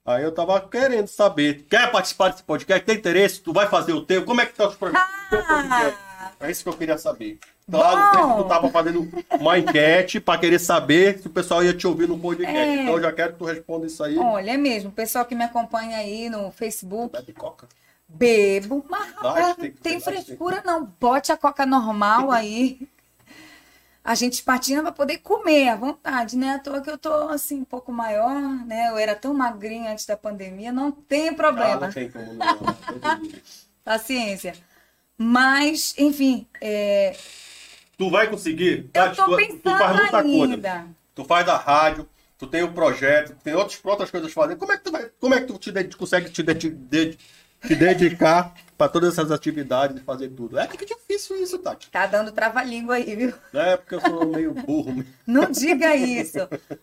Aí 0.06 0.22
eu 0.22 0.32
tava 0.32 0.60
querendo 0.60 1.08
saber. 1.08 1.64
Quer 1.68 1.90
participar 1.90 2.28
desse 2.28 2.42
podcast? 2.42 2.84
Tem 2.84 2.96
interesse? 2.96 3.40
Tu 3.40 3.52
vai 3.52 3.66
fazer 3.66 3.94
o 3.94 4.04
teu? 4.04 4.24
Como 4.24 4.40
é 4.40 4.46
que 4.46 4.54
tá 4.54 4.68
os 4.68 4.74
projetos? 4.74 5.08
Ah! 5.32 5.92
É 6.40 6.50
isso 6.50 6.62
que 6.62 6.68
eu 6.68 6.76
queria 6.76 6.98
saber. 6.98 7.38
Claro, 7.70 8.28
Bom. 8.28 8.42
tu 8.42 8.48
tava 8.48 8.70
fazendo 8.70 9.08
uma 9.40 9.58
enquete 9.58 10.20
para 10.20 10.38
querer 10.38 10.58
saber 10.58 11.18
se 11.18 11.26
o 11.26 11.30
pessoal 11.30 11.64
ia 11.64 11.72
te 11.72 11.86
ouvir 11.86 12.06
no 12.06 12.18
podcast. 12.18 12.56
É. 12.56 12.82
Então 12.82 12.94
eu 12.94 13.02
já 13.02 13.12
quero 13.12 13.32
que 13.32 13.38
tu 13.38 13.44
responda 13.46 13.86
isso 13.86 14.04
aí. 14.04 14.18
Olha, 14.18 14.50
é 14.50 14.56
mesmo. 14.56 14.90
O 14.90 14.92
pessoal 14.92 15.24
que 15.24 15.34
me 15.34 15.44
acompanha 15.44 15.96
aí 15.96 16.28
no 16.28 16.50
Facebook. 16.50 17.16
Bebe 17.16 17.32
coca? 17.32 17.66
Bebo, 18.06 18.84
mas 18.88 19.12
rapaz, 19.14 19.56
tem, 19.56 19.70
tem 19.72 20.00
frescura 20.00 20.62
não. 20.64 20.84
Bote 21.00 21.32
a 21.32 21.36
coca 21.36 21.64
normal 21.64 22.30
aí. 22.30 22.86
A 24.04 24.14
gente 24.14 24.42
patina 24.42 24.82
para 24.82 24.92
poder 24.92 25.18
comer 25.18 25.70
à 25.70 25.76
vontade, 25.76 26.36
né? 26.36 26.56
À 26.56 26.58
toa 26.58 26.82
que 26.82 26.90
eu 26.90 26.98
tô 26.98 27.10
assim 27.28 27.60
um 27.60 27.64
pouco 27.64 27.90
maior, 27.90 28.38
né? 28.66 28.90
Eu 28.90 28.98
era 28.98 29.14
tão 29.14 29.32
magrinha 29.32 29.92
antes 29.92 30.04
da 30.04 30.14
pandemia, 30.14 30.70
não 30.70 30.92
tem 30.92 31.32
problema. 31.32 31.76
Ah, 31.76 31.86
não 31.86 31.92
tem 31.92 32.10
como 32.10 32.34
não. 32.34 32.58
Paciência. 33.82 34.52
Mas, 35.16 35.94
enfim, 35.96 36.46
é... 36.60 37.16
Tu 37.96 38.10
vai 38.10 38.28
conseguir? 38.28 38.90
Eu 38.92 39.14
tô 39.14 39.36
pensando 39.36 39.60
tu, 39.60 39.70
faz 39.70 39.96
muita 39.96 40.18
ainda. 40.18 40.70
coisa. 40.70 40.86
Tu 41.14 41.24
faz 41.24 41.46
da 41.46 41.56
rádio, 41.56 42.08
tu 42.36 42.46
tem 42.46 42.62
o 42.62 42.66
um 42.66 42.72
projeto, 42.72 43.36
tem 43.42 43.54
outros, 43.54 43.80
outras 43.84 44.10
coisas 44.10 44.32
fazer. 44.32 44.56
Como 44.56 44.72
é 44.72 44.76
que 44.76 44.84
tu 44.84 44.92
vai, 44.92 45.10
como 45.20 45.34
é 45.34 45.40
que 45.40 45.46
tu 45.46 45.58
te, 45.58 45.96
consegue 45.96 46.30
te, 46.30 46.42
te, 46.42 47.18
te 47.66 47.74
dedicar 47.74 48.54
para 48.76 48.88
todas 48.88 49.12
essas 49.12 49.30
atividades 49.30 50.00
e 50.00 50.04
fazer 50.04 50.28
tudo. 50.28 50.58
É 50.58 50.66
que 50.66 50.82
é 50.82 50.86
difícil 50.86 51.36
isso, 51.36 51.58
Tati. 51.58 51.90
Tá 51.90 52.06
dando 52.06 52.32
trava-língua 52.32 52.96
aí, 52.96 53.14
viu? 53.14 53.34
É, 53.52 53.76
porque 53.76 53.94
eu 53.94 54.00
sou 54.00 54.26
meio 54.26 54.52
burro. 54.52 55.04
Não 55.26 55.50
diga 55.50 55.94
isso. 55.94 56.38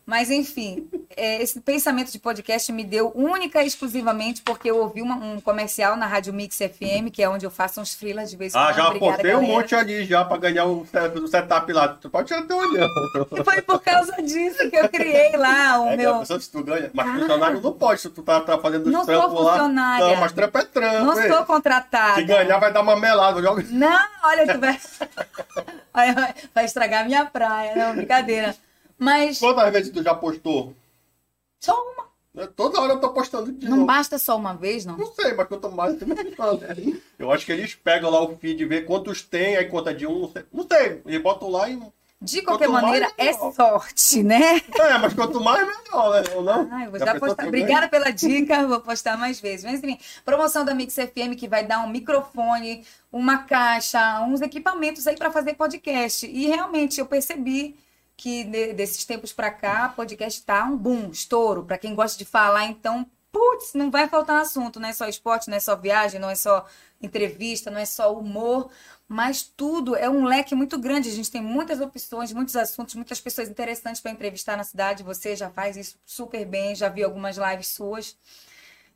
Mas, 0.06 0.32
enfim, 0.32 0.90
é, 1.16 1.42
esse 1.42 1.60
pensamento 1.60 2.12
de 2.12 2.20
podcast 2.20 2.72
me 2.72 2.84
deu 2.84 3.12
única 3.14 3.62
e 3.62 3.68
exclusivamente 3.68 4.42
porque 4.42 4.70
eu 4.70 4.78
ouvi 4.78 5.02
uma, 5.02 5.16
um 5.16 5.42
comercial 5.42 5.98
na 5.98 6.08
Rádio 6.08 6.34
Mix 6.34 6.58
FM, 6.58 7.12
que 7.12 7.22
é 7.22 7.30
onde 7.30 7.46
eu 7.46 7.52
faço 7.52 7.82
uns 7.82 7.94
freelas 7.94 8.30
de 8.32 8.38
vez 8.38 8.54
em 8.54 8.58
quando. 8.58 8.70
Ah, 8.70 8.74
já 8.74 8.88
apostei 8.88 9.36
um 9.36 9.42
monte 9.42 9.76
ali 9.76 10.06
já 10.06 10.24
para 10.24 10.38
ganhar 10.38 10.66
o, 10.66 10.82
o 11.22 11.28
setup 11.28 11.74
lá. 11.74 11.90
Tu 11.90 12.10
pode 12.10 12.28
tirar 12.28 12.44
teu 12.44 12.58
olhão. 12.58 12.90
E 13.32 13.44
foi 13.44 13.62
por 13.62 13.82
causa 13.82 14.22
disso 14.22 14.70
que 14.70 14.76
eu 14.76 14.88
criei 14.88 15.36
lá 15.36 15.82
o 15.82 15.90
é, 15.90 15.98
meu... 15.98 16.26
Se 16.26 16.50
tu 16.50 16.64
ganha. 16.64 16.90
Mas 16.94 17.08
ah, 17.08 17.20
funcionário 17.20 17.62
não 17.62 17.74
pode, 17.74 18.02
se 18.02 18.10
tu 18.10 18.24
tá, 18.24 18.40
tá 18.40 18.58
fazendo 18.58 18.88
os 18.88 19.06
trampos 19.06 19.44
lá. 19.44 19.68
Não, 19.68 20.16
mas 20.18 20.32
trampo 20.32 20.58
é 20.58 20.64
trampo. 20.64 21.06
Não 21.06 21.16
sou 21.16 21.46
contratada 21.46 21.81
se 22.16 22.24
ganhar, 22.24 22.58
vai 22.60 22.72
dar 22.74 22.82
uma 22.82 22.96
melada. 22.96 23.42
Não, 23.42 24.00
olha, 24.24 24.54
tu 24.54 24.60
vai. 24.60 24.80
Vai, 26.54 26.66
estragar 26.66 27.02
a 27.02 27.06
minha 27.06 27.26
praia, 27.26 27.76
não, 27.76 27.96
brincadeira. 27.96 28.56
Mas 28.98 29.40
Quantas 29.40 29.72
vezes 29.72 29.92
tu 29.92 30.02
já 30.04 30.14
postou? 30.14 30.74
só 31.60 31.74
uma. 31.74 32.06
Né? 32.34 32.48
Toda 32.56 32.80
hora 32.80 32.94
eu 32.94 33.00
tô 33.02 33.10
postando 33.10 33.52
de 33.52 33.66
Não 33.68 33.78
novo. 33.78 33.88
basta 33.88 34.18
só 34.18 34.38
uma 34.38 34.54
vez, 34.54 34.86
não. 34.86 34.98
Não 34.98 35.12
sei, 35.14 35.34
mas 35.34 35.48
quanto 35.48 35.70
mais. 35.72 35.98
Eu 37.20 37.32
acho 37.32 37.46
que 37.46 37.52
eles 37.52 37.76
pegam 37.76 38.10
lá 38.10 38.22
o 38.22 38.38
feed, 38.38 38.64
vê 38.66 38.82
quantos 38.82 39.22
tem, 39.22 39.58
aí 39.58 39.66
conta 39.66 39.94
de 39.94 40.08
um, 40.08 40.20
não 40.22 40.32
sei. 40.32 40.46
Não 40.54 40.68
sei, 40.68 41.02
eles 41.06 41.22
botam 41.22 41.50
lá 41.50 41.70
e. 41.70 41.82
De 42.22 42.42
qualquer 42.44 42.68
Quanto 42.68 42.84
maneira, 42.84 43.12
é 43.18 43.34
sorte, 43.34 44.22
né? 44.22 44.62
É, 44.80 44.98
mas 45.00 45.12
quanto 45.14 45.42
mais, 45.42 45.66
melhor, 45.66 46.22
né? 46.22 46.30
Ou 46.36 46.44
não? 46.44 46.68
Ai, 46.72 46.88
vou 46.88 47.00
Já 47.00 47.20
postar. 47.20 47.44
eu 47.44 47.48
Obrigada 47.48 47.88
pela 47.90 48.12
dica, 48.12 48.68
vou 48.68 48.80
postar 48.80 49.18
mais 49.18 49.40
vezes. 49.42 49.66
Mas 49.66 49.84
enfim, 49.84 49.98
promoção 50.24 50.64
da 50.64 50.76
Mix 50.76 50.94
FM 50.94 51.36
que 51.36 51.48
vai 51.48 51.66
dar 51.66 51.80
um 51.80 51.90
microfone, 51.90 52.86
uma 53.12 53.40
caixa, 53.40 54.22
uns 54.22 54.40
equipamentos 54.42 55.08
aí 55.08 55.16
para 55.18 55.32
fazer 55.32 55.56
podcast. 55.56 56.28
E 56.28 56.46
realmente 56.46 57.00
eu 57.00 57.08
percebi 57.08 57.76
que 58.16 58.44
de- 58.44 58.74
desses 58.74 59.04
tempos 59.04 59.34
para 59.34 59.50
cá, 59.50 59.90
podcast 59.96 60.44
tá 60.44 60.64
um 60.66 60.78
boom, 60.78 61.10
estouro. 61.12 61.64
Para 61.64 61.80
quem 61.80 61.96
gosta 61.96 62.20
de 62.20 62.26
falar, 62.26 62.66
então, 62.66 63.04
putz, 63.32 63.74
não 63.74 63.90
vai 63.90 64.08
faltar 64.08 64.42
assunto, 64.42 64.80
não 64.80 64.90
é 64.90 64.94
só 64.94 65.08
esporte, 65.08 65.50
não 65.50 65.58
é 65.58 65.60
só 65.60 65.76
viagem, 65.76 66.20
não 66.20 66.30
é 66.30 66.36
só 66.36 66.66
entrevista, 67.02 67.72
não 67.72 67.80
é 67.80 67.86
só 67.86 68.14
humor, 68.16 68.70
mas 69.08 69.42
tudo 69.44 69.96
é 69.96 70.10
um 70.10 70.26
leque 70.26 70.56
muito 70.56 70.78
grande. 70.80 71.10
A 71.10 71.14
gente 71.14 71.32
tem 71.32 71.42
muitas 71.42 71.82
opções, 71.82 72.32
muitos 72.34 72.56
assuntos, 72.56 72.96
muitas 72.96 73.20
pessoas 73.20 73.50
interessantes 73.50 74.02
para 74.02 74.12
entrevistar 74.12 74.58
na 74.58 74.64
cidade. 74.64 75.04
Você 75.04 75.36
já 75.36 75.50
faz 75.50 75.78
isso 75.78 75.98
super 76.06 76.46
bem, 76.46 76.76
já 76.76 76.90
vi 76.90 77.04
algumas 77.04 77.38
lives 77.38 77.68
suas. 77.70 78.18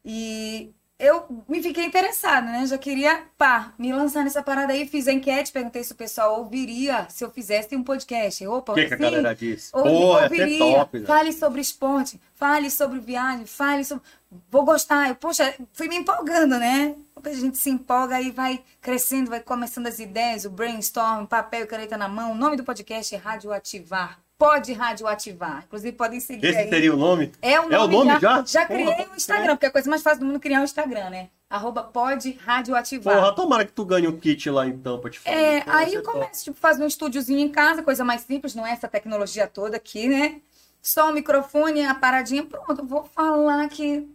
E 0.03 0.73
eu 0.97 1.25
me 1.47 1.61
fiquei 1.61 1.83
interessada, 1.85 2.47
né? 2.49 2.65
Já 2.65 2.77
queria, 2.77 3.23
pá, 3.37 3.73
me 3.77 3.91
lançar 3.91 4.23
nessa 4.23 4.41
parada 4.41 4.71
aí. 4.73 4.87
Fiz 4.87 5.07
a 5.07 5.11
enquete, 5.11 5.51
perguntei 5.51 5.83
se 5.83 5.91
o 5.91 5.95
pessoal 5.95 6.39
ouviria 6.39 7.05
se 7.09 7.23
eu 7.23 7.29
fizesse 7.31 7.75
um 7.75 7.83
podcast. 7.83 8.45
Opa, 8.47 8.71
O 8.71 8.75
que, 8.75 8.85
que 8.87 8.93
a 8.93 8.97
galera 8.97 9.35
disse? 9.35 9.71
ouvi- 9.73 9.89
Pô, 9.89 10.17
ser 10.17 10.23
ouviria. 10.23 10.59
top, 10.59 10.99
né? 10.99 11.05
Fale 11.05 11.31
sobre 11.33 11.61
esporte, 11.61 12.19
fale 12.35 12.69
sobre 12.71 12.99
viagem, 12.99 13.45
fale 13.45 13.83
sobre. 13.83 14.03
Vou 14.49 14.63
gostar. 14.65 15.09
Eu, 15.09 15.15
poxa, 15.15 15.53
fui 15.73 15.87
me 15.87 15.95
empolgando, 15.97 16.57
né? 16.59 16.95
A 17.23 17.29
gente 17.33 17.57
se 17.57 17.69
empolga 17.69 18.21
e 18.21 18.31
vai 18.31 18.61
crescendo, 18.81 19.29
vai 19.29 19.39
começando 19.39 19.87
as 19.87 19.99
ideias, 19.99 20.45
o 20.45 20.49
brainstorm, 20.49 21.25
papel 21.25 21.63
e 21.63 21.67
caneta 21.67 21.97
na 21.97 22.07
mão. 22.07 22.31
O 22.33 22.35
nome 22.35 22.55
do 22.57 22.63
podcast 22.63 23.13
é 23.15 23.17
Radioativar. 23.17 24.19
Pode 24.37 24.73
radioativar. 24.73 25.63
Inclusive, 25.65 25.95
podem 25.95 26.19
seguir 26.19 26.45
Esse 26.47 26.57
aí. 26.59 26.69
seria 26.69 26.93
o 26.93 26.97
nome? 26.97 27.31
É 27.41 27.57
o 27.59 27.63
nome, 27.63 27.73
É 27.75 27.79
o 27.79 27.87
nome 27.87 28.19
já? 28.19 28.43
Já 28.45 28.65
Porra, 28.65 28.79
criei 28.79 29.07
o 29.11 29.15
Instagram, 29.15 29.55
porque 29.55 29.65
é 29.65 29.69
a 29.69 29.71
coisa 29.71 29.89
mais 29.89 30.01
fácil 30.03 30.19
do 30.19 30.25
mundo 30.25 30.39
criar 30.39 30.59
um 30.59 30.65
Instagram, 30.65 31.09
né? 31.09 31.29
Arroba 31.49 31.83
pode 31.83 32.31
radioativar. 32.45 33.15
Porra, 33.15 33.33
tomara 33.33 33.63
que 33.65 33.71
tu 33.71 33.85
ganhe 33.85 34.07
um 34.07 34.17
kit 34.19 34.49
lá 34.49 34.67
então 34.67 34.99
pra 34.99 35.09
te 35.09 35.19
fazer. 35.19 35.35
É, 35.37 35.63
aí 35.67 35.93
eu 35.93 36.03
top. 36.03 36.17
começo, 36.19 36.43
tipo, 36.43 36.57
fazer 36.57 36.83
um 36.83 36.87
estúdiozinho 36.87 37.39
em 37.39 37.47
casa, 37.49 37.81
coisa 37.81 38.03
mais 38.03 38.21
simples, 38.21 38.53
não 38.55 38.65
é 38.67 38.71
essa 38.71 38.87
tecnologia 38.89 39.47
toda 39.47 39.77
aqui, 39.77 40.07
né? 40.09 40.41
Só 40.81 41.09
o 41.09 41.13
microfone, 41.13 41.85
a 41.85 41.95
paradinha, 41.95 42.43
pronto, 42.43 42.85
vou 42.85 43.03
falar 43.05 43.69
que 43.69 44.05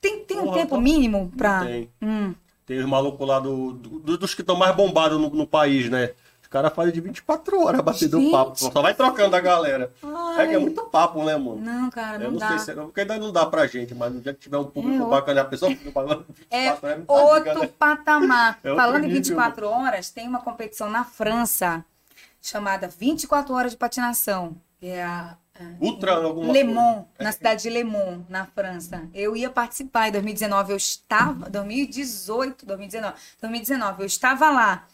tem, 0.00 0.24
tem 0.24 0.38
um 0.38 0.44
Porra, 0.44 0.58
tempo 0.60 0.76
tá- 0.76 0.80
mínimo 0.80 1.32
pra... 1.36 1.64
Tem. 1.64 1.90
Hum, 2.00 2.34
Tem 2.64 2.78
os 2.78 2.86
malucos 2.86 3.26
lá 3.26 3.40
do, 3.40 3.72
do- 3.72 4.16
dos 4.16 4.34
que 4.34 4.42
estão 4.42 4.54
mais 4.56 4.74
bombados 4.76 5.20
no, 5.20 5.28
no 5.30 5.46
país, 5.46 5.90
né? 5.90 6.12
Caras 6.50 6.72
fazem 6.74 6.92
de 6.92 7.00
24 7.00 7.60
horas 7.64 7.80
batendo 7.80 8.18
Gente. 8.20 8.32
papo. 8.32 8.56
Só 8.58 8.82
vai 8.82 8.92
trocando 8.92 9.36
a 9.36 9.40
galera. 9.40 9.92
É 10.36 10.46
que 10.46 10.52
é 10.52 10.56
Ai. 10.56 10.58
muito 10.58 10.82
papo, 10.86 11.24
né, 11.24 11.36
mano? 11.36 11.60
não, 11.60 11.88
cara, 11.88 12.16
Eu 12.16 12.24
não, 12.24 12.30
não 12.32 12.38
dá. 12.38 12.48
sei 12.48 12.74
se 12.74 12.80
porque 12.80 13.02
ainda 13.02 13.18
não 13.18 13.30
dá 13.32 13.46
pra 13.46 13.68
gente, 13.68 13.94
mas 13.94 14.12
no 14.12 14.20
dia 14.20 14.34
que 14.34 14.40
tiver 14.40 14.58
um 14.58 14.64
público 14.64 15.04
É 15.04 15.08
bacana, 15.08 15.42
a 15.42 15.44
pessoa 15.44 15.70
fica 15.70 15.92
falando 15.92 16.26
24 16.28 16.50
É 16.50 16.68
horas, 16.68 17.06
tá 17.06 17.12
outro 17.14 17.52
ligado? 17.54 17.68
patamar. 17.78 18.58
É 18.64 18.68
outro 18.70 18.84
Falando 18.84 19.04
em 19.04 19.06
nível, 19.06 19.22
24 19.22 19.68
horas, 19.68 20.10
tem 20.10 20.26
uma 20.26 20.40
competição 20.40 20.90
na 20.90 21.04
França 21.04 21.84
chamada 22.42 22.88
24 22.88 23.54
Horas 23.54 23.70
de 23.72 23.78
Patinação. 23.78 24.56
É 24.82 25.04
a, 25.04 25.36
Ultra 25.80 26.12
alguma 26.14 26.52
Le 26.52 26.64
Mans, 26.64 27.04
na 27.18 27.30
cidade 27.32 27.62
de 27.62 27.70
Le 27.70 27.84
Mans, 27.84 28.24
na 28.28 28.46
França. 28.46 29.02
Eu 29.12 29.36
ia 29.36 29.50
participar 29.50 30.08
em 30.08 30.12
2019, 30.12 30.72
eu 30.72 30.76
estava, 30.76 31.48
2018, 31.50 32.64
2019, 32.66 33.14
2019, 33.40 34.02
eu 34.02 34.06
estava 34.06 34.50
lá. 34.50 34.84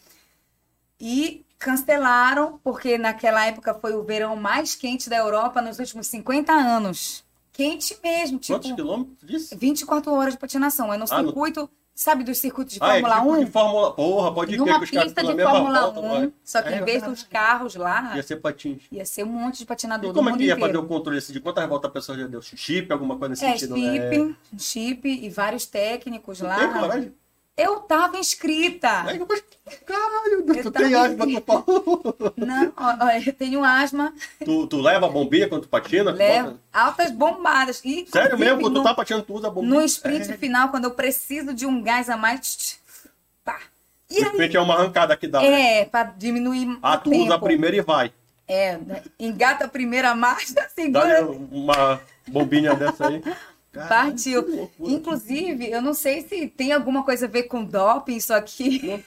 E 1.01 1.45
cancelaram, 1.59 2.59
porque 2.63 2.97
naquela 2.99 3.45
época 3.47 3.75
foi 3.75 3.95
o 3.95 4.03
verão 4.03 4.37
mais 4.37 4.75
quente 4.75 5.09
da 5.11 5.17
Europa 5.17 5.61
nos 5.61 5.79
últimos 5.79 6.07
50 6.07 6.53
anos. 6.53 7.25
Quente 7.53 7.99
mesmo, 8.03 8.39
tipo, 8.39 8.55
Quantos 8.59 8.73
quilômetros 8.73 9.17
disse? 9.23 9.57
24 9.57 10.13
horas 10.13 10.35
de 10.35 10.41
patinação. 10.41 10.93
É 10.93 10.97
no 10.99 11.07
Ah, 11.09 11.23
no- 11.23 11.29
circuito, 11.29 11.71
sabe 11.95 12.23
dos 12.23 12.37
circuitos 12.37 12.75
de 12.75 12.81
Ah, 12.83 12.99
é 12.99 13.01
Fórmula 13.01 13.17
tipo 13.21 13.33
1? 13.33 13.45
de 13.47 13.51
Fórmula... 13.51 13.93
Porra, 13.95 14.35
pode 14.35 14.57
Numa 14.59 14.79
que 14.81 14.87
pista 14.91 15.25
de 15.25 15.43
Fórmula 15.43 15.81
volta, 15.91 16.01
1, 16.01 16.09
vai. 16.11 16.33
só 16.45 16.61
que 16.63 16.69
É, 16.69 16.79
em 16.79 16.85
vez 16.85 17.03
dos 17.03 17.23
carros 17.23 17.75
lá, 17.75 18.15
Ia 18.15 18.23
ser 18.23 18.37
patins. 18.37 18.83
ia 18.93 19.07
ser 19.07 19.25
um 19.25 19.29
monte 19.29 19.59
de 19.59 19.65
patinador 19.65 20.11
E 20.11 20.13
do 20.13 20.15
como 20.19 20.29
é 20.29 20.33
que 20.37 20.45
ia 20.45 20.53
inteiro. 20.53 20.61
fazer 20.61 20.77
o 20.77 20.87
controle 20.87 21.19
assim, 21.19 21.33
de 21.33 21.41
quantas 21.41 21.67
voltas 21.67 21.89
a 21.89 21.93
pessoa 21.93 22.19
já 22.19 22.27
deu? 22.27 22.43
Chip, 22.43 22.93
alguma 22.93 23.17
coisa 23.17 23.31
nesse 23.31 23.45
É, 23.47 23.53
sentido, 23.57 23.75
né? 23.79 24.11
chip, 24.11 24.37
chip 24.59 25.09
e 25.09 25.31
vários 25.31 25.65
técnicos 25.65 26.39
Tem 26.41 26.47
lá. 26.47 26.73
coragem? 26.79 27.15
Eu 27.57 27.77
tava 27.81 28.19
inscrita. 28.19 29.03
Aí, 29.05 29.19
mas, 29.27 29.43
caralho, 29.87 30.45
Eu 30.55 30.63
tu 30.63 30.71
tem 30.71 30.95
asma, 30.95 31.27
tu 31.27 31.41
falou. 31.43 32.35
Não, 32.37 32.73
ó, 32.77 32.97
ó, 33.07 33.11
eu 33.13 33.33
tenho 33.33 33.65
asma, 33.65 34.13
Tu, 34.45 34.67
tu 34.67 34.81
leva 34.81 35.07
a 35.07 35.09
bombinha 35.09 35.49
quando 35.49 35.63
tu 35.63 35.69
patina? 35.69 36.13
Tu 36.13 36.19
levo 36.19 36.49
bota- 36.51 36.61
altas 36.73 37.11
bombadas. 37.13 37.81
E, 37.85 38.07
Sério 38.13 38.39
mesmo? 38.39 38.61
Quando 38.61 38.75
tu 38.75 38.79
no- 38.81 38.85
tá 38.85 38.93
patinando, 38.95 39.25
tu 39.25 39.35
usa 39.35 39.47
a 39.47 39.51
bombinha? 39.51 39.73
No 39.75 39.83
sprint 39.85 40.31
É. 40.31 40.37
final, 40.37 40.69
quando 40.69 40.85
eu 40.85 40.91
preciso 40.91 41.55
de 41.55 41.65
um 41.65 41.83
gás 41.83 42.11
a 42.11 42.17
mais, 42.17 42.79
pá. 43.43 43.59
E 44.11 44.21
O 44.21 44.27
sprint 44.27 44.57
é 44.57 44.61
uma 44.61 44.75
arrancada 44.75 45.17
que 45.17 45.27
dá. 45.27 45.41
né? 45.41 45.81
É, 45.81 45.85
pra 45.87 46.03
diminuir 46.05 46.79
Ah, 46.83 46.99
tu 46.99 47.09
tempo. 47.11 47.25
usa 47.25 47.35
a 47.37 47.39
primeira 47.39 47.75
e 47.77 47.81
vai. 47.81 48.13
É, 48.47 48.77
né? 48.77 49.03
engata 49.19 49.65
a 49.65 49.69
primeira 49.69 50.15
marcha, 50.15 50.55
a 50.61 50.89
Dá 50.91 51.23
uma 51.51 52.01
bombinha 52.29 52.75
dessa 52.75 53.09
aí. 53.09 53.21
Caralho, 53.77 54.11
partiu. 54.11 54.57
loucura. 54.57 54.93
Inclusive, 54.93 55.71
eu 55.71 55.81
não 55.83 55.95
sei 55.95 56.23
se 56.23 56.49
tem 56.49 56.73
alguma 56.73 57.03
coisa 57.05 57.27
a 57.27 57.29
ver 57.29 57.45
com 57.45 57.65
doping 57.65 58.17
isso 58.17 58.33
aqui, 58.35 59.05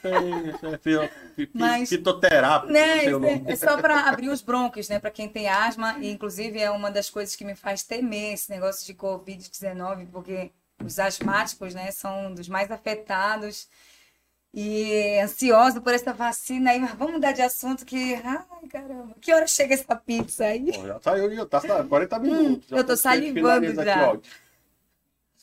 Não 0.61 0.77
tem, 0.77 1.03
é 1.03 1.49
Mas- 1.53 1.89
fitoterápico, 1.89 2.71
né? 2.71 3.05
é-. 3.05 3.41
É 3.51 3.55
só 3.55 3.77
para 3.77 4.01
abrir 4.09 4.29
os 4.29 4.41
brônquios, 4.41 4.89
né? 4.89 4.99
Para 4.99 5.11
quem 5.11 5.27
tem 5.29 5.47
asma, 5.47 5.97
e 5.99 6.09
inclusive 6.11 6.59
é 6.59 6.69
uma 6.71 6.89
das 6.91 7.09
coisas 7.09 7.35
que 7.35 7.45
me 7.45 7.55
faz 7.55 7.83
temer 7.83 8.33
esse 8.33 8.49
negócio 8.49 8.85
de 8.85 8.93
Covid-19, 8.93 10.07
porque 10.11 10.51
os 10.83 10.97
asmáticos, 10.99 11.73
né, 11.73 11.91
são 11.91 12.27
um 12.27 12.33
dos 12.33 12.47
mais 12.47 12.71
afetados. 12.71 13.67
E 14.51 15.19
ansiosa 15.19 15.79
por 15.79 15.93
essa 15.93 16.11
vacina 16.11 16.71
aí, 16.71 16.79
mas 16.79 16.95
vamos 16.95 17.13
mudar 17.13 17.33
de 17.33 17.41
assunto 17.43 17.85
que, 17.85 18.15
ai, 18.15 18.67
caramba, 18.67 19.13
que 19.21 19.31
hora 19.31 19.45
chega 19.45 19.75
essa 19.75 19.95
pizza 19.95 20.43
aí? 20.45 20.71
Pô, 20.73 20.87
já 20.87 20.99
saiu, 20.99 21.35
já 21.35 21.45
tá 21.45 21.61
sa- 21.61 21.83
40 21.83 22.17
minutos. 22.17 22.67
Já 22.67 22.75
Hum, 22.75 22.79
eu 22.79 22.83
tô 22.83 22.93
tá- 22.93 22.97
salivando 22.97 23.75
já. 23.75 24.09
Aqui, 24.11 24.17
ó. 24.17 24.48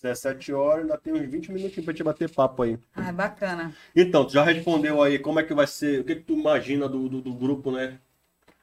17 0.08 0.52
horas, 0.52 0.82
ainda 0.82 0.98
tem 0.98 1.12
uns 1.12 1.28
20 1.28 1.52
minutinhos 1.52 1.84
pra 1.84 1.94
te 1.94 2.02
bater 2.02 2.30
papo 2.30 2.62
aí. 2.62 2.78
Ai, 2.94 3.12
bacana. 3.12 3.74
Então, 3.94 4.24
tu 4.24 4.32
já 4.32 4.42
respondeu 4.42 5.02
aí 5.02 5.18
como 5.18 5.40
é 5.40 5.42
que 5.42 5.54
vai 5.54 5.66
ser, 5.66 6.00
o 6.00 6.04
que, 6.04 6.16
que 6.16 6.22
tu 6.22 6.34
imagina 6.34 6.88
do, 6.88 7.08
do, 7.08 7.20
do 7.20 7.34
grupo, 7.34 7.70
né? 7.70 7.98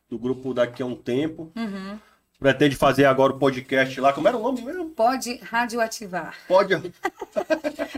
Do 0.10 0.18
grupo 0.18 0.54
daqui 0.54 0.82
a 0.82 0.86
um 0.86 0.96
tempo. 0.96 1.52
Uhum. 1.56 1.98
Pretende 2.44 2.76
fazer 2.76 3.06
agora 3.06 3.32
o 3.32 3.40
podcast 3.40 4.02
lá. 4.02 4.12
Como 4.12 4.28
era 4.28 4.36
o 4.36 4.42
nome 4.42 4.62
mesmo? 4.62 4.90
Pode 4.90 5.38
radioativar. 5.38 6.36
Pode. 6.48 6.74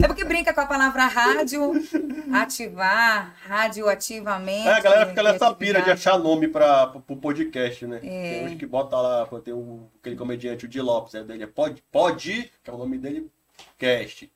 É 0.01 0.07
porque 0.07 0.25
brinca 0.25 0.53
com 0.53 0.61
a 0.61 0.65
palavra 0.65 1.05
rádio, 1.05 1.71
ativar, 2.33 3.33
radioativamente. 3.47 4.67
É, 4.67 4.73
a 4.73 4.79
galera 4.81 5.05
fica 5.07 5.23
nessa 5.23 5.53
pira 5.53 5.81
de 5.81 5.89
achar 5.89 6.19
nome 6.19 6.47
pra, 6.47 6.87
pro 6.87 7.15
podcast, 7.15 7.85
né? 7.87 7.99
É. 8.03 8.39
Tem 8.39 8.47
uns 8.47 8.59
que 8.59 8.65
bota 8.65 8.95
lá, 8.97 9.25
tem 9.43 9.53
o, 9.53 9.89
aquele 9.99 10.15
comediante, 10.15 10.65
o 10.65 10.67
Di 10.67 10.81
Lopes, 10.81 11.15
aí 11.15 11.23
dele 11.23 11.43
é 11.43 11.47
Pode, 11.47 11.81
pode, 11.91 12.51
que 12.63 12.69
é 12.69 12.73
o 12.73 12.77
nome 12.77 12.97
dele, 12.97 13.29
cast. 13.77 14.31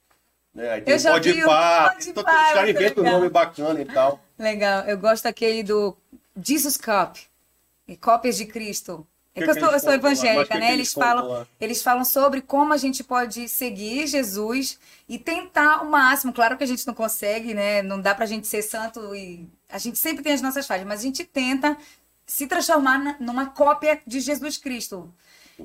Né? 0.53 0.69
Aí 0.71 0.81
tem 0.81 0.93
Eu 0.93 0.99
já 0.99 1.11
Pode 1.11 1.31
vi 1.31 1.43
o 1.43 1.47
Pá, 1.47 1.91
Pode 1.93 2.09
então 2.09 2.23
Pá, 2.23 2.47
os 2.47 2.53
caras 2.53 2.69
inventam 2.69 3.03
um 3.03 3.11
nome 3.11 3.29
bacana 3.29 3.81
e 3.81 3.85
tal. 3.85 4.19
Legal, 4.37 4.83
eu 4.85 4.97
gosto 4.97 5.23
daquele 5.23 5.63
do 5.63 5.95
Jesus 6.41 6.77
Cup, 6.77 7.17
e 7.87 7.97
cópias 7.97 8.37
de 8.37 8.45
Cristo. 8.45 9.05
É 9.33 9.41
Que 9.41 9.45
que, 9.45 9.51
eu 9.51 9.59
sou, 9.59 9.73
eu 9.73 9.79
sou 9.79 9.93
evangélica, 9.93 10.57
né? 10.57 10.73
Eles 10.73 10.91
falam, 10.91 11.27
lá? 11.27 11.47
eles 11.59 11.81
falam 11.81 12.03
sobre 12.03 12.41
como 12.41 12.73
a 12.73 12.77
gente 12.77 13.03
pode 13.03 13.47
seguir 13.47 14.07
Jesus 14.07 14.79
e 15.07 15.17
tentar 15.17 15.81
o 15.81 15.89
máximo. 15.89 16.33
Claro 16.33 16.57
que 16.57 16.63
a 16.63 16.67
gente 16.67 16.85
não 16.85 16.93
consegue, 16.93 17.53
né? 17.53 17.81
Não 17.81 18.01
dá 18.01 18.13
pra 18.13 18.25
gente 18.25 18.47
ser 18.47 18.61
santo 18.61 19.15
e 19.15 19.47
a 19.67 19.77
gente 19.77 19.97
sempre 19.97 20.23
tem 20.23 20.33
as 20.33 20.41
nossas 20.41 20.67
falhas, 20.67 20.85
mas 20.85 20.99
a 20.99 21.03
gente 21.03 21.23
tenta 21.23 21.77
se 22.25 22.47
transformar 22.47 23.17
numa 23.19 23.47
cópia 23.47 24.01
de 24.05 24.19
Jesus 24.19 24.57
Cristo. 24.57 25.11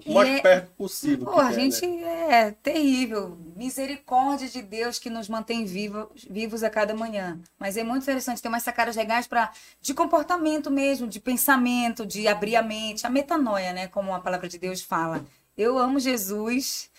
O 0.07 0.15
mais 0.15 0.29
é- 0.29 0.41
perto 0.41 0.71
possível. 0.73 1.27
Pô, 1.27 1.39
a 1.41 1.53
gente 1.53 1.87
né? 1.87 2.47
é 2.47 2.51
terrível. 2.51 3.39
Misericórdia 3.57 4.49
de 4.49 4.63
Deus 4.63 4.99
que 4.99 5.09
nos 5.09 5.29
mantém 5.29 5.65
vivo, 5.65 6.11
vivos 6.29 6.63
a 6.63 6.71
cada 6.71 6.95
manhã. 6.95 7.39
Mas 7.59 7.77
é 7.77 7.85
muito 7.85 8.03
interessante 8.03 8.43
ter 8.43 8.49
umas 8.49 8.63
sacadas 8.63 8.97
legais 8.97 9.27
para 9.27 9.51
de 9.81 9.95
comportamento 9.95 10.71
mesmo, 10.71 11.07
de 11.07 11.21
pensamento, 11.21 12.05
de 12.05 12.27
abrir 12.27 12.57
a 12.57 12.63
mente, 12.63 13.07
a 13.07 13.11
metanoia, 13.11 13.73
né? 13.73 13.89
Como 13.89 14.15
a 14.15 14.21
palavra 14.21 14.49
de 14.49 14.59
Deus 14.59 14.83
fala. 14.83 15.25
Eu 15.57 15.79
amo 15.79 16.01
Jesus. 16.01 16.91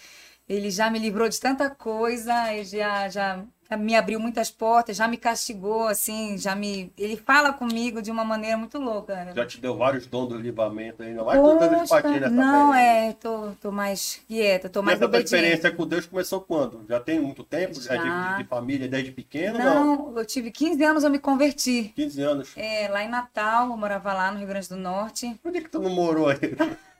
Ele 0.47 0.69
já 0.69 0.89
me 0.91 0.99
livrou 0.99 1.27
de 1.27 1.39
tanta 1.39 1.69
coisa, 1.71 2.53
ele 2.53 2.65
já, 2.65 3.09
já 3.09 3.43
me 3.77 3.95
abriu 3.95 4.19
muitas 4.19 4.51
portas, 4.51 4.95
já 4.97 5.07
me 5.07 5.17
castigou, 5.17 5.87
assim, 5.87 6.37
já 6.37 6.55
me. 6.55 6.91
Ele 6.97 7.17
fala 7.17 7.51
comigo 7.51 8.01
de 8.01 8.11
uma 8.11 8.23
maneira 8.23 8.55
muito 8.57 8.77
louca. 8.77 9.31
Já 9.35 9.45
te 9.45 9.59
deu 9.59 9.75
vários 9.75 10.05
dons 10.05 10.29
do 10.29 10.37
livramento 10.37 11.01
ainda 11.01 11.23
mais 11.23 11.39
com 11.39 11.57
tantas 11.57 11.89
patinhas 11.89 12.21
nessa 12.21 12.33
Não, 12.35 12.73
é, 12.73 13.13
tô, 13.13 13.51
tô 13.59 13.71
mais 13.71 14.21
quieta, 14.27 14.69
tô 14.69 14.81
mais 14.81 14.97
Essa 14.99 15.07
tua 15.07 15.17
obediente. 15.19 15.33
experiência 15.33 15.71
com 15.71 15.87
Deus 15.87 16.05
começou 16.05 16.41
quando? 16.41 16.85
Já 16.87 16.99
tem 16.99 17.19
muito 17.19 17.43
tempo? 17.43 17.81
Já. 17.81 17.95
É 17.95 17.97
de, 18.37 18.43
de 18.43 18.49
família 18.49 18.87
desde 18.87 19.11
pequeno? 19.11 19.57
Não. 19.57 19.85
Não, 20.11 20.17
eu 20.17 20.25
tive 20.25 20.51
15 20.51 20.83
anos, 20.83 21.03
eu 21.03 21.09
me 21.09 21.19
converti. 21.19 21.91
15 21.95 22.21
anos. 22.21 22.49
É, 22.55 22.87
lá 22.87 23.03
em 23.03 23.09
Natal, 23.09 23.69
eu 23.69 23.77
morava 23.77 24.13
lá 24.13 24.31
no 24.31 24.37
Rio 24.37 24.47
Grande 24.47 24.69
do 24.69 24.75
Norte. 24.77 25.35
Por 25.41 25.51
que, 25.51 25.61
que 25.61 25.69
tu 25.69 25.79
não 25.79 25.89
morou 25.89 26.29
aí? 26.29 26.37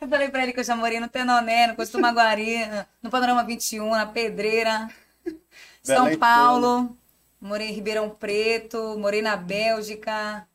Eu 0.00 0.06
falei 0.08 0.28
pra 0.28 0.42
ele 0.44 0.52
que 0.52 0.60
eu 0.60 0.64
já 0.64 0.76
morei 0.76 1.00
no 1.00 1.08
Tenoné, 1.08 1.66
no 1.66 1.74
Costumaguari, 1.74 2.58
no 3.02 3.10
Panorama 3.10 3.42
21, 3.42 3.90
na 3.90 4.06
Pedreira, 4.06 4.88
São 5.82 6.04
Belém 6.04 6.18
Paulo, 6.18 6.96
morei 7.40 7.68
em 7.68 7.72
Ribeirão 7.72 8.10
Preto, 8.10 8.96
morei 8.98 9.22
na 9.22 9.36
Bélgica. 9.36 10.46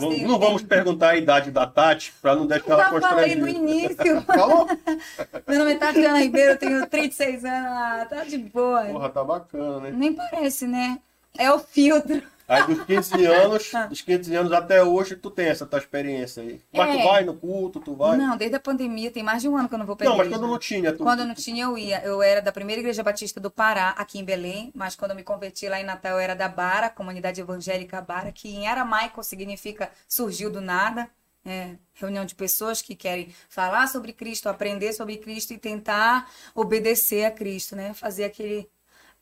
Não, 0.00 0.10
não 0.10 0.38
vamos 0.40 0.62
perguntar 0.62 1.10
a 1.10 1.16
idade 1.16 1.50
da 1.52 1.66
Tati 1.66 2.12
pra 2.20 2.34
não 2.34 2.46
deixar 2.46 2.66
Eu 2.66 2.72
ela 2.80 3.00
já 3.00 3.00
falei 3.00 3.36
no 3.36 3.46
constrangida. 3.46 3.72
início. 3.72 4.22
Falou? 4.26 4.66
Meu 5.46 5.58
nome 5.60 5.72
é 5.72 5.76
Tatiana 5.76 6.18
Ribeiro, 6.18 6.52
eu 6.52 6.58
tenho 6.58 6.86
36 6.86 7.44
anos. 7.44 7.70
Ah, 7.70 8.06
tá 8.08 8.24
de 8.24 8.38
boa. 8.38 8.84
Porra, 8.86 9.08
tá 9.10 9.22
bacana, 9.22 9.80
né? 9.80 9.90
Nem 9.92 10.12
parece, 10.12 10.66
né? 10.66 10.98
É 11.38 11.52
o 11.52 11.58
filtro. 11.60 12.22
Aí 12.46 12.66
dos 12.66 12.84
15 12.84 13.14
anos, 13.26 13.74
Ah. 13.74 13.86
dos 13.86 14.00
15 14.02 14.34
anos 14.34 14.52
até 14.52 14.82
hoje, 14.82 15.16
tu 15.16 15.30
tem 15.30 15.46
essa 15.46 15.64
tua 15.64 15.78
experiência 15.78 16.42
aí. 16.42 16.60
Mas 16.72 16.90
É. 16.90 16.98
tu 16.98 17.04
vai 17.08 17.24
no 17.24 17.34
culto, 17.34 17.80
tu 17.80 17.94
vai. 17.94 18.16
Não, 18.16 18.36
desde 18.36 18.56
a 18.56 18.60
pandemia, 18.60 19.10
tem 19.10 19.22
mais 19.22 19.40
de 19.42 19.48
um 19.48 19.56
ano 19.56 19.68
que 19.68 19.74
eu 19.74 19.78
não 19.78 19.86
vou 19.86 19.96
pra 19.96 20.06
Não, 20.08 20.16
mas 20.16 20.28
quando 20.28 20.46
não 20.46 20.58
tinha, 20.58 20.92
tu. 20.92 21.02
Quando 21.02 21.24
não 21.24 21.34
tinha, 21.34 21.64
eu 21.64 21.78
ia. 21.78 22.02
Eu 22.04 22.22
era 22.22 22.42
da 22.42 22.52
primeira 22.52 22.80
igreja 22.80 23.02
batista 23.02 23.40
do 23.40 23.50
Pará, 23.50 23.90
aqui 23.90 24.18
em 24.18 24.24
Belém, 24.24 24.70
mas 24.74 24.94
quando 24.94 25.12
eu 25.12 25.16
me 25.16 25.22
converti 25.24 25.68
lá 25.68 25.80
em 25.80 25.84
Natal, 25.84 26.12
eu 26.12 26.18
era 26.18 26.34
da 26.34 26.48
Bara, 26.48 26.90
comunidade 26.90 27.40
evangélica 27.40 28.00
Bara, 28.00 28.30
que 28.30 28.48
em 28.54 28.66
aramaico 28.68 29.22
significa 29.24 29.90
surgiu 30.08 30.50
do 30.50 30.60
nada. 30.60 31.08
É, 31.46 31.76
reunião 31.92 32.24
de 32.24 32.34
pessoas 32.34 32.80
que 32.80 32.94
querem 32.94 33.28
falar 33.50 33.86
sobre 33.86 34.14
Cristo, 34.14 34.48
aprender 34.48 34.94
sobre 34.94 35.18
Cristo 35.18 35.52
e 35.52 35.58
tentar 35.58 36.30
obedecer 36.54 37.26
a 37.26 37.30
Cristo, 37.30 37.76
né? 37.76 37.92
Fazer 37.92 38.24
aquele, 38.24 38.66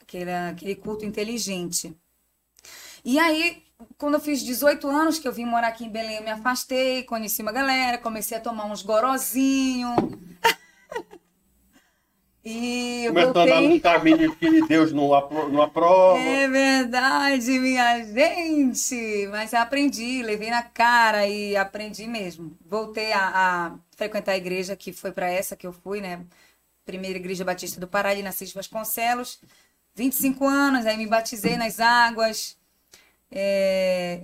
aquele, 0.00 0.30
aquele 0.30 0.74
culto 0.76 1.04
inteligente. 1.04 1.96
E 3.04 3.18
aí, 3.18 3.62
quando 3.98 4.14
eu 4.14 4.20
fiz 4.20 4.42
18 4.42 4.88
anos, 4.88 5.18
que 5.18 5.26
eu 5.28 5.32
vim 5.32 5.44
morar 5.44 5.68
aqui 5.68 5.84
em 5.84 5.90
Belém, 5.90 6.16
eu 6.16 6.22
me 6.24 6.30
afastei, 6.30 7.02
conheci 7.04 7.42
uma 7.42 7.52
galera, 7.52 7.98
comecei 7.98 8.36
a 8.36 8.40
tomar 8.40 8.64
uns 8.66 8.82
gorozinhos. 8.82 9.94
e 12.44 13.04
eu 13.04 13.12
Começou 13.12 13.40
a 13.40 13.44
andar 13.44 13.60
voltei. 13.62 13.80
caminho 13.80 14.36
que 14.36 14.66
Deus 14.66 14.92
não, 14.92 15.14
apro 15.14 15.48
não 15.48 15.62
aprova. 15.62 16.18
É 16.18 16.48
verdade, 16.48 17.58
minha 17.58 18.04
gente. 18.04 19.28
Mas 19.30 19.54
aprendi, 19.54 20.22
levei 20.22 20.50
na 20.50 20.62
cara 20.62 21.26
e 21.26 21.56
aprendi 21.56 22.06
mesmo. 22.06 22.56
Voltei 22.64 23.12
a, 23.12 23.72
a 23.72 23.78
frequentar 23.96 24.32
a 24.32 24.36
igreja, 24.36 24.76
que 24.76 24.92
foi 24.92 25.12
para 25.12 25.30
essa 25.30 25.56
que 25.56 25.66
eu 25.66 25.72
fui, 25.72 26.00
né? 26.00 26.24
Primeira 26.84 27.18
Igreja 27.18 27.44
Batista 27.44 27.80
do 27.80 27.86
Pará, 27.88 28.10
ali 28.10 28.22
na 28.22 28.32
Cis 28.32 28.52
Vasconcelos. 28.52 29.40
25 29.94 30.44
anos, 30.46 30.86
aí 30.86 30.96
me 30.96 31.06
batizei 31.06 31.56
nas 31.56 31.78
águas. 31.80 32.56
É, 33.32 34.22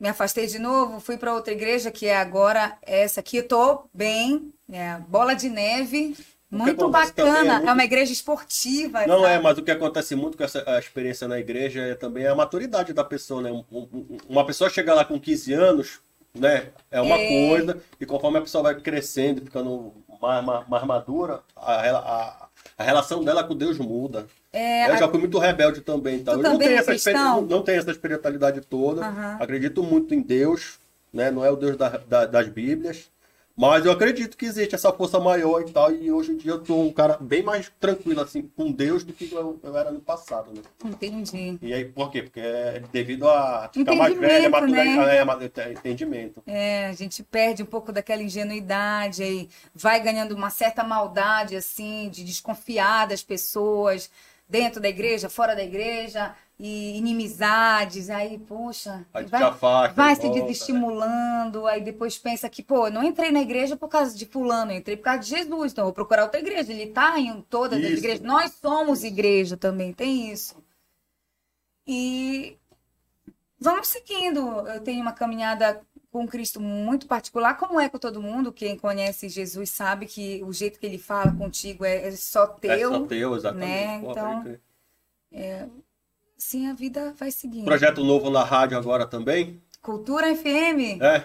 me 0.00 0.08
afastei 0.08 0.46
de 0.46 0.58
novo, 0.58 0.98
fui 1.00 1.16
para 1.16 1.34
outra 1.34 1.52
igreja, 1.52 1.90
que 1.90 2.06
é 2.06 2.16
agora 2.16 2.76
essa 2.82 3.20
aqui. 3.20 3.42
Tô 3.42 3.84
bem, 3.92 4.52
é 4.72 4.96
Bola 5.08 5.34
de 5.34 5.48
Neve. 5.48 6.16
Muito 6.50 6.82
acontece 6.84 7.12
também 7.14 7.32
é 7.32 7.36
bacana. 7.36 7.54
muito- 7.56 7.68
É 7.68 7.72
uma 7.72 7.84
igreja 7.84 8.12
esportiva. 8.12 9.06
Não 9.06 9.26
é, 9.26 9.38
mas 9.38 9.56
o 9.56 9.62
que 9.62 9.70
acontece 9.70 10.14
muito 10.14 10.36
com 10.36 10.44
essa 10.44 10.62
a 10.66 10.78
experiência 10.78 11.26
na 11.26 11.38
igreja 11.38 11.80
é 11.80 11.94
também 11.94 12.26
a 12.26 12.34
maturidade 12.34 12.92
da 12.92 13.02
pessoa, 13.04 13.40
né? 13.40 13.50
Um- 13.50 13.64
um- 13.72 14.18
uma 14.28 14.44
pessoa 14.44 14.68
chegar 14.68 14.92
lá 14.94 15.02
com 15.02 15.18
15 15.18 15.54
anos, 15.54 16.00
né? 16.34 16.68
É 16.90 17.00
uma 17.00 17.16
É. 17.18 17.48
coisa, 17.48 17.82
e 17.98 18.04
conforme 18.04 18.36
a 18.38 18.42
pessoa 18.42 18.64
vai 18.64 18.74
crescendo, 18.78 19.40
ficando 19.42 19.94
mais, 20.20 20.44
mais, 20.44 20.68
mais 20.68 20.84
madura, 20.84 21.40
a, 21.56 21.72
a, 21.90 22.48
a 22.76 22.82
relação 22.84 23.24
dela 23.24 23.42
com 23.44 23.56
Deus 23.56 23.78
muda. 23.78 24.26
É, 24.52 24.90
eu 24.90 24.96
já 24.98 25.08
fui 25.08 25.18
muito 25.18 25.38
rebelde 25.38 25.80
também, 25.80 26.16
então 26.16 26.34
eu 26.34 26.42
não 26.42 26.58
tenho, 26.58 26.72
é 26.72 26.74
essa 26.76 27.12
não, 27.12 27.40
não 27.40 27.62
tenho 27.62 27.78
essa 27.78 27.90
espiritualidade 27.90 28.60
toda. 28.60 29.06
Aham. 29.06 29.36
Acredito 29.40 29.82
muito 29.82 30.14
em 30.14 30.20
Deus, 30.20 30.78
né? 31.12 31.30
Não 31.30 31.42
é 31.44 31.50
o 31.50 31.56
Deus 31.56 31.76
da- 31.76 31.96
da- 32.06 32.26
das 32.26 32.48
Bíblias. 32.48 33.10
Mas 33.54 33.84
eu 33.84 33.92
acredito 33.92 34.36
que 34.36 34.46
existe 34.46 34.74
essa 34.74 34.90
força 34.92 35.20
maior 35.20 35.60
e 35.60 35.70
tal. 35.70 35.92
E 35.92 36.10
hoje 36.10 36.32
em 36.32 36.36
dia 36.38 36.52
eu 36.52 36.64
sou 36.64 36.86
um 36.86 36.92
cara 36.92 37.18
bem 37.20 37.42
mais 37.42 37.70
tranquilo, 37.78 38.20
assim, 38.22 38.50
com 38.56 38.72
Deus 38.72 39.04
do 39.04 39.12
que 39.12 39.30
eu, 39.30 39.60
eu 39.62 39.76
era 39.76 39.90
no 39.90 40.00
passado, 40.00 40.50
né? 40.54 40.62
Entendi. 40.84 41.58
E 41.60 41.72
aí, 41.72 41.84
por 41.84 42.10
quê? 42.10 42.22
Porque 42.22 42.40
é 42.40 42.82
devido 42.90 43.28
a 43.28 43.68
ficar 43.72 43.94
mais 43.94 44.12
Entendimento, 44.14 44.20
velha, 44.20 44.48
maturidade, 44.50 44.88
né? 44.88 45.16
é, 45.16 45.68
é, 45.68 45.72
entendimento. 45.72 46.42
É, 46.46 46.86
a 46.86 46.92
gente 46.94 47.22
perde 47.22 47.62
um 47.62 47.66
pouco 47.66 47.92
daquela 47.92 48.22
ingenuidade 48.22 49.22
aí 49.22 49.48
vai 49.74 50.00
ganhando 50.00 50.34
uma 50.34 50.48
certa 50.48 50.82
maldade, 50.82 51.54
assim, 51.54 52.08
de 52.08 52.24
desconfiar 52.24 53.06
das 53.06 53.22
pessoas 53.22 54.10
dentro 54.52 54.82
da 54.82 54.88
igreja, 54.88 55.30
fora 55.30 55.56
da 55.56 55.64
igreja, 55.64 56.34
e 56.58 56.96
inimizades, 56.98 58.10
aí, 58.10 58.38
poxa, 58.38 59.04
Aí 59.14 59.24
vai, 59.24 59.42
afasta, 59.42 59.94
vai 59.94 60.14
se 60.14 60.22
volta, 60.22 60.38
né? 60.38 60.46
desestimulando, 60.46 61.66
aí 61.66 61.80
depois 61.80 62.18
pensa 62.18 62.50
que, 62.50 62.62
pô, 62.62 62.86
eu 62.86 62.92
não 62.92 63.02
entrei 63.02 63.32
na 63.32 63.40
igreja 63.40 63.76
por 63.76 63.88
causa 63.88 64.14
de 64.14 64.26
fulano, 64.26 64.70
eu 64.70 64.76
entrei 64.76 64.96
por 64.96 65.04
causa 65.04 65.20
de 65.20 65.30
Jesus, 65.30 65.72
então 65.72 65.84
vou 65.84 65.92
procurar 65.94 66.24
outra 66.24 66.38
igreja, 66.38 66.70
ele 66.70 66.88
tá 66.88 67.18
em 67.18 67.40
todas 67.48 67.78
as 67.78 67.84
Isso. 67.84 67.98
igrejas, 67.98 68.20
nós 68.20 68.52
somos 68.60 69.02
igreja 69.02 69.56
também, 69.56 69.92
tem 69.92 70.30
isso. 70.30 70.54
E 71.86 72.56
vamos 73.58 73.88
seguindo. 73.88 74.40
Eu 74.68 74.80
tenho 74.82 75.00
uma 75.00 75.12
caminhada 75.12 75.80
com 76.12 76.28
Cristo 76.28 76.60
muito 76.60 77.06
particular, 77.06 77.56
como 77.56 77.80
é 77.80 77.88
com 77.88 77.98
todo 77.98 78.22
mundo. 78.22 78.52
Quem 78.52 78.76
conhece 78.76 79.30
Jesus 79.30 79.70
sabe 79.70 80.06
que 80.06 80.44
o 80.44 80.52
jeito 80.52 80.78
que 80.78 80.86
ele 80.86 80.98
fala 80.98 81.32
contigo 81.32 81.84
é, 81.84 82.06
é 82.06 82.10
só 82.12 82.46
teu. 82.46 82.70
É 82.70 82.98
só 82.98 83.06
teu, 83.06 83.34
exatamente. 83.34 83.66
né? 83.66 83.96
Então, 83.96 84.42
pode 84.42 84.42
crer. 84.42 85.70
Sim, 86.36 86.68
a 86.68 86.74
vida 86.74 87.14
vai 87.16 87.30
seguindo. 87.30 87.64
Projeto 87.64 88.04
novo 88.04 88.28
na 88.28 88.44
rádio 88.44 88.76
agora 88.76 89.06
também? 89.06 89.62
Cultura 89.80 90.34
FM. 90.34 91.00
É, 91.00 91.24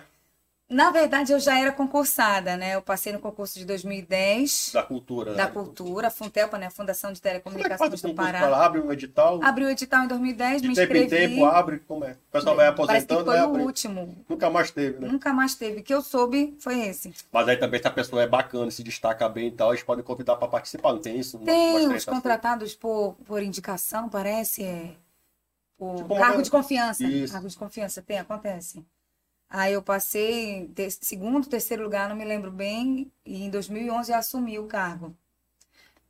Na 0.69 0.91
verdade, 0.91 1.31
eu 1.31 1.39
já 1.39 1.57
era 1.57 1.71
concursada, 1.71 2.57
né? 2.57 2.75
Eu 2.75 2.81
passei 2.81 3.13
no 3.13 3.19
concurso 3.19 3.57
de 3.57 3.63
2010 3.63 4.71
da 4.73 4.83
cultura. 4.83 5.33
da 5.33 5.45
né? 5.45 5.51
Cultura, 5.51 6.09
Funtelpa, 6.09 6.57
né? 6.57 6.69
Fundação 6.69 7.13
de 7.13 7.21
Como 7.21 7.29
é 7.29 7.39
Telecomunicações 7.39 8.03
o 8.03 8.07
do? 8.09 8.13
Pará. 8.13 8.39
Ela 8.39 8.65
abre 8.65 8.81
um 8.81 8.91
edital, 8.91 9.39
Abriu 9.41 9.67
o 9.67 9.69
edital 9.69 10.03
em 10.03 10.07
2010, 10.09 10.61
de 10.61 10.67
me 10.67 10.75
tempo 10.75 10.93
em 10.93 11.03
inscrevi. 11.05 11.35
tempo 11.35 11.45
abre, 11.45 11.79
como 11.87 12.03
é? 12.03 12.11
O 12.11 12.17
pessoal 12.33 12.55
vai 12.57 12.65
Parece 12.75 13.05
que 13.07 13.13
aposentando, 13.13 13.25
foi 13.53 13.61
o 13.61 13.65
último. 13.65 14.25
Nunca 14.27 14.49
mais 14.49 14.69
teve, 14.69 14.99
né? 14.99 15.07
Nunca 15.07 15.31
mais 15.31 15.55
teve. 15.55 15.81
Que 15.81 15.93
eu 15.93 16.01
soube 16.01 16.53
foi 16.59 16.79
esse. 16.81 17.13
Mas 17.31 17.47
aí 17.47 17.55
também 17.55 17.81
se 17.81 17.87
a 17.87 17.91
pessoa 17.91 18.21
é 18.23 18.27
bacana, 18.27 18.69
se 18.69 18.83
destaca 18.83 19.29
bem 19.29 19.47
e 19.47 19.51
tal, 19.51 19.71
eles 19.71 19.83
podem 19.83 20.03
convidar 20.03 20.35
para 20.35 20.49
participar, 20.49 20.91
não 20.91 20.99
tem 20.99 21.17
isso? 21.17 21.39
Tem 21.39 21.87
os 21.95 22.03
contratados 22.03 22.75
por, 22.75 23.15
por 23.25 23.41
indicação, 23.41 24.09
parece, 24.09 24.65
é. 24.65 24.91
Por 25.77 25.95
Tipo 25.95 26.13
uma- 26.13 26.19
cargo 26.25 26.41
de 26.41 26.51
confiança. 26.51 27.05
Isso. 27.05 27.31
Cargo 27.31 27.47
de 27.47 27.55
confiança, 27.55 28.01
tem, 28.01 28.19
acontece. 28.19 28.83
Aí 29.49 29.73
eu 29.73 29.81
passei 29.81 30.69
segundo, 31.01 31.47
terceiro 31.47 31.83
lugar, 31.83 32.09
não 32.09 32.15
me 32.15 32.25
lembro 32.25 32.51
bem, 32.51 33.11
e 33.25 33.43
em 33.43 33.49
2011 33.49 34.11
eu 34.11 34.17
assumi 34.17 34.59
o 34.59 34.67
cargo. 34.67 35.15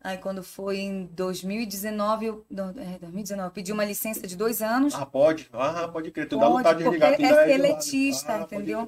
Aí 0.01 0.17
quando 0.17 0.43
foi 0.43 0.77
em 0.77 1.05
2019, 1.07 2.25
eu, 2.27 2.45
não, 2.49 2.69
é, 2.69 2.97
2019, 2.99 3.47
eu 3.49 3.51
pedi 3.51 3.71
uma 3.73 3.83
licença 3.85 4.25
de 4.27 4.35
dois 4.35 4.61
anos. 4.61 4.93
Ah, 4.95 5.05
pode? 5.05 5.49
Ah, 5.53 5.87
pode 5.87 6.11
crer. 6.11 6.29
Tu 6.29 6.37
dá 6.37 6.45
Pode, 6.45 6.57
vontade 6.57 6.77
de 6.79 6.83
porque 6.85 6.97
ligar. 6.99 7.17
tu 7.17 7.21
é 7.23 7.31
lado. 7.31 7.45
seletista, 7.51 8.33
Ah, 8.33 8.41
entendeu? 8.41 8.81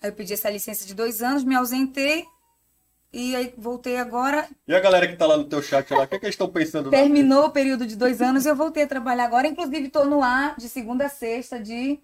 Aí 0.00 0.10
eu 0.10 0.12
pedi 0.12 0.32
essa 0.34 0.50
licença 0.50 0.86
de 0.86 0.94
dois 0.94 1.22
anos, 1.22 1.42
me 1.42 1.54
ausentei, 1.54 2.24
e 3.12 3.34
aí 3.34 3.54
voltei 3.56 3.96
agora. 3.96 4.48
E 4.68 4.74
a 4.74 4.80
galera 4.80 5.08
que 5.08 5.16
tá 5.16 5.26
lá 5.26 5.36
no 5.36 5.44
teu 5.44 5.62
chat 5.62 5.90
lá, 5.90 6.02
o 6.02 6.08
que, 6.08 6.16
é 6.16 6.18
que 6.18 6.26
eles 6.26 6.34
estão 6.34 6.48
pensando? 6.48 6.86
lá? 6.90 6.98
Terminou 6.98 7.46
o 7.46 7.50
período 7.50 7.86
de 7.86 7.96
dois 7.96 8.20
anos, 8.22 8.46
eu 8.46 8.54
voltei 8.54 8.82
a 8.84 8.86
trabalhar 8.86 9.24
agora. 9.24 9.46
Inclusive, 9.46 9.86
estou 9.86 10.04
no 10.04 10.22
ar 10.22 10.56
de 10.56 10.68
segunda 10.68 11.06
a 11.06 11.08
sexta, 11.08 11.58
de 11.58 11.98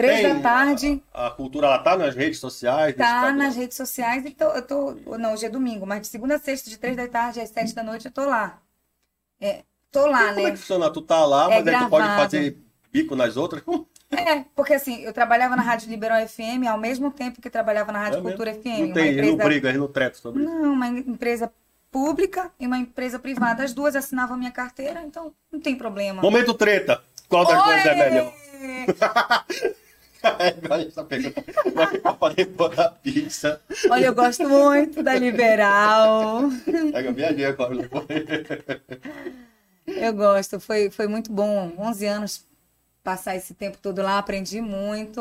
três 0.00 0.34
da 0.34 0.40
tarde. 0.40 1.02
A, 1.12 1.26
a 1.26 1.30
cultura, 1.30 1.66
ela 1.66 1.78
tá 1.78 1.96
nas 1.96 2.14
redes 2.14 2.38
sociais? 2.38 2.94
Tá 2.96 3.32
nas 3.32 3.56
redes 3.56 3.76
sociais 3.76 4.24
e 4.24 4.30
tô, 4.30 4.44
eu 4.46 4.62
tô. 4.62 4.94
Não, 5.18 5.32
hoje 5.32 5.46
é 5.46 5.48
domingo, 5.48 5.86
mas 5.86 6.00
de 6.02 6.06
segunda 6.08 6.36
a 6.36 6.38
sexta, 6.38 6.70
de 6.70 6.78
três 6.78 6.96
da 6.96 7.06
tarde 7.08 7.40
às 7.40 7.48
sete 7.50 7.74
da 7.74 7.82
noite, 7.82 8.06
eu 8.06 8.12
tô 8.12 8.24
lá. 8.24 8.58
É, 9.40 9.62
tô 9.90 10.06
lá, 10.06 10.28
Como 10.28 10.40
é 10.40 10.42
né? 10.44 10.50
que 10.52 10.56
funciona? 10.58 10.90
Tu 10.90 11.02
tá 11.02 11.24
lá, 11.24 11.44
É 11.52 11.62
mas 11.62 11.66
aí 11.66 11.78
tu 11.78 11.88
pode 11.88 12.04
gravado. 12.04 12.22
fazer 12.22 12.58
bico 12.92 13.14
nas 13.16 13.36
outras? 13.36 13.62
É, 14.12 14.44
porque 14.56 14.74
assim, 14.74 15.02
eu 15.02 15.12
trabalhava 15.12 15.54
na 15.54 15.62
Rádio 15.62 15.88
Liberal 15.88 16.26
FM 16.26 16.66
ao 16.68 16.76
mesmo 16.76 17.12
tempo 17.12 17.40
que 17.40 17.48
trabalhava 17.48 17.92
na 17.92 18.00
Rádio 18.00 18.18
é 18.18 18.22
Cultura 18.22 18.50
mesmo? 18.50 18.64
FM. 18.64 18.88
Não 18.88 18.92
tem, 18.92 19.06
eles 19.06 19.16
não 19.24 19.34
empresa... 19.34 19.44
brigam, 19.48 19.70
eles 19.70 19.80
não 19.80 19.86
tretam 19.86 20.20
sobre 20.20 20.42
isso. 20.42 20.52
Não, 20.52 20.72
uma 20.72 20.88
empresa 20.88 21.52
pública 21.92 22.50
e 22.58 22.66
uma 22.66 22.76
empresa 22.76 23.20
privada. 23.20 23.62
As 23.62 23.72
duas 23.72 23.94
assinavam 23.94 24.36
minha 24.36 24.50
carteira, 24.50 25.00
então 25.02 25.32
não 25.52 25.60
tem 25.60 25.76
problema. 25.76 26.20
Momento 26.20 26.52
treta. 26.54 27.00
Qual 27.28 27.46
das 27.46 27.62
duas 27.62 27.86
é 27.86 28.22
Oi! 28.22 28.86
melhor? 31.08 31.32
Agora 31.64 32.14
pra 32.14 32.28
depois 32.30 32.76
da 32.76 32.90
pizza. 32.90 33.60
Olha, 33.90 34.06
eu 34.06 34.14
gosto 34.14 34.48
muito 34.48 35.02
da 35.02 35.14
Liberal. 35.14 36.50
Pega, 36.92 37.12
viajei 37.12 37.44
agora. 37.46 37.74
Eu 39.86 40.12
gosto, 40.14 40.60
foi, 40.60 40.90
foi 40.90 41.06
muito 41.06 41.32
bom. 41.32 41.72
11 41.78 42.06
anos 42.06 42.46
passar 43.02 43.36
esse 43.36 43.54
tempo 43.54 43.78
todo 43.80 44.02
lá, 44.02 44.18
aprendi 44.18 44.60
muito. 44.60 45.20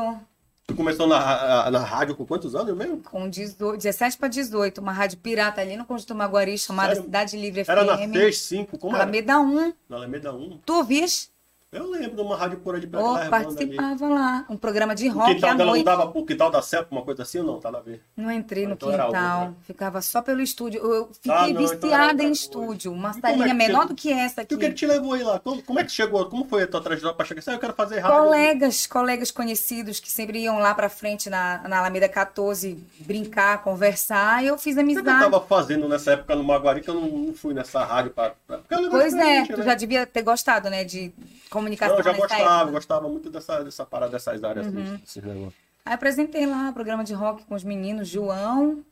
Tu 0.68 0.76
começou 0.76 1.08
na, 1.08 1.72
na 1.72 1.80
rádio 1.80 2.16
com 2.16 2.24
quantos 2.26 2.54
anos 2.54 2.78
mesmo? 2.78 3.02
Com 3.02 3.28
18, 3.28 3.78
17 3.78 4.18
para 4.18 4.28
18, 4.28 4.80
uma 4.80 4.92
rádio 4.92 5.18
pirata 5.18 5.60
ali 5.62 5.76
no 5.76 5.84
Conjunto 5.84 6.14
Maguari, 6.14 6.60
chamada 6.60 6.90
Sério? 6.90 7.04
Cidade 7.06 7.38
Livre 7.38 7.64
FM. 7.66 7.70
Era 7.70 7.84
na 7.84 7.98
6, 7.98 8.38
5, 8.38 8.78
como 8.78 8.96
era? 8.96 9.04
Alameda 9.04 9.40
1. 9.40 9.74
Na 9.90 9.96
Alameda 9.98 10.32
1. 10.32 10.60
Tu 10.64 10.74
ouvias? 10.74 11.32
Eu 11.72 11.88
lembro 11.92 12.16
de 12.16 12.22
uma 12.24 12.36
rádio 12.36 12.58
por 12.62 12.74
aí 12.74 12.82
de 12.82 12.88
Oh, 12.88 12.90
Praia 12.90 13.06
Redonda 13.26 13.38
ali. 13.38 13.46
participava 13.46 14.10
lá. 14.10 14.44
Um 14.50 14.58
programa 14.58 14.96
de 14.96 15.08
O 15.08 15.14
rock 15.14 15.36
quintal 15.36 15.50
à 15.52 15.54
dela 15.54 15.66
não 15.66 15.72
noite. 15.74 15.86
dava 15.86 16.08
pro 16.08 16.26
quintal 16.26 16.50
da 16.50 16.64
Cepa, 16.64 16.88
uma 16.90 17.04
coisa 17.04 17.22
assim 17.22 17.38
ou 17.38 17.46
não? 17.46 17.60
Tá 17.60 17.70
na 17.72 17.80
ver. 17.80 18.02
Não 18.18 18.32
entrei 18.32 18.66
no 18.66 18.74
Então 18.74 18.90
quintal, 18.90 19.12
outra. 19.42 19.56
ficava 19.62 20.02
só 20.02 20.20
pelo 20.24 20.42
estúdio. 20.42 20.82
Eu 20.82 21.10
fiquei 21.14 21.32
Ah, 21.32 21.42
não, 21.42 21.50
então 21.50 21.62
viciada 21.68 22.24
em 22.24 22.32
estúdio. 22.32 22.92
Uma 22.92 23.10
E 23.12 23.14
como 23.14 23.22
salinha 23.22 23.52
é 23.52 23.54
menor 23.54 23.86
do 23.86 23.94
que 23.94 24.12
essa 24.12 24.42
E 24.42 24.44
aqui. 24.46 24.56
o 24.56 24.58
que, 24.58 24.72
te 24.72 24.88
levou 24.88 25.14
aí 25.14 25.22
lá? 25.24 25.38
Como, 25.40 25.62
como 25.62 25.80
é 25.80 25.84
que 25.84 25.92
chegou? 25.92 26.26
Como 26.26 26.44
foi 26.46 26.64
a 26.64 26.68
tua 26.68 26.82
trajetória 26.82 27.16
pra 27.16 27.24
chegar? 27.24 27.44
Ah, 27.46 27.52
eu 27.52 27.60
quero 27.60 27.74
fazer 27.74 28.00
rádio. 28.00 28.18
Colegas, 28.18 28.88
colegas 28.88 29.30
conhecidos 29.30 30.00
que 30.00 30.12
sempre 30.12 30.40
iam 30.40 30.58
lá 30.58 30.74
pra 30.74 30.90
frente 30.90 31.30
na, 31.30 31.68
na 31.68 31.78
Alameda 31.78 32.10
14 32.10 32.84
brincar, 33.02 33.62
conversar, 33.62 34.44
e 34.44 34.48
eu 34.48 34.58
fiz 34.58 34.74
O 34.74 34.78
que 34.78 34.80
eu 34.80 34.84
amizade. 34.86 35.06
tava 35.24 35.40
fazendo 35.40 35.88
nessa 35.88 36.14
época 36.14 36.36
no 36.36 36.44
Maguari 36.44 36.82
que 36.82 36.90
eu 36.90 36.96
não, 36.96 37.08
não 37.08 37.34
fui 37.36 37.54
nessa 37.54 37.86
rádio 37.86 38.10
pra. 38.10 38.34
pra 38.48 38.60
eu 38.72 38.90
Pois 38.90 39.14
é, 39.14 39.36
gente, 39.42 39.52
tu 39.54 39.60
né? 39.60 39.66
já 39.66 39.76
devia 39.76 40.08
ter 40.08 40.24
gostado, 40.24 40.68
né, 40.68 40.84
de 40.84 41.14
comunicação 41.50 41.96
Não, 41.96 42.00
eu 42.00 42.04
já 42.04 42.14
gostava, 42.14 42.44
época. 42.44 42.66
Uhum. 42.66 42.72
gostava 42.72 43.10
muito 43.10 43.30
dessa, 43.30 43.64
dessa 43.64 43.86
parada, 43.86 44.12
dessas 44.12 44.44
áreas, 44.44 44.68
desses 44.68 45.24
negócios. 45.24 45.54
Aí 45.86 45.94
apresentei 45.94 46.46
lá 46.46 46.72
programa 46.72 47.04
de 47.04 47.14
rock 47.14 47.44
com 47.46 47.56
os 47.56 47.64
meninos, 47.64 48.08
João. 48.08 48.84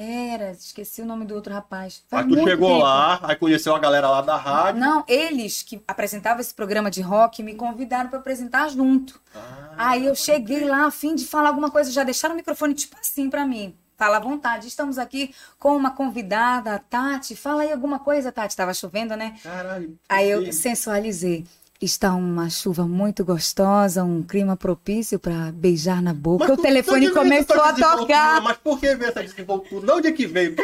Era, 0.00 0.52
esqueci 0.52 1.02
o 1.02 1.04
nome 1.04 1.24
do 1.24 1.34
outro 1.34 1.52
rapaz. 1.52 2.04
Faz 2.08 2.24
Aí 2.24 2.32
tu 2.32 2.44
chegou 2.44 2.68
tempo. 2.68 2.82
lá, 2.84 3.18
aí 3.20 3.34
conheceu 3.34 3.74
a 3.74 3.80
galera 3.80 4.08
lá 4.08 4.20
da 4.22 4.36
rádio. 4.36 4.80
Não, 4.80 5.04
eles 5.08 5.64
que 5.64 5.82
apresentavam 5.88 6.40
esse 6.40 6.54
programa 6.54 6.88
de 6.88 7.00
rock 7.00 7.42
me 7.42 7.54
convidaram 7.54 8.08
para 8.08 8.20
apresentar 8.20 8.68
junto. 8.68 9.20
Ah, 9.34 9.74
Aí 9.76 10.06
eu 10.06 10.14
cheguei 10.14 10.64
lá 10.64 10.86
a 10.86 10.90
fim 10.92 11.16
de 11.16 11.26
falar 11.26 11.48
alguma 11.48 11.68
coisa, 11.68 11.90
já 11.90 12.04
deixaram 12.04 12.34
o 12.34 12.36
microfone 12.36 12.74
tipo 12.74 12.96
assim 13.00 13.28
para 13.28 13.44
mim. 13.44 13.74
Fala 13.96 14.18
à 14.18 14.20
vontade, 14.20 14.68
estamos 14.68 14.96
aqui 14.96 15.34
com 15.58 15.76
uma 15.76 15.90
convidada, 15.90 16.74
a 16.76 16.78
Tati. 16.78 17.34
Fala 17.34 17.62
aí 17.62 17.72
alguma 17.72 17.98
coisa, 17.98 18.30
Tati. 18.30 18.54
Tava 18.56 18.72
chovendo, 18.72 19.16
né? 19.16 19.34
Caralho. 19.42 19.98
Aí 20.08 20.30
eu 20.30 20.52
sensualizei. 20.52 21.44
Está 21.80 22.12
uma 22.14 22.50
chuva 22.50 22.88
muito 22.88 23.24
gostosa, 23.24 24.02
um 24.02 24.20
clima 24.20 24.56
propício 24.56 25.16
para 25.16 25.52
beijar 25.52 26.02
na 26.02 26.12
boca. 26.12 26.48
Mas 26.48 26.58
o 26.58 26.60
telefone 26.60 27.10
começou 27.10 27.60
a 27.62 27.72
tocar. 27.72 28.42
Mas 28.42 28.56
por 28.56 28.80
que 28.80 28.96
veio 28.96 29.10
essa 29.10 29.22
desenvoltura? 29.22 29.86
De 29.86 29.92
onde 29.92 30.08
é 30.08 30.12
que 30.12 30.26
veio? 30.26 30.56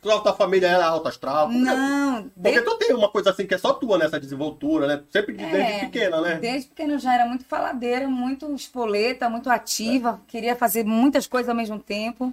Tu, 0.00 0.10
a 0.10 0.20
tua 0.20 0.34
família 0.34 0.68
era 0.68 0.86
alta 0.86 1.10
astral? 1.10 1.50
Não, 1.50 2.30
Porque 2.30 2.60
de- 2.60 2.64
tu 2.64 2.76
tem 2.78 2.94
uma 2.94 3.10
coisa 3.10 3.30
assim 3.30 3.46
que 3.46 3.54
é 3.54 3.58
só 3.58 3.74
tua 3.74 3.98
nessa 3.98 4.18
desenvoltura, 4.18 4.86
né? 4.86 5.02
Sempre 5.10 5.34
desde 5.34 5.56
É, 5.58 5.80
pequena, 5.80 6.20
né? 6.22 6.34
Desde 6.40 6.68
pequena 6.68 6.94
eu 6.94 6.98
já 6.98 7.12
era 7.14 7.26
muito 7.26 7.44
faladeira, 7.44 8.08
muito 8.08 8.50
espoleta, 8.54 9.28
muito 9.28 9.50
ativa, 9.50 10.20
queria 10.26 10.56
fazer 10.56 10.82
muitas 10.84 11.26
coisas 11.26 11.48
ao 11.50 11.54
mesmo 11.54 11.78
tempo. 11.78 12.32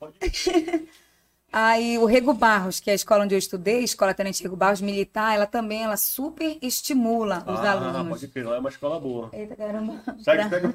Aí 1.52 1.98
o 1.98 2.04
Rego 2.04 2.32
Barros, 2.32 2.78
que 2.78 2.90
é 2.90 2.92
a 2.92 2.96
escola 2.96 3.24
onde 3.24 3.34
eu 3.34 3.38
estudei, 3.38 3.82
Escola 3.82 4.14
Tenente 4.14 4.42
Rego 4.42 4.56
Barros 4.56 4.80
Militar, 4.80 5.34
ela 5.34 5.46
também 5.46 5.82
ela 5.82 5.96
super 5.96 6.56
estimula 6.62 7.44
os 7.46 7.58
ah, 7.58 7.72
alunos. 7.72 8.20
pode 8.20 8.28
crer, 8.28 8.46
lá 8.46 8.56
é 8.56 8.58
uma 8.60 8.68
escola 8.68 9.00
boa. 9.00 9.30
Eita 9.32 9.56
caramba. 9.56 10.00
Segue, 10.22 10.48
segue. 10.48 10.74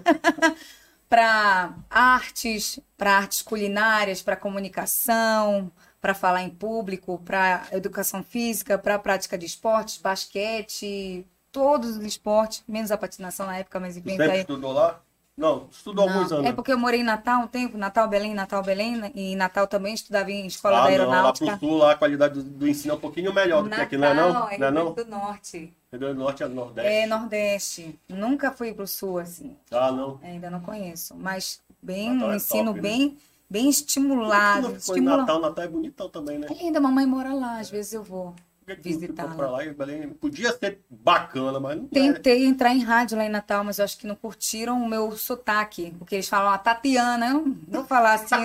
Para 1.08 1.76
artes, 1.88 2.80
para 2.98 3.18
artes 3.18 3.44
culinárias, 3.44 4.24
para 4.24 4.36
comunicação, 4.36 5.72
para 6.02 6.16
falar 6.16 6.42
em 6.42 6.50
público, 6.50 7.22
para 7.24 7.68
educação 7.72 8.24
física, 8.24 8.78
para 8.78 8.98
prática 8.98 9.38
de 9.38 9.46
esportes, 9.46 9.98
basquete, 9.98 11.26
todos 11.52 11.96
os 11.96 12.04
esportes, 12.04 12.64
menos 12.68 12.92
a 12.92 12.98
patinação 12.98 13.46
na 13.46 13.58
época, 13.58 13.80
mas 13.80 13.96
enfim, 13.96 14.10
sempre 14.10 14.32
aí 14.32 14.40
estudou 14.42 14.74
lá? 14.74 15.00
Não, 15.38 15.68
estudou 15.70 16.08
alguns 16.08 16.32
Não, 16.32 16.38
anos. 16.38 16.50
é 16.50 16.54
porque 16.54 16.72
eu 16.72 16.80
morei 16.80 17.02
em 17.02 17.04
Natal 17.04 17.42
um 17.42 17.48
tempo, 17.48 17.78
Natal, 17.78 18.08
Belém, 18.08 18.34
Natal, 18.34 18.64
Belém, 18.64 18.96
né? 18.96 19.12
e 19.14 19.34
em 19.34 19.36
Natal 19.36 19.68
também 19.68 19.94
estudava 19.94 20.32
em 20.32 20.48
escola 20.48 20.78
ah, 20.78 20.84
da 20.84 20.92
não, 20.92 20.98
lá 20.98 21.04
aeronáutica. 21.14 21.58
pro 21.58 21.68
sul, 21.68 21.78
lá 21.78 21.92
a 21.92 21.96
qualidade 21.98 22.36
do, 22.36 22.44
do 22.44 22.66
ensino 22.68 22.94
é 22.94 22.96
um 22.98 23.00
pouquinho 23.02 23.34
melhor 23.34 23.62
do 23.62 23.70
que 23.70 23.76
aqui, 23.76 23.98
não 23.98 24.08
é 24.08 24.14
não? 24.14 24.32
Natal, 24.32 24.50
é 24.50 24.58
Não 24.58 24.68
é 24.68 24.72
não? 24.72 24.94
Do 24.94 25.06
Norte. 25.06 25.74
Grande 25.92 26.14
do 26.14 26.20
Norte 26.20 26.44
é 26.44 26.48
Nordeste. 26.48 26.90
É 26.90 27.06
Nordeste. 27.06 28.00
Nunca 28.08 28.52
fui 28.52 28.74
pro 28.74 28.88
Sul, 28.88 29.20
assim. 29.20 29.58
Ah, 29.72 29.92
não. 29.92 30.20
Ainda 30.24 30.50
não 30.50 30.62
conheço. 30.62 31.14
Mas 31.18 31.60
bem, 31.82 32.14
Natal 32.14 32.30
um 32.30 32.32
é 32.32 32.36
ensino 32.38 32.66
top, 32.74 32.76
né? 32.76 32.82
bem, 32.82 33.18
bem 33.50 33.64
Tu 33.66 33.70
estimulado. 33.72 34.72
estimula- 34.78 35.18
Natal, 35.18 35.42
Natal 35.42 35.66
é 35.66 35.68
bonitão 35.68 36.08
também, 36.10 36.38
né? 36.40 36.48
Ainda 36.50 36.80
mamãe 36.80 37.06
mora 37.06 37.34
lá, 37.34 37.60
às 37.60 37.70
vezes 37.70 37.92
eu 37.92 38.04
vou. 38.04 38.34
Visitar 38.82 39.26
lá. 39.26 39.36
pra 39.36 39.50
lá 39.50 39.64
Belém 39.74 40.10
podia 40.10 40.52
ser 40.58 40.80
bacana, 40.90 41.60
mas 41.60 41.78
não 41.78 41.86
é. 41.86 41.88
Tentei 41.88 42.46
entrar 42.46 42.74
em 42.74 42.82
rádio 42.84 43.18
lá 43.18 43.26
em 43.26 43.30
Natal, 43.30 43.64
mas 43.64 43.78
eu 43.80 43.86
acho 43.86 43.98
que 43.98 44.08
não 44.08 44.16
curtiram 44.16 44.82
o 44.82 44.88
meu 44.90 45.12
sotaque. 45.16 45.94
Porque 46.00 46.16
eles 46.16 46.28
falam 46.28 46.52
a 46.52 46.58
Tatiana, 46.58 47.28
eu 47.28 47.34
não 47.46 47.56
vou 47.68 47.86
falar 47.86 48.14
assim. 48.16 48.36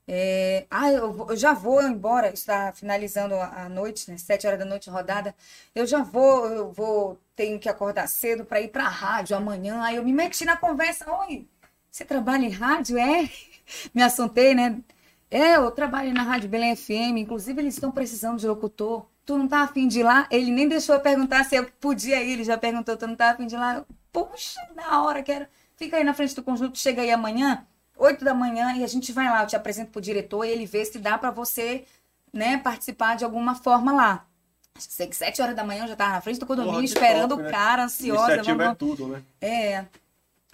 É, 0.08 0.66
ah, 0.70 0.90
eu, 0.92 1.26
eu 1.30 1.36
já 1.36 1.52
vou 1.52 1.82
embora, 1.82 2.32
está 2.32 2.72
finalizando 2.72 3.34
a, 3.34 3.68
noite, 3.68 4.10
né? 4.10 4.16
Sete 4.18 4.46
horas 4.46 4.58
da 4.58 4.64
noite 4.64 4.88
rodada. 4.88 5.34
Eu 5.74 5.86
já 5.86 6.02
vou, 6.02 6.46
eu 6.46 6.72
vou, 6.72 7.18
tenho 7.34 7.58
que 7.58 7.68
acordar 7.68 8.06
cedo 8.08 8.44
para 8.44 8.60
ir 8.60 8.68
para 8.68 8.84
a 8.84 8.88
rádio 8.88 9.36
amanhã. 9.36 9.82
Aí 9.82 9.96
eu 9.96 10.04
me 10.04 10.12
meti 10.12 10.44
na 10.44 10.56
conversa, 10.56 11.10
oi, 11.12 11.46
você 11.90 12.04
trabalha 12.04 12.44
em 12.44 12.50
rádio? 12.50 12.98
É? 12.98 13.28
Me 13.94 14.02
assuntei, 14.02 14.54
né? 14.54 14.80
É, 15.30 15.56
eu 15.56 15.70
trabalho 15.70 16.12
na 16.12 16.22
Rádio 16.22 16.48
Belém 16.48 16.76
FM, 16.76 17.18
inclusive 17.18 17.60
eles 17.60 17.74
estão 17.74 17.90
precisando 17.90 18.38
de 18.38 18.46
locutor. 18.46 19.06
Tu 19.24 19.36
não 19.36 19.48
tá 19.48 19.60
afim 19.62 19.88
de 19.88 20.00
ir 20.00 20.02
lá? 20.04 20.28
Ele 20.30 20.50
nem 20.52 20.68
deixou 20.68 20.94
eu 20.94 21.00
perguntar 21.00 21.44
se 21.44 21.56
eu 21.56 21.64
podia 21.80 22.22
ir, 22.22 22.32
ele 22.32 22.44
já 22.44 22.56
perguntou, 22.56 22.96
tu 22.96 23.06
não 23.06 23.16
tá 23.16 23.30
afim 23.30 23.46
de 23.46 23.54
ir 23.54 23.58
lá? 23.58 23.84
Puxa, 24.12 24.60
na 24.74 25.02
hora, 25.02 25.22
quero. 25.22 25.46
Fica 25.76 25.96
aí 25.96 26.04
na 26.04 26.14
frente 26.14 26.34
do 26.34 26.42
conjunto, 26.42 26.78
chega 26.78 27.02
aí 27.02 27.10
amanhã, 27.10 27.66
8 27.96 28.24
da 28.24 28.34
manhã, 28.34 28.74
e 28.76 28.84
a 28.84 28.86
gente 28.86 29.12
vai 29.12 29.26
lá, 29.28 29.42
eu 29.42 29.46
te 29.46 29.56
apresento 29.56 29.90
pro 29.90 30.00
diretor 30.00 30.44
e 30.44 30.50
ele 30.50 30.66
vê 30.66 30.84
se 30.84 30.98
dá 30.98 31.16
pra 31.16 31.30
você, 31.30 31.84
né, 32.32 32.58
participar 32.58 33.16
de 33.16 33.24
alguma 33.24 33.54
forma 33.54 33.92
lá. 33.92 34.24
Sei 34.78 35.06
que 35.06 35.16
7 35.16 35.40
horas 35.40 35.56
da 35.56 35.64
manhã 35.64 35.84
eu 35.84 35.88
já 35.88 35.96
tava 35.96 36.12
na 36.12 36.20
frente 36.20 36.38
do 36.38 36.44
condomínio 36.46 36.74
Porra, 36.74 36.84
esperando 36.84 37.30
top, 37.30 37.40
o 37.40 37.44
né? 37.46 37.50
cara, 37.50 37.84
ansiosa. 37.84 38.34
Iniciativa 38.34 38.56
vamos- 38.56 38.72
é 38.72 38.74
tudo, 38.74 39.08
né? 39.08 39.22
é. 39.40 39.84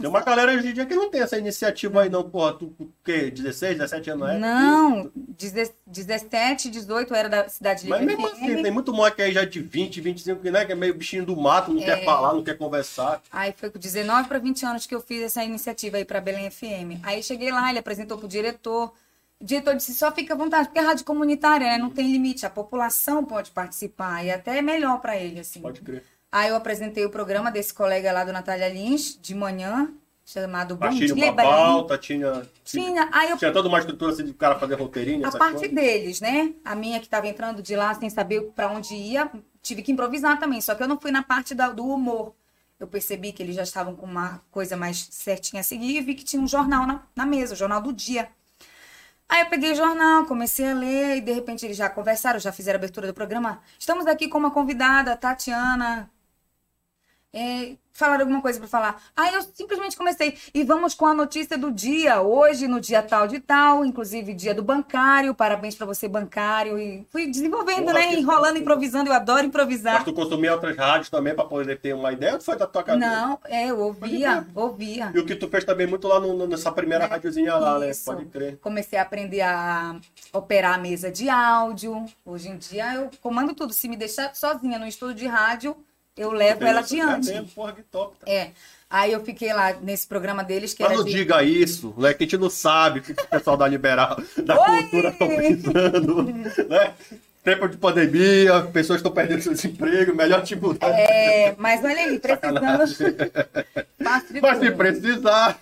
Tem 0.03 0.11
uma 0.11 0.21
galera 0.21 0.53
hoje 0.53 0.69
em 0.69 0.73
dia 0.73 0.85
que 0.85 0.95
não 0.95 1.09
tem 1.09 1.21
essa 1.21 1.39
iniciativa 1.39 2.03
aí, 2.03 2.11
não, 2.11 2.29
porra. 2.29 2.55
Tu, 2.55 2.75
o 2.79 2.89
quê? 3.05 3.31
16, 3.31 3.79
17 3.79 4.11
anos, 4.11 4.31
é? 4.31 4.39
Não, 4.39 5.11
17, 5.17 6.69
18 6.69 7.15
era 7.15 7.29
da 7.29 7.49
Cidade 7.49 7.89
Mas 7.89 8.03
mesmo 8.03 8.27
assim, 8.27 8.63
tem 8.63 8.71
muito 8.73 8.93
moleque 8.93 9.23
aí 9.23 9.33
já 9.33 9.45
de 9.45 9.61
20, 9.61 10.01
25, 10.01 10.43
que, 10.43 10.51
né, 10.51 10.65
que 10.65 10.73
é 10.73 10.75
meio 10.75 10.93
bichinho 10.93 11.25
do 11.25 11.37
mato, 11.37 11.73
não 11.73 11.81
quer 11.81 12.05
falar, 12.05 12.35
não 12.35 12.43
quer 12.43 12.59
conversar. 12.59 13.23
Aí 13.31 13.55
foi 13.57 13.71
com 13.71 13.79
19 13.79 14.29
para 14.29 14.41
20 14.41 14.67
anos 14.67 14.87
que 14.87 14.95
eu 14.95 15.01
fiz 15.01 15.23
essa 15.23 15.45
iniciativa 15.45 15.97
aí 15.97 16.05
para 16.05 16.21
Belém 16.21 16.51
FM. 16.51 17.01
Aí 17.05 17.23
cheguei 17.23 17.53
lá, 17.53 17.71
ele 17.71 17.79
apresentou 17.79 18.19
pro 18.19 18.27
diretor. 18.27 18.93
O 19.41 19.45
diretor 19.45 19.77
disse: 19.77 19.95
só 19.95 20.11
fica 20.11 20.35
à 20.35 20.37
vontade, 20.37 20.69
porque 20.69 20.81
é 20.81 20.83
rádio 20.83 21.05
comunitária, 21.05 21.67
né? 21.67 21.79
Não 21.79 21.91
tem 21.91 22.11
limite, 22.11 22.45
a 22.45 22.51
população 22.51 23.25
pode 23.25 23.53
participar 23.53 24.25
e 24.25 24.31
até 24.33 24.59
é 24.59 24.63
melhor 24.63 25.01
para 25.01 25.17
ele, 25.17 25.41
assim. 25.41 25.61
Pode 25.61 25.81
crer. 25.81 26.03
Aí 26.33 26.49
eu 26.49 26.57
apresentei 26.57 27.05
o 27.05 27.11
programa 27.11 27.51
desse 27.51 27.75
colega 27.75 28.11
lá 28.11 28.25
do 28.25 28.33
Natália 28.33 28.67
Lins, 28.69 29.19
de 29.21 29.35
manhã, 29.35 29.93
chamado 30.25 30.75
Bom 30.77 30.89
Dia 30.89 31.15
uma 31.15 31.31
Belém. 31.33 31.37
pauta, 31.37 31.99
tinha. 31.99 32.49
Tinha, 32.65 33.07
aí 33.13 33.29
eu 33.31 33.37
Tinha 33.37 33.53
toda 33.53 33.69
uma 33.69 33.79
estrutura 33.79 34.13
assim 34.13 34.25
de 34.25 34.33
cara 34.33 34.59
fazer 34.59 34.77
roteirinho, 34.77 35.27
a 35.27 35.31
parte 35.31 35.69
deles, 35.69 36.23
né? 36.23 36.55
A 36.65 36.75
minha 36.75 36.99
que 37.01 37.07
estava 37.07 37.29
entrando 37.29 37.61
de 37.63 37.77
lá 37.77 37.93
sem 37.95 38.09
saber 38.09 38.51
para 38.57 38.71
onde 38.71 38.95
ia, 38.95 39.31
tive 39.61 39.83
que 39.83 39.93
improvisar 39.93 40.39
também. 40.39 40.61
Só 40.63 40.75
que 40.75 40.83
eu 40.83 40.89
não 40.89 40.99
fui 40.99 41.11
na 41.11 41.23
parte 41.23 41.55
da- 41.55 41.69
do 41.71 41.85
humor. 41.87 42.35
Eu 42.81 42.87
percebi 42.87 43.31
que 43.33 43.43
eles 43.43 43.55
já 43.55 43.63
estavam 43.63 43.95
com 43.95 44.07
uma 44.07 44.41
coisa 44.51 44.75
mais 44.75 45.07
certinha 45.11 45.61
a 45.61 45.63
seguir 45.63 45.99
e 45.99 46.01
vi 46.01 46.15
que 46.15 46.25
tinha 46.25 46.41
um 46.43 46.49
jornal 46.49 46.87
na, 46.87 47.03
na 47.15 47.27
mesa, 47.27 47.53
o 47.53 47.57
jornal 47.57 47.81
do 47.83 47.93
dia. 47.93 48.29
Aí 49.29 49.41
eu 49.43 49.47
peguei 49.47 49.73
o 49.73 49.75
jornal, 49.75 50.25
comecei 50.25 50.67
a 50.71 50.75
ler 50.75 51.17
e 51.19 51.21
de 51.21 51.33
repente 51.33 51.65
eles 51.65 51.77
já 51.77 51.89
conversaram, 51.91 52.39
já 52.41 52.53
fizeram 52.53 52.77
a 52.77 52.81
abertura 52.81 53.07
do 53.07 53.15
programa. 53.15 53.61
Estamos 53.79 54.07
aqui 54.07 54.29
com 54.29 54.39
uma 54.39 54.51
convidada, 54.51 55.15
Tatiana. 55.17 56.11
É, 57.35 57.77
falaram 57.95 58.23
alguma 58.23 58.43
coisa 58.43 58.59
para 58.59 58.69
falar. 58.69 59.03
Aí 59.17 59.33
eu 59.35 59.41
simplesmente 59.55 59.97
comecei. 59.97 60.37
E 60.53 60.63
vamos 60.65 60.93
com 60.95 61.07
a 61.07 61.15
notícia 61.15 61.57
do 61.57 61.73
dia. 61.73 62.21
Hoje, 62.21 62.69
no 62.69 62.79
dia 62.79 63.03
tal 63.03 63.27
de 63.27 63.41
tal, 63.41 63.87
inclusive 63.87 64.35
dia 64.35 64.55
do 64.55 64.63
bancário. 64.63 65.35
Parabéns 65.35 65.75
para 65.75 65.87
você, 65.87 66.07
bancário. 66.09 66.79
E 66.79 67.07
fui 67.11 67.27
desenvolvendo, 67.27 67.85
Porra, 67.85 67.95
né? 67.95 68.15
Enrolando, 68.15 68.59
improvisando. 68.59 69.09
Eu 69.09 69.15
adoro 69.15 69.47
improvisar. 69.47 69.95
Mas 69.95 70.05
tu 70.05 70.13
consumia 70.13 70.53
outras 70.53 70.77
rádios 70.77 71.09
também 71.09 71.35
pra 71.35 71.45
poder 71.45 71.79
ter 71.81 71.95
uma 71.95 72.13
ideia 72.13 72.35
ou 72.35 72.41
foi 72.41 72.57
da 72.57 72.67
tua 72.67 72.83
cabeça? 72.83 73.07
Não, 73.11 73.39
é, 73.45 73.69
eu 73.71 73.79
ouvia, 73.81 74.47
ouvia. 74.55 75.11
E 75.15 75.19
o 75.19 75.25
que 75.25 75.35
tu 75.35 75.49
fez 75.49 75.65
também 75.65 75.87
muito 75.87 76.07
lá 76.07 76.21
no- 76.21 76.47
nessa 76.47 76.71
primeira 76.71 77.07
rádiozinha 77.07 77.55
lá, 77.55 77.79
né? 77.79 77.93
Pode 78.05 78.27
crer. 78.27 78.59
Comecei 78.59 78.99
a 78.99 79.03
aprender 79.03 79.41
a 79.41 79.97
operar 80.35 80.75
a 80.75 80.79
mesa 80.79 81.11
de 81.11 81.31
áudio. 81.31 82.05
Hoje 82.27 82.51
em 82.51 82.59
dia 82.59 82.95
eu 82.95 83.11
comando 83.23 83.55
tudo. 83.55 83.73
Se 83.73 83.89
me 83.89 83.97
deixar 83.97 84.35
sozinha 84.35 84.79
no 84.79 84.87
estúdio 84.87 85.15
de 85.15 85.27
rádio, 85.27 85.75
eu 86.17 86.31
levo 86.33 86.65
ela 86.65 86.81
é 86.81 86.83
adiante. 86.83 87.29
mesmo, 87.29 87.47
porra, 87.49 87.73
que 87.73 87.83
top. 87.83 88.17
tá? 88.19 88.31
É. 88.31 88.51
Aí 88.91 89.13
eu 89.13 89.25
fiquei 89.25 89.53
lá 89.55 89.73
nesse 89.81 90.07
programa 90.07 90.45
deles 90.45 90.75
que 90.75 90.83
Mas 90.83 90.99
não 90.99 91.05
de... 91.05 91.13
diga 91.13 91.43
isso, 91.43 91.95
né? 91.97 92.13
Que 92.13 92.25
a 92.25 92.27
gente 92.27 92.37
não 92.39 92.51
sabe 92.51 92.99
o 93.01 93.03
que 93.03 93.13
o 93.13 93.27
pessoal 93.29 93.57
da 93.57 93.67
liberal, 93.67 94.21
da 94.45 94.61
Oi! 94.61 94.83
cultura 94.83 95.09
estão 95.09 95.29
pensando, 95.29 96.23
né? 96.69 96.93
Tempo 97.43 97.69
de 97.69 97.77
pandemia, 97.77 98.61
pessoas 98.73 98.99
estão 98.99 99.11
perdendo 99.11 99.43
seus 99.43 99.65
empregos, 99.65 100.15
melhor 100.15 100.43
te 100.43 100.55
mudar. 100.55 100.91
É, 100.91 101.55
mas 101.59 101.83
olha 101.83 102.03
aí, 102.03 102.19
precisamos. 102.21 102.99
Mas 103.99 104.59
se 104.59 104.71
precisar. 104.73 105.59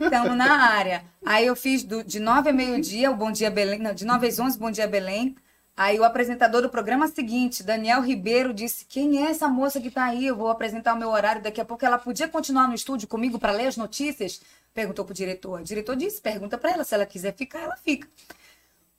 Estamos 0.00 0.36
na 0.36 0.52
área. 0.70 1.02
Aí 1.24 1.46
eu 1.46 1.56
fiz 1.56 1.82
do- 1.82 2.04
de 2.04 2.18
9 2.20 2.48
a 2.50 2.52
meio-dia, 2.52 3.10
o 3.10 3.16
Bom 3.16 3.30
Dia 3.30 3.50
Belém. 3.50 3.78
Não, 3.78 3.92
de 3.92 4.04
9 4.06 4.26
às 4.26 4.38
11, 4.38 4.58
Bom 4.58 4.70
Dia 4.70 4.86
Belém. 4.86 5.34
Aí 5.76 6.00
o 6.00 6.04
apresentador 6.04 6.62
do 6.62 6.70
programa 6.70 7.06
seguinte, 7.06 7.62
Daniel 7.62 8.00
Ribeiro, 8.00 8.54
disse: 8.54 8.86
Quem 8.86 9.22
é 9.22 9.30
essa 9.30 9.46
moça 9.46 9.78
que 9.78 9.90
tá 9.90 10.04
aí? 10.04 10.26
Eu 10.26 10.34
vou 10.34 10.48
apresentar 10.48 10.94
o 10.94 10.98
meu 10.98 11.10
horário. 11.10 11.42
Daqui 11.42 11.60
a 11.60 11.66
pouco 11.66 11.84
ela 11.84 11.98
podia 11.98 12.26
continuar 12.26 12.66
no 12.66 12.74
estúdio 12.74 13.06
comigo 13.06 13.38
para 13.38 13.52
ler 13.52 13.66
as 13.66 13.76
notícias? 13.76 14.40
Perguntou 14.72 15.04
pro 15.04 15.12
diretor. 15.12 15.60
O 15.60 15.64
diretor 15.64 15.94
disse: 15.94 16.18
Pergunta 16.22 16.56
para 16.56 16.70
ela. 16.70 16.84
Se 16.84 16.94
ela 16.94 17.04
quiser 17.04 17.34
ficar, 17.34 17.60
ela 17.60 17.76
fica. 17.76 18.08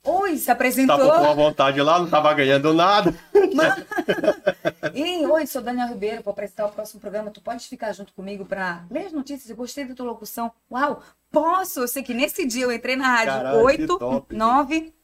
Oi, 0.04 0.36
se 0.36 0.52
apresentou. 0.52 0.96
Tava 0.96 1.18
com 1.18 1.26
a 1.26 1.34
vontade 1.34 1.82
lá, 1.82 1.98
não 1.98 2.08
tava 2.08 2.32
ganhando 2.32 2.72
nada. 2.72 3.12
Ei, 4.94 5.26
oi, 5.26 5.46
sou 5.46 5.60
Daniel 5.60 5.88
Ribeiro, 5.88 6.22
vou 6.22 6.30
apresentar 6.30 6.66
o 6.66 6.72
próximo 6.72 7.00
programa. 7.00 7.32
Tu 7.32 7.40
pode 7.40 7.66
ficar 7.66 7.92
junto 7.92 8.12
comigo 8.12 8.44
para 8.44 8.84
ler 8.88 9.06
as 9.06 9.12
notícias? 9.12 9.50
Eu 9.50 9.56
gostei 9.56 9.84
da 9.84 9.94
tua 9.94 10.06
locução. 10.06 10.52
Uau, 10.70 11.02
posso? 11.30 11.80
Eu 11.80 11.88
sei 11.88 12.04
que 12.04 12.14
nesse 12.14 12.46
dia 12.46 12.64
eu 12.64 12.72
entrei 12.72 12.94
na 12.94 13.08
rádio 13.08 13.50
que 13.50 13.56
8, 13.56 13.98
top. 13.98 14.34
9 14.34 14.97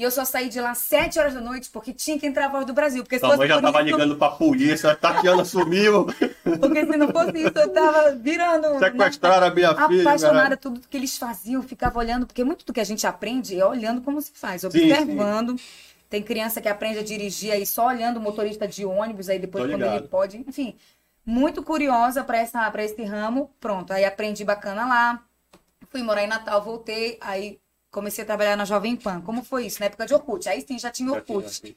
e 0.00 0.02
eu 0.02 0.10
só 0.10 0.24
saí 0.24 0.48
de 0.48 0.58
lá 0.58 0.74
7 0.74 1.18
horas 1.18 1.34
da 1.34 1.42
noite 1.42 1.68
porque 1.70 1.92
tinha 1.92 2.18
que 2.18 2.26
entrar 2.26 2.46
a 2.46 2.48
voz 2.48 2.64
do 2.64 2.72
Brasil. 2.72 3.02
Porque 3.02 3.18
Sua 3.18 3.36
mãe 3.36 3.46
já 3.46 3.56
por 3.56 3.64
tava 3.64 3.82
isso, 3.82 3.92
ligando 3.92 4.16
pra 4.16 4.30
polícia, 4.30 4.96
Tatiana 4.96 5.44
sumiu, 5.44 6.06
porque 6.58 6.86
se 6.86 6.96
não 6.96 7.08
fosse 7.08 7.36
isso, 7.36 7.52
eu 7.58 7.70
tava 7.70 8.12
virando. 8.12 8.78
sequestraram 8.78 9.48
a 9.48 9.50
minha 9.50 9.74
filha. 9.86 10.00
apaixonada 10.00 10.56
tudo 10.56 10.80
que 10.88 10.96
eles 10.96 11.18
faziam, 11.18 11.62
ficava 11.62 11.98
olhando, 11.98 12.26
porque 12.26 12.42
muito 12.42 12.64
do 12.64 12.72
que 12.72 12.80
a 12.80 12.84
gente 12.84 13.06
aprende 13.06 13.60
é 13.60 13.66
olhando 13.66 14.00
como 14.00 14.22
se 14.22 14.32
faz, 14.34 14.62
Sim, 14.62 14.68
observando. 14.68 15.56
Tem 16.08 16.22
criança 16.22 16.62
que 16.62 16.68
aprende 16.70 17.00
a 17.00 17.02
dirigir 17.02 17.52
aí 17.52 17.66
só 17.66 17.88
olhando 17.88 18.16
o 18.16 18.20
motorista 18.22 18.66
de 18.66 18.86
ônibus, 18.86 19.28
aí 19.28 19.38
depois 19.38 19.64
Tô 19.64 19.70
quando 19.70 19.82
ligado. 19.82 19.98
ele 19.98 20.08
pode, 20.08 20.38
enfim, 20.48 20.76
muito 21.26 21.62
curiosa 21.62 22.24
para 22.24 22.42
para 22.70 22.82
esse 22.82 23.02
ramo. 23.04 23.50
Pronto, 23.60 23.92
aí 23.92 24.06
aprendi 24.06 24.46
bacana 24.46 24.86
lá. 24.86 25.22
Fui 25.90 26.02
morar 26.02 26.24
em 26.24 26.26
Natal, 26.26 26.62
voltei, 26.62 27.18
aí 27.20 27.58
comecei 27.90 28.22
a 28.22 28.26
trabalhar 28.26 28.56
na 28.56 28.64
Jovem 28.64 28.96
Pan. 28.96 29.20
Como 29.20 29.42
foi 29.42 29.66
isso? 29.66 29.80
Na 29.80 29.86
época 29.86 30.06
de 30.06 30.14
Orkut. 30.14 30.48
Aí 30.48 30.60
sim, 30.66 30.78
já 30.78 30.90
tinha 30.90 31.10
Orkut. 31.10 31.76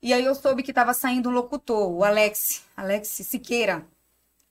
E 0.00 0.12
aí 0.12 0.24
eu 0.24 0.34
soube 0.34 0.62
que 0.62 0.70
estava 0.70 0.94
saindo 0.94 1.28
um 1.28 1.32
locutor, 1.32 1.90
o 1.90 2.04
Alex, 2.04 2.64
Alex 2.76 3.08
Siqueira. 3.08 3.84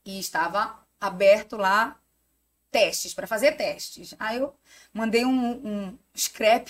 E 0.04 0.18
estava 0.18 0.78
aberto 1.00 1.56
lá 1.56 1.96
testes, 2.70 3.14
para 3.14 3.26
fazer 3.26 3.52
testes. 3.52 4.14
Aí 4.18 4.38
eu 4.38 4.54
mandei 4.92 5.24
um, 5.24 5.50
um 5.66 5.98
scrap 6.16 6.68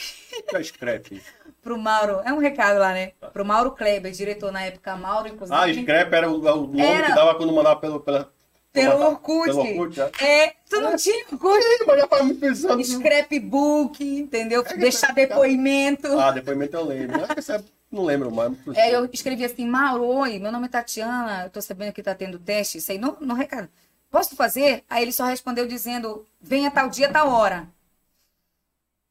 É 0.52 0.62
scrap. 0.62 1.22
pro 1.60 1.76
Mauro. 1.76 2.20
É 2.24 2.32
um 2.32 2.38
recado 2.38 2.78
lá, 2.78 2.92
né? 2.92 3.12
Pro 3.32 3.44
Mauro 3.44 3.72
Kleber, 3.72 4.12
diretor 4.12 4.52
na 4.52 4.62
época, 4.62 4.96
Mauro, 4.96 5.28
inclusive. 5.28 5.58
Ah, 5.58 5.72
scrap 5.72 6.12
era 6.12 6.30
o, 6.30 6.38
o 6.38 6.66
nome 6.66 6.80
Era. 6.80 7.06
que 7.06 7.14
dava 7.14 7.34
quando 7.34 7.52
mandava 7.52 7.80
pelo, 7.80 8.00
pela, 8.00 8.32
Pelo 8.80 9.04
Orkut. 9.06 9.46
Pelo 9.46 9.60
Orkut, 9.60 10.00
é. 10.00 10.44
É, 10.44 10.54
tu 10.68 10.80
não 10.80 10.96
tinha 10.96 11.24
Orkut? 11.32 11.58
Ih, 11.58 11.84
Mas 11.86 11.98
já 12.00 12.06
tava 12.06 12.24
me 12.24 12.34
pensando. 12.34 12.84
Scrapbook, 12.84 14.04
entendeu? 14.04 14.64
que 14.64 14.76
Deixar 14.76 15.08
tá- 15.08 15.12
depoimento. 15.14 16.06
Ah, 16.18 16.30
depoimento 16.30 16.76
eu 16.76 16.84
lembro. 16.84 17.20
Você 17.36 17.62
não 17.90 18.04
lembro 18.04 18.30
mais. 18.30 18.52
É, 18.74 18.94
eu 18.94 19.08
escrevi 19.12 19.44
assim, 19.44 19.66
Mauro, 19.66 20.04
oi, 20.04 20.38
meu 20.38 20.52
nome 20.52 20.66
é 20.66 20.70
Tatiana, 20.70 21.44
eu 21.44 21.50
tô 21.50 21.60
sabendo 21.62 21.92
que 21.92 22.02
tá 22.02 22.14
tendo 22.14 22.38
teste, 22.38 22.78
isso 22.78 22.92
aí 22.92 22.98
no, 22.98 23.16
no 23.20 23.34
recado. 23.34 23.68
Posso 24.10 24.34
fazer? 24.36 24.84
Aí 24.88 25.02
ele 25.02 25.12
só 25.12 25.24
respondeu 25.26 25.66
dizendo, 25.66 26.24
venha 26.40 26.70
tal 26.70 26.88
dia, 26.88 27.10
tal 27.12 27.28
hora. 27.30 27.68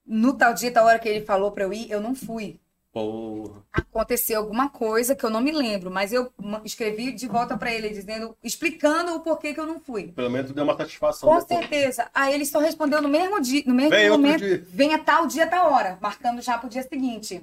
No 0.05 0.33
tal 0.33 0.53
dia, 0.53 0.71
tal 0.71 0.85
hora 0.85 0.99
que 0.99 1.07
ele 1.09 1.25
falou 1.25 1.51
pra 1.51 1.63
eu 1.65 1.73
ir, 1.73 1.91
eu 1.91 1.99
não 2.01 2.15
fui. 2.15 2.59
Porra. 2.97 3.63
Aconteceu 3.71 4.39
alguma 4.39 4.69
coisa 4.69 5.15
que 5.15 5.23
eu 5.23 5.29
não 5.29 5.39
me 5.39 5.51
lembro, 5.51 5.91
mas 5.91 6.11
eu 6.11 6.31
escrevi 6.65 7.11
de 7.11 7.27
volta 7.27 7.55
pra 7.55 7.71
ele, 7.71 7.89
dizendo, 7.89 8.35
explicando 8.43 9.13
o 9.13 9.19
porquê 9.19 9.53
que 9.53 9.59
eu 9.59 9.67
não 9.67 9.79
fui. 9.79 10.07
Pelo 10.13 10.31
menos 10.31 10.51
deu 10.51 10.63
uma 10.63 10.75
satisfação. 10.75 11.29
Com 11.29 11.37
depois. 11.37 11.59
certeza. 11.59 12.09
Aí 12.13 12.33
ele 12.33 12.45
só 12.45 12.59
respondeu 12.59 13.01
no 13.01 13.07
mesmo 13.07 13.39
dia, 13.39 13.63
no 13.67 13.75
mesmo 13.75 13.91
Vem 13.91 14.09
momento, 14.09 14.39
dia. 14.39 14.65
venha 14.67 14.97
tal 14.97 15.27
dia, 15.27 15.45
tal 15.45 15.71
hora, 15.71 15.97
marcando 16.01 16.41
já 16.41 16.57
pro 16.57 16.69
dia 16.69 16.81
seguinte. 16.81 17.41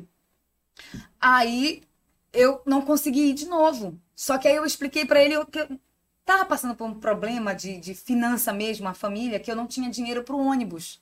Aí 1.20 1.82
eu 2.32 2.60
não 2.66 2.82
consegui 2.82 3.30
ir 3.30 3.34
de 3.34 3.46
novo. 3.46 3.96
Só 4.16 4.38
que 4.38 4.48
aí 4.48 4.56
eu 4.56 4.64
expliquei 4.64 5.04
pra 5.04 5.22
ele 5.22 5.34
que 5.46 5.60
eu 5.60 5.68
tava 6.24 6.44
passando 6.44 6.74
por 6.74 6.88
um 6.88 6.94
problema 6.94 7.54
de, 7.54 7.78
de 7.78 7.94
finança 7.94 8.52
mesmo, 8.52 8.88
a 8.88 8.94
família, 8.94 9.38
que 9.38 9.50
eu 9.50 9.56
não 9.56 9.68
tinha 9.68 9.88
dinheiro 9.88 10.24
pro 10.24 10.36
ônibus. 10.36 11.00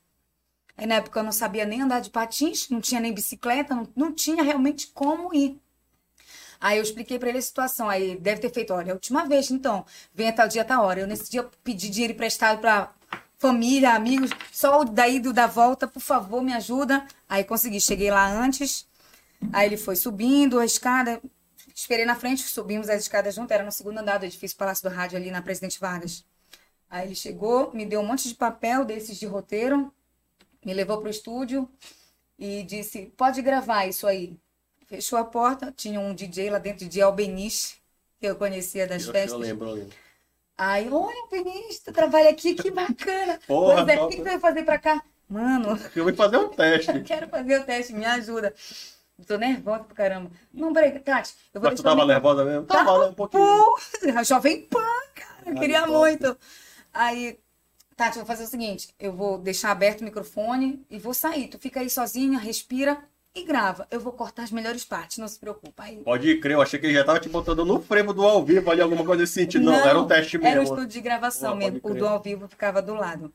Aí 0.77 0.87
na 0.87 0.97
época 0.97 1.21
eu 1.21 1.25
não 1.25 1.33
sabia 1.33 1.65
nem 1.65 1.83
andar 1.83 2.01
de 2.01 2.11
patins, 2.11 2.69
não 2.69 2.81
tinha 2.81 3.01
nem 3.01 3.13
bicicleta, 3.13 3.75
não, 3.75 3.89
não 3.95 4.13
tinha 4.13 4.43
realmente 4.43 4.89
como 4.89 5.35
ir. 5.35 5.61
Aí 6.61 6.79
eu 6.79 6.83
expliquei 6.83 7.19
pra 7.19 7.29
ele 7.29 7.39
a 7.39 7.43
situação. 7.43 7.89
Aí 7.89 8.17
deve 8.17 8.41
ter 8.41 8.53
feito, 8.53 8.73
olha, 8.73 8.89
é 8.89 8.91
a 8.93 8.95
última 8.95 9.27
vez, 9.27 9.51
então, 9.51 9.85
venha 10.15 10.33
tal 10.33 10.49
dia, 10.49 10.65
tal 10.65 10.85
hora. 10.85 11.01
Eu 11.01 11.07
nesse 11.07 11.31
dia 11.31 11.49
pedi 11.65 11.91
dinheiro 11.91 12.15
emprestado 12.15 12.61
pra 12.61 12.93
família, 13.37 13.95
amigos, 13.95 14.31
só 14.53 14.81
o 14.81 14.85
da 14.85 15.09
ida 15.09 15.27
e 15.27 15.31
o 15.31 15.33
da 15.33 15.49
volta, 15.49 15.89
por 15.89 16.01
favor, 16.01 16.41
me 16.43 16.53
ajuda. 16.53 17.05
Aí 17.29 17.43
consegui, 17.43 17.81
cheguei 17.81 18.11
lá 18.11 18.31
antes. 18.31 18.87
Aí 19.53 19.67
ele 19.67 19.77
foi 19.77 19.97
subindo 19.97 20.61
a 20.61 20.65
escada, 20.65 21.21
esperei 21.75 22.05
na 22.05 22.15
frente, 22.15 22.43
subimos 22.43 22.89
as 22.89 23.03
escadas 23.03 23.35
junto, 23.35 23.51
era 23.51 23.65
no 23.65 23.73
segundo 23.73 23.99
andar 23.99 24.19
do 24.19 24.27
edifício 24.27 24.57
Palácio 24.57 24.89
do 24.89 24.95
Rádio 24.95 25.19
ali 25.19 25.33
na 25.33 25.43
Presidente 25.43 25.81
Vargas. 25.81 26.25
Aí 26.89 27.09
ele 27.09 27.17
chegou, 27.17 27.73
me 27.75 27.85
deu 27.85 28.01
um 28.01 28.07
monte 28.07 28.29
de 28.29 28.35
papel 28.37 28.85
desses 28.85 29.19
de 29.19 29.27
roteiro, 29.27 29.93
me 30.65 30.73
levou 30.75 30.99
pro 31.01 31.11
estúdio 31.11 31.69
e 32.39 32.63
disse: 32.63 33.13
"Pode 33.17 33.43
gravar 33.43 33.87
isso 33.87 34.07
aí". 34.07 34.37
Fechou 34.87 35.19
a 35.19 35.25
porta, 35.25 35.73
tinha 35.77 35.99
um 35.99 36.15
DJ 36.15 36.51
lá 36.51 36.59
dentro 36.59 36.87
de 36.87 37.01
Albeniz, 37.01 37.77
que 38.21 38.27
eu 38.27 38.37
conhecia 38.37 38.87
das 38.87 39.03
Eu, 39.03 39.09
eu 39.09 39.13
festas. 39.13 39.41
lembro, 39.41 39.69
eu 39.69 39.75
lembro. 39.75 39.97
Aí, 40.57 40.89
oi, 40.89 41.15
Albeniz, 41.23 41.81
tu 41.81 41.93
trabalha 41.93 42.29
aqui, 42.31 42.55
que 42.55 42.71
bacana. 42.71 43.41
Porra, 43.49 43.85
pois 43.85 43.89
é, 43.89 44.03
o 44.03 44.09
que 44.09 44.17
tu 44.19 44.25
vai 44.25 44.39
fazer 44.39 44.63
pra 44.65 44.79
cá? 44.79 45.03
Mano, 45.29 45.79
Eu 45.97 46.05
vim 46.05 46.15
fazer 46.15 46.37
um 46.37 46.49
teste. 46.55 47.01
quero 47.03 47.27
fazer 47.29 47.61
o 47.61 47.65
teste, 47.65 47.95
me 47.95 48.05
ajuda. 48.05 48.55
Tô 49.27 49.39
nervosa 49.39 49.85
pra 49.85 49.95
caramba. 49.95 50.31
Não, 50.53 50.73
peraí, 50.73 50.99
Tati, 50.99 51.35
eu 51.55 51.61
vou 51.61 51.71
Mas 51.71 51.79
tu 51.79 51.81
o 51.81 51.85
tava 51.85 51.97
micro- 51.97 52.09
nervosa 52.13 52.45
mesmo? 52.45 52.67
Tava 52.67 52.85
Tava, 52.85 52.99
né? 52.99 53.11
Um 53.11 53.15
pouquinho. 53.15 53.43
Porra, 53.43 54.25
Jovem 54.25 54.63
Pan, 54.67 54.81
cara. 55.15 55.43
Eu 55.47 55.53
Ah, 55.57 55.61
queria 55.61 55.87
muito. 55.87 56.37
Aí, 56.93 57.39
Tati, 57.97 58.19
eu 58.19 58.25
vou 58.25 58.27
fazer 58.27 58.45
o 58.45 58.51
seguinte: 58.51 58.95
eu 58.99 59.13
vou 59.13 59.39
deixar 59.39 59.71
aberto 59.71 60.01
o 60.01 60.05
microfone 60.05 60.85
e 60.91 60.99
vou 60.99 61.15
sair. 61.15 61.49
Tu 61.49 61.59
fica 61.59 61.81
aí 61.81 61.91
sozinha, 61.91 62.39
respira 62.39 63.03
e 63.35 63.45
grava. 63.45 63.87
Eu 63.91 64.01
vou 64.01 64.13
cortar 64.13 64.43
as 64.43 64.51
melhores 64.51 64.85
partes, 64.85 65.19
não 65.19 65.29
se 65.29 65.39
preocupa. 65.39 65.85
Aí... 65.85 65.99
Pode 65.99 66.39
crer, 66.41 66.55
eu 66.55 66.63
achei 66.63 66.79
que 66.79 66.87
ele 66.87 66.95
já 66.95 67.05
tava 67.05 67.21
te 67.21 67.29
botando 67.29 67.65
no 67.65 67.81
frevo 67.81 68.13
do 68.13 68.23
ao 68.23 68.45
vivo 68.45 68.71
ali, 68.71 68.81
alguma 68.81 69.05
coisa 69.05 69.23
desse 69.23 69.35
sentido. 69.35 69.65
Não, 69.65 69.75
era 69.75 69.99
um 69.99 70.07
teste 70.07 70.37
mesmo. 70.39 70.51
Era 70.51 70.61
um 70.61 70.65
estúdio 70.65 70.87
de 70.89 71.01
gravação 71.01 71.53
Ah, 71.53 71.57
mesmo. 71.57 71.81
O 71.83 71.95
do 71.95 72.07
ao 72.07 72.21
vivo 72.21 72.49
ficava 72.49 72.83
do 72.83 72.95
lado. 72.95 73.33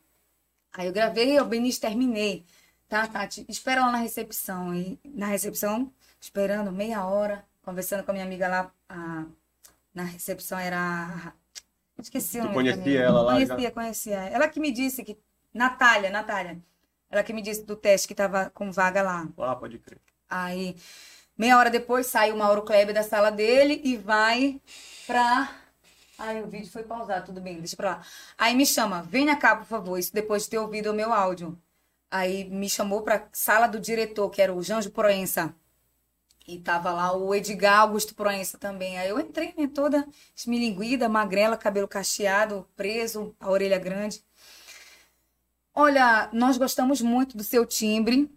Aí 0.73 0.85
eu 0.87 0.93
gravei, 0.93 1.37
eu 1.37 1.45
Benício 1.45 1.81
terminei. 1.81 2.45
Tá, 2.87 3.05
Tati? 3.07 3.45
Espera 3.49 3.81
lá 3.81 3.91
na 3.91 3.97
recepção. 3.97 4.73
E 4.73 4.99
na 5.03 5.25
recepção, 5.27 5.91
esperando 6.21 6.71
meia 6.71 7.05
hora, 7.05 7.43
conversando 7.63 8.03
com 8.03 8.11
a 8.11 8.13
minha 8.13 8.25
amiga 8.25 8.47
lá. 8.47 8.71
a- 8.89 9.25
na 9.93 10.03
recepção 10.03 10.59
era. 10.59 11.33
Esqueci 11.99 12.39
o 12.39 12.43
nome. 12.43 12.53
conhecia 12.53 13.01
ela 13.01 13.21
lá 13.21 13.39
já? 13.39 13.47
Conhecia, 13.47 13.71
conhecia. 13.71 14.17
Ela 14.17 14.47
que 14.47 14.59
me 14.59 14.71
disse 14.71 15.03
que. 15.03 15.17
Natália, 15.53 16.09
Natália. 16.09 16.59
Ela 17.09 17.23
que 17.23 17.33
me 17.33 17.41
disse 17.41 17.63
do 17.63 17.75
teste 17.75 18.07
que 18.07 18.13
tava 18.13 18.51
com 18.53 18.71
vaga 18.71 19.01
lá. 19.01 19.27
Ah, 19.37 19.55
pode 19.55 19.79
crer. 19.79 19.99
Aí, 20.29 20.75
meia 21.37 21.57
hora 21.57 21.69
depois, 21.69 22.07
sai 22.07 22.31
o 22.31 22.37
Mauro 22.37 22.61
Kleber 22.63 22.93
da 22.93 23.03
sala 23.03 23.31
dele 23.31 23.81
e 23.83 23.95
vai 23.97 24.61
pra. 25.05 25.49
Ai, 26.19 26.41
o 26.41 26.47
vídeo 26.47 26.69
foi 26.69 26.83
pausado, 26.83 27.27
tudo 27.27 27.39
bem, 27.39 27.59
deixa 27.59 27.75
pra 27.75 27.91
lá. 27.91 28.01
Aí 28.37 28.55
me 28.55 28.65
chama, 28.65 29.03
venha 29.03 29.35
cá, 29.35 29.55
por 29.55 29.65
favor, 29.65 29.97
isso 29.97 30.13
depois 30.13 30.43
de 30.43 30.49
ter 30.49 30.57
ouvido 30.57 30.91
o 30.91 30.93
meu 30.93 31.13
áudio. 31.13 31.57
Aí 32.09 32.45
me 32.45 32.69
chamou 32.69 33.01
pra 33.01 33.27
sala 33.31 33.67
do 33.67 33.79
diretor, 33.79 34.29
que 34.29 34.41
era 34.41 34.53
o 34.53 34.61
Janjo 34.61 34.89
Proença. 34.91 35.53
E 36.47 36.57
tava 36.57 36.93
lá 36.93 37.13
o 37.13 37.35
Edgar 37.35 37.81
Augusto 37.81 38.15
Proença 38.15 38.57
também. 38.57 38.97
Aí 38.97 39.09
eu 39.09 39.19
entrei, 39.19 39.53
né, 39.57 39.67
toda 39.67 40.07
esmilinguida, 40.33 41.09
magrela, 41.09 41.57
cabelo 41.57 41.89
cacheado, 41.89 42.65
preso, 42.73 43.35
a 43.37 43.49
orelha 43.51 43.77
grande. 43.77 44.23
Olha, 45.75 46.29
nós 46.31 46.57
gostamos 46.57 47.01
muito 47.01 47.35
do 47.35 47.43
seu 47.43 47.65
timbre. 47.65 48.31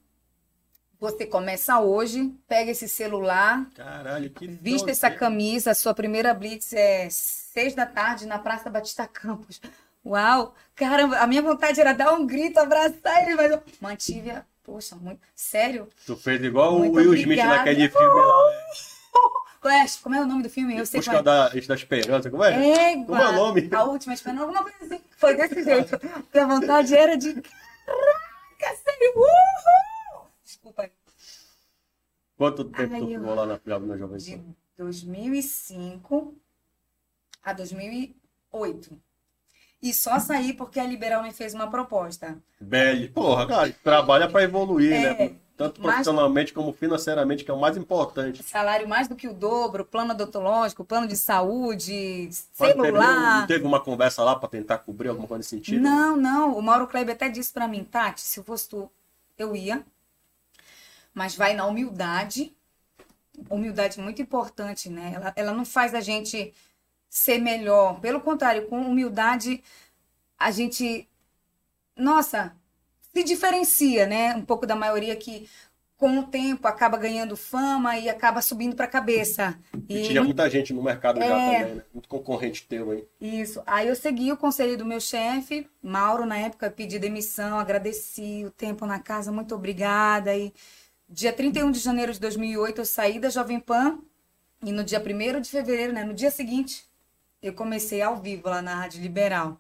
Você 0.98 1.24
começa 1.24 1.80
hoje, 1.80 2.34
pega 2.46 2.72
esse 2.72 2.88
celular, 2.88 3.70
Caralho, 3.74 4.28
que 4.28 4.46
vista 4.46 4.90
essa 4.90 5.11
camisa. 5.11 5.72
Sua 5.72 5.94
primeira 5.94 6.34
blitz 6.34 6.72
é 6.72 7.08
seis 7.08 7.74
da 7.74 7.86
tarde 7.86 8.26
na 8.26 8.38
Praça 8.38 8.68
Batista 8.68 9.06
Campos. 9.06 9.61
Uau! 10.04 10.54
Caramba, 10.74 11.18
a 11.18 11.26
minha 11.26 11.40
vontade 11.40 11.80
era 11.80 11.92
dar 11.92 12.12
um 12.12 12.26
grito, 12.26 12.58
abraçar 12.58 13.22
ele, 13.22 13.36
mas 13.36 13.52
eu 13.52 13.62
mantive 13.80 14.30
a. 14.32 14.44
Poxa, 14.62 14.94
muito. 14.96 15.20
Sério? 15.34 15.88
Tu 16.06 16.16
fez 16.16 16.42
igual 16.42 16.78
Muito 16.78 16.92
o 16.92 16.96
Will 16.96 17.14
Smith 17.14 17.26
obrigada. 17.38 17.56
naquele 17.56 17.88
filme 17.88 18.20
lá, 18.20 18.50
né? 18.50 18.61
Qual 19.61 19.74
é, 19.74 19.84
como 20.02 20.14
é 20.14 20.22
o 20.22 20.26
nome 20.26 20.42
do 20.42 20.48
filme? 20.48 20.74
Eu 20.78 20.86
sei 20.86 21.00
Busca 21.00 21.12
qual 21.12 21.20
é. 21.20 21.22
da, 21.22 21.48
da 21.50 21.74
Esperança, 21.74 22.30
como 22.30 22.42
é? 22.42 22.70
É, 22.92 23.04
Como 23.04 23.14
é 23.14 23.28
o 23.28 23.32
nome? 23.32 23.68
A 23.74 23.84
última 23.84 24.14
esperança, 24.14 24.42
alguma 24.44 24.62
coisa 24.62 24.78
assim. 24.94 25.04
Foi 25.18 25.36
desse 25.36 25.62
jeito. 25.62 25.98
Porque 25.98 26.38
a 26.38 26.46
vontade 26.46 26.94
era 26.96 27.14
de. 27.14 27.34
Caraca, 27.34 28.76
sério! 28.82 29.12
Uhul! 29.16 30.26
Desculpa 30.42 30.82
aí. 30.84 30.92
Quanto 32.38 32.64
tempo 32.64 32.94
Ai, 32.94 33.00
tu 33.00 33.11
eu- 33.11 33.20
ficou 33.20 33.34
lá 33.34 33.44
na, 33.44 33.61
na 33.86 33.96
Jovem 33.98 34.16
de 34.16 34.36
Pan? 34.38 34.44
2005 34.78 36.34
a 37.42 37.52
2008. 37.52 38.98
E 39.83 39.95
só 39.95 40.18
saí 40.18 40.53
porque 40.53 40.78
a 40.78 40.85
Liberal 40.85 41.22
me 41.22 41.33
fez 41.33 41.55
uma 41.55 41.70
proposta. 41.70 42.37
Belly. 42.61 43.09
Porra, 43.09 43.47
cara, 43.47 43.74
trabalha 43.83 44.28
pra 44.28 44.43
evoluir, 44.43 44.93
É, 44.93 45.14
né? 45.28 45.37
Tanto 45.57 45.78
profissionalmente 45.81 46.55
como 46.55 46.72
financeiramente, 46.72 47.45
que 47.45 47.51
é 47.51 47.55
o 47.55 47.61
mais 47.61 47.76
importante. 47.76 48.43
Salário 48.43 48.89
mais 48.89 49.09
do 49.09 49.14
que 49.16 49.28
o 49.28 49.35
dobro, 49.35 49.85
plano 49.85 50.12
odontológico, 50.14 50.85
plano 50.85 51.07
de 51.07 51.16
saúde, 51.16 52.26
Mas 52.28 52.49
teve- 52.57 52.74
Não 52.74 52.85
celular. 52.85 53.47
teve 53.47 53.64
uma 53.66 53.78
conversa 53.81 54.22
lá 54.24 54.35
pra 54.37 54.49
tentar 54.49 54.78
cobrir 54.78 55.09
alguma 55.11 55.28
coisa 55.28 55.39
nesse 55.41 55.51
sentido? 55.51 55.83
Não, 55.83 56.16
não. 56.16 56.57
O 56.57 56.62
Mauro 56.62 56.87
Kleber 56.87 57.14
até 57.14 57.28
disse 57.28 57.53
pra 57.53 57.68
mim, 57.68 57.85
Tati, 57.85 58.22
se 58.22 58.41
eu 58.41 58.45
fosse 58.45 58.68
tu, 58.70 58.91
eu 59.39 59.55
ia. 59.55 59.85
Mas 61.12 61.35
vai 61.35 61.53
na 61.55 61.66
humildade. 61.66 62.55
Humildade 63.51 64.01
muito 64.01 64.20
importante, 64.22 64.89
né? 64.89 65.12
Ela, 65.14 65.33
ela 65.37 65.53
não 65.53 65.64
faz 65.64 65.95
a 65.95 66.01
gente 66.01 66.55
ser 67.11 67.38
melhor. 67.38 68.00
Pelo 68.00 68.20
contrário, 68.20 68.68
com 68.68 68.80
humildade, 68.80 69.62
a 70.38 70.50
gente, 70.52 71.08
nossa, 71.96 72.54
se 73.12 73.24
diferencia, 73.24 74.06
né? 74.06 74.34
Um 74.36 74.44
pouco 74.44 74.64
da 74.66 74.76
maioria 74.76 75.16
que, 75.16 75.48
com 75.96 76.20
o 76.20 76.22
tempo, 76.22 76.66
acaba 76.68 76.96
ganhando 76.96 77.36
fama 77.36 77.98
e 77.98 78.08
acaba 78.08 78.40
subindo 78.40 78.76
pra 78.76 78.86
cabeça. 78.86 79.58
E 79.88 80.04
tinha 80.04 80.22
muita 80.22 80.48
gente 80.48 80.72
no 80.72 80.82
mercado 80.82 81.18
já 81.18 81.26
É. 81.26 81.58
também, 81.58 81.74
né? 81.74 81.82
Muito 81.92 82.08
concorrente 82.08 82.66
teu, 82.66 82.94
hein? 82.94 83.04
Isso. 83.20 83.61
Aí 83.66 83.88
eu 83.88 83.96
segui 83.96 84.30
o 84.32 84.36
conselho 84.36 84.78
do 84.78 84.86
meu 84.86 85.00
chefe, 85.00 85.68
Mauro, 85.82 86.24
na 86.24 86.38
época, 86.38 86.70
pedi 86.70 86.98
demissão, 86.98 87.58
agradeci 87.58 88.44
o 88.46 88.50
tempo 88.50 88.86
na 88.86 89.00
casa, 89.00 89.32
muito 89.32 89.54
obrigada. 89.54 90.34
E 90.34 90.54
dia 91.08 91.32
31 91.32 91.70
de 91.72 91.80
janeiro 91.80 92.12
de 92.12 92.20
2008 92.20 92.80
eu 92.80 92.84
saí 92.86 93.18
da 93.18 93.28
Jovem 93.28 93.58
Pan 93.61 93.98
e 94.62 94.70
no 94.72 94.84
dia 94.84 95.00
1 95.00 95.40
de 95.40 95.50
fevereiro, 95.50 95.92
né, 95.92 96.04
no 96.04 96.14
dia 96.14 96.30
seguinte, 96.30 96.84
eu 97.43 97.53
comecei 97.53 98.03
ao 98.03 98.16
vivo 98.16 98.49
lá 98.49 98.61
na 98.62 98.74
Rádio 98.74 99.01
Liberal. 99.01 99.59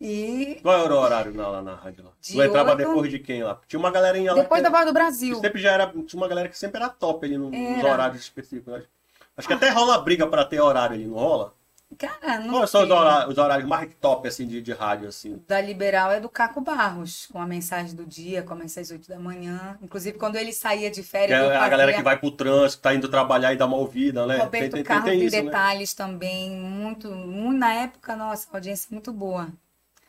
E 0.00 0.58
Qual 0.62 0.84
era 0.84 0.94
o 0.94 0.98
horário 0.98 1.34
lá, 1.36 1.48
lá 1.48 1.62
na 1.62 1.74
rádio 1.76 2.04
lá? 2.04 2.10
De 2.20 2.32
tu 2.32 2.42
entrava 2.42 2.70
oito- 2.70 2.78
depois 2.78 3.10
de 3.10 3.18
quem 3.20 3.42
lá? 3.42 3.60
Tinha 3.66 3.78
uma 3.78 3.90
galerinha 3.90 4.34
lá. 4.34 4.42
depois 4.42 4.60
que 4.60 4.68
da 4.68 4.70
Voz 4.76 4.86
do 4.86 4.92
Brasil. 4.92 5.40
sempre 5.40 5.60
já 5.60 5.72
era. 5.72 5.86
Tinha 5.86 6.20
uma 6.20 6.28
galera 6.28 6.48
que 6.48 6.58
sempre 6.58 6.78
era 6.80 6.88
top 6.90 7.24
ali 7.24 7.38
no- 7.38 7.50
nos 7.50 7.78
Era. 7.78 7.92
horários 7.92 8.20
específicos. 8.20 8.74
Acho, 8.74 8.88
acho 9.36 9.48
que 9.48 9.54
até 9.54 9.70
rola 9.70 9.98
briga 9.98 10.26
pra 10.26 10.44
ter 10.44 10.60
horário 10.60 10.96
ali, 10.96 11.06
não 11.06 11.14
rola? 11.14 11.54
Cara, 11.98 12.40
não 12.40 12.54
Quais 12.54 12.70
são 12.70 12.82
os 12.82 12.88
sei. 12.88 12.96
horários, 12.96 13.32
os 13.32 13.38
horários 13.38 13.68
mais 13.68 13.90
top 14.00 14.28
assim, 14.28 14.46
de, 14.46 14.60
de 14.60 14.72
rádio, 14.72 15.08
assim? 15.08 15.42
da 15.46 15.60
Liberal 15.60 16.10
é 16.10 16.20
do 16.20 16.28
Caco 16.28 16.60
Barros, 16.60 17.26
com 17.32 17.40
a 17.40 17.46
mensagem 17.46 17.94
do 17.94 18.04
dia, 18.04 18.42
começa 18.42 18.80
às 18.80 18.90
8 18.90 19.08
da 19.08 19.18
manhã. 19.18 19.78
Inclusive, 19.82 20.18
quando 20.18 20.36
ele 20.36 20.52
saía 20.52 20.90
de 20.90 21.02
férias, 21.02 21.38
é 21.38 21.42
eu 21.42 21.50
a 21.50 21.54
fazia... 21.54 21.68
galera 21.68 21.92
que 21.92 22.02
vai 22.02 22.18
pro 22.18 22.30
trânsito, 22.30 22.82
tá 22.82 22.94
indo 22.94 23.08
trabalhar 23.08 23.52
e 23.52 23.56
dá 23.56 23.66
uma 23.66 23.76
ouvida, 23.76 24.26
né? 24.26 24.38
Roberto 24.38 24.82
Carlos 24.82 25.12
em 25.12 25.24
isso, 25.24 25.36
né? 25.36 25.42
detalhes 25.42 25.94
também, 25.94 26.50
muito, 26.50 27.10
muito, 27.10 27.58
na 27.58 27.72
época, 27.74 28.16
nossa, 28.16 28.48
audiência 28.52 28.88
muito 28.90 29.12
boa. 29.12 29.48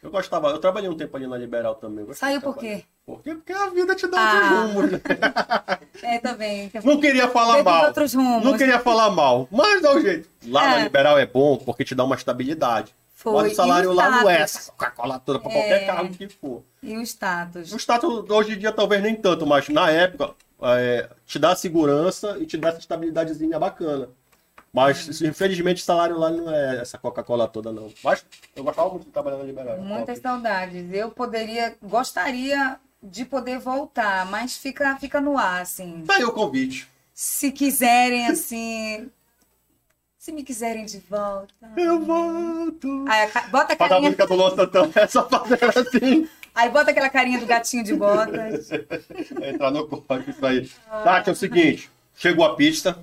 Eu 0.01 0.11
gostava, 0.11 0.49
eu 0.49 0.59
trabalhei 0.59 0.89
um 0.89 0.95
tempo 0.95 1.15
ali 1.17 1.27
na 1.27 1.37
Liberal 1.37 1.75
também. 1.75 2.05
Saiu 2.13 2.39
por 2.41 2.57
quê? 2.57 2.85
Por 3.05 3.21
quê? 3.21 3.35
Porque 3.35 3.53
a 3.53 3.69
vida 3.69 3.95
te 3.95 4.07
dá 4.07 4.17
Ah. 4.19 4.33
outros 4.33 4.73
rumos, 4.73 4.91
né? 4.91 5.01
É, 6.03 6.19
também. 6.19 6.71
Não 6.83 6.99
queria 6.99 7.27
falar 7.29 7.63
mal. 7.63 7.93
Não 8.43 8.57
queria 8.57 8.79
falar 8.79 9.09
mal, 9.11 9.47
mas 9.51 9.81
dá 9.81 9.93
um 9.93 10.01
jeito. 10.01 10.27
Lá 10.47 10.67
na 10.69 10.79
É. 10.79 10.83
Liberal 10.83 11.17
é 11.17 11.25
bom 11.25 11.57
porque 11.57 11.83
te 11.85 11.93
dá 11.95 12.03
uma 12.03 12.15
estabilidade. 12.15 12.93
Foi. 13.13 13.49
O 13.51 13.55
salário 13.55 13.91
o 13.91 13.93
lá 13.93 14.09
não 14.09 14.29
é 14.29 14.33
status? 14.43 14.55
essa 14.57 14.71
Coca-Cola 14.71 15.19
toda 15.19 15.39
pra 15.39 15.49
É. 15.49 15.53
qualquer 15.53 15.85
carro 15.85 16.09
que 16.09 16.27
for. 16.27 16.63
E 16.83 16.97
o 16.97 17.01
status. 17.01 17.71
O 17.71 17.77
status 17.77 18.29
hoje 18.29 18.53
em 18.53 18.57
dia 18.59 18.71
talvez 18.71 19.01
nem 19.01 19.15
tanto, 19.15 19.45
mas 19.47 19.69
na 19.69 19.89
época 19.89 20.31
é, 20.61 21.09
te 21.25 21.39
dá 21.39 21.55
segurança 21.55 22.37
e 22.39 22.45
te 22.45 22.57
dá 22.57 22.69
essa 22.69 22.79
estabilidadezinha 22.79 23.57
bacana. 23.59 24.09
Mas 24.73 25.21
infelizmente 25.21 25.81
o 25.81 25.85
salário 25.85 26.17
lá 26.17 26.29
não 26.29 26.53
é 26.53 26.81
essa 26.81 26.97
Coca-Cola 26.97 27.47
toda, 27.47 27.71
não. 27.71 27.89
Mas 28.03 28.25
eu 28.55 28.63
gostava 28.63 28.89
muito 28.89 29.05
de 29.05 29.11
trabalhar 29.11 29.37
na 29.37 29.43
Liberal. 29.43 29.73
era 29.75 29.81
Muitas 29.81 30.19
saudades. 30.19 30.85
Eu 30.93 31.09
poderia, 31.11 31.75
gostaria 31.81 32.77
de 33.05 33.23
poder 33.25 33.59
voltar, 33.59 34.25
mas 34.25 34.57
fica, 34.57 34.95
fica 34.97 35.21
no 35.21 35.37
ar, 35.37 35.61
assim. 35.61 36.03
Tá 36.05 36.15
aí 36.15 36.23
o 36.23 36.31
convite. 36.31 36.87
Se 37.13 37.51
quiserem, 37.51 38.27
assim. 38.27 39.09
Se 40.17 40.31
me 40.31 40.43
quiserem 40.43 40.85
de 40.85 40.99
volta. 41.07 41.53
Eu 41.77 42.01
volto. 42.01 43.05
Aí, 43.07 43.29
a 43.33 43.41
bota 43.47 43.73
a 43.73 43.77
Faz 43.77 43.91
a 43.91 43.95
carinha, 43.95 44.01
música 44.09 44.27
do 44.27 44.33
Luan 44.33 44.55
Santana, 44.55 44.91
é 44.95 45.07
só 45.07 45.29
fazer 45.29 45.59
assim. 45.63 46.27
aí 46.53 46.69
bota 46.69 46.91
aquela 46.91 47.09
carinha 47.09 47.39
do 47.39 47.45
gatinho 47.45 47.83
de 47.83 47.93
botas. 47.93 48.71
Entrar 48.71 49.71
no 49.71 49.87
corte, 49.87 50.31
isso 50.31 50.45
aí. 50.45 50.69
Tati, 51.03 51.29
é 51.29 51.33
o 51.33 51.35
seguinte: 51.35 51.91
chegou 52.15 52.43
a 52.43 52.55
pista. 52.55 52.97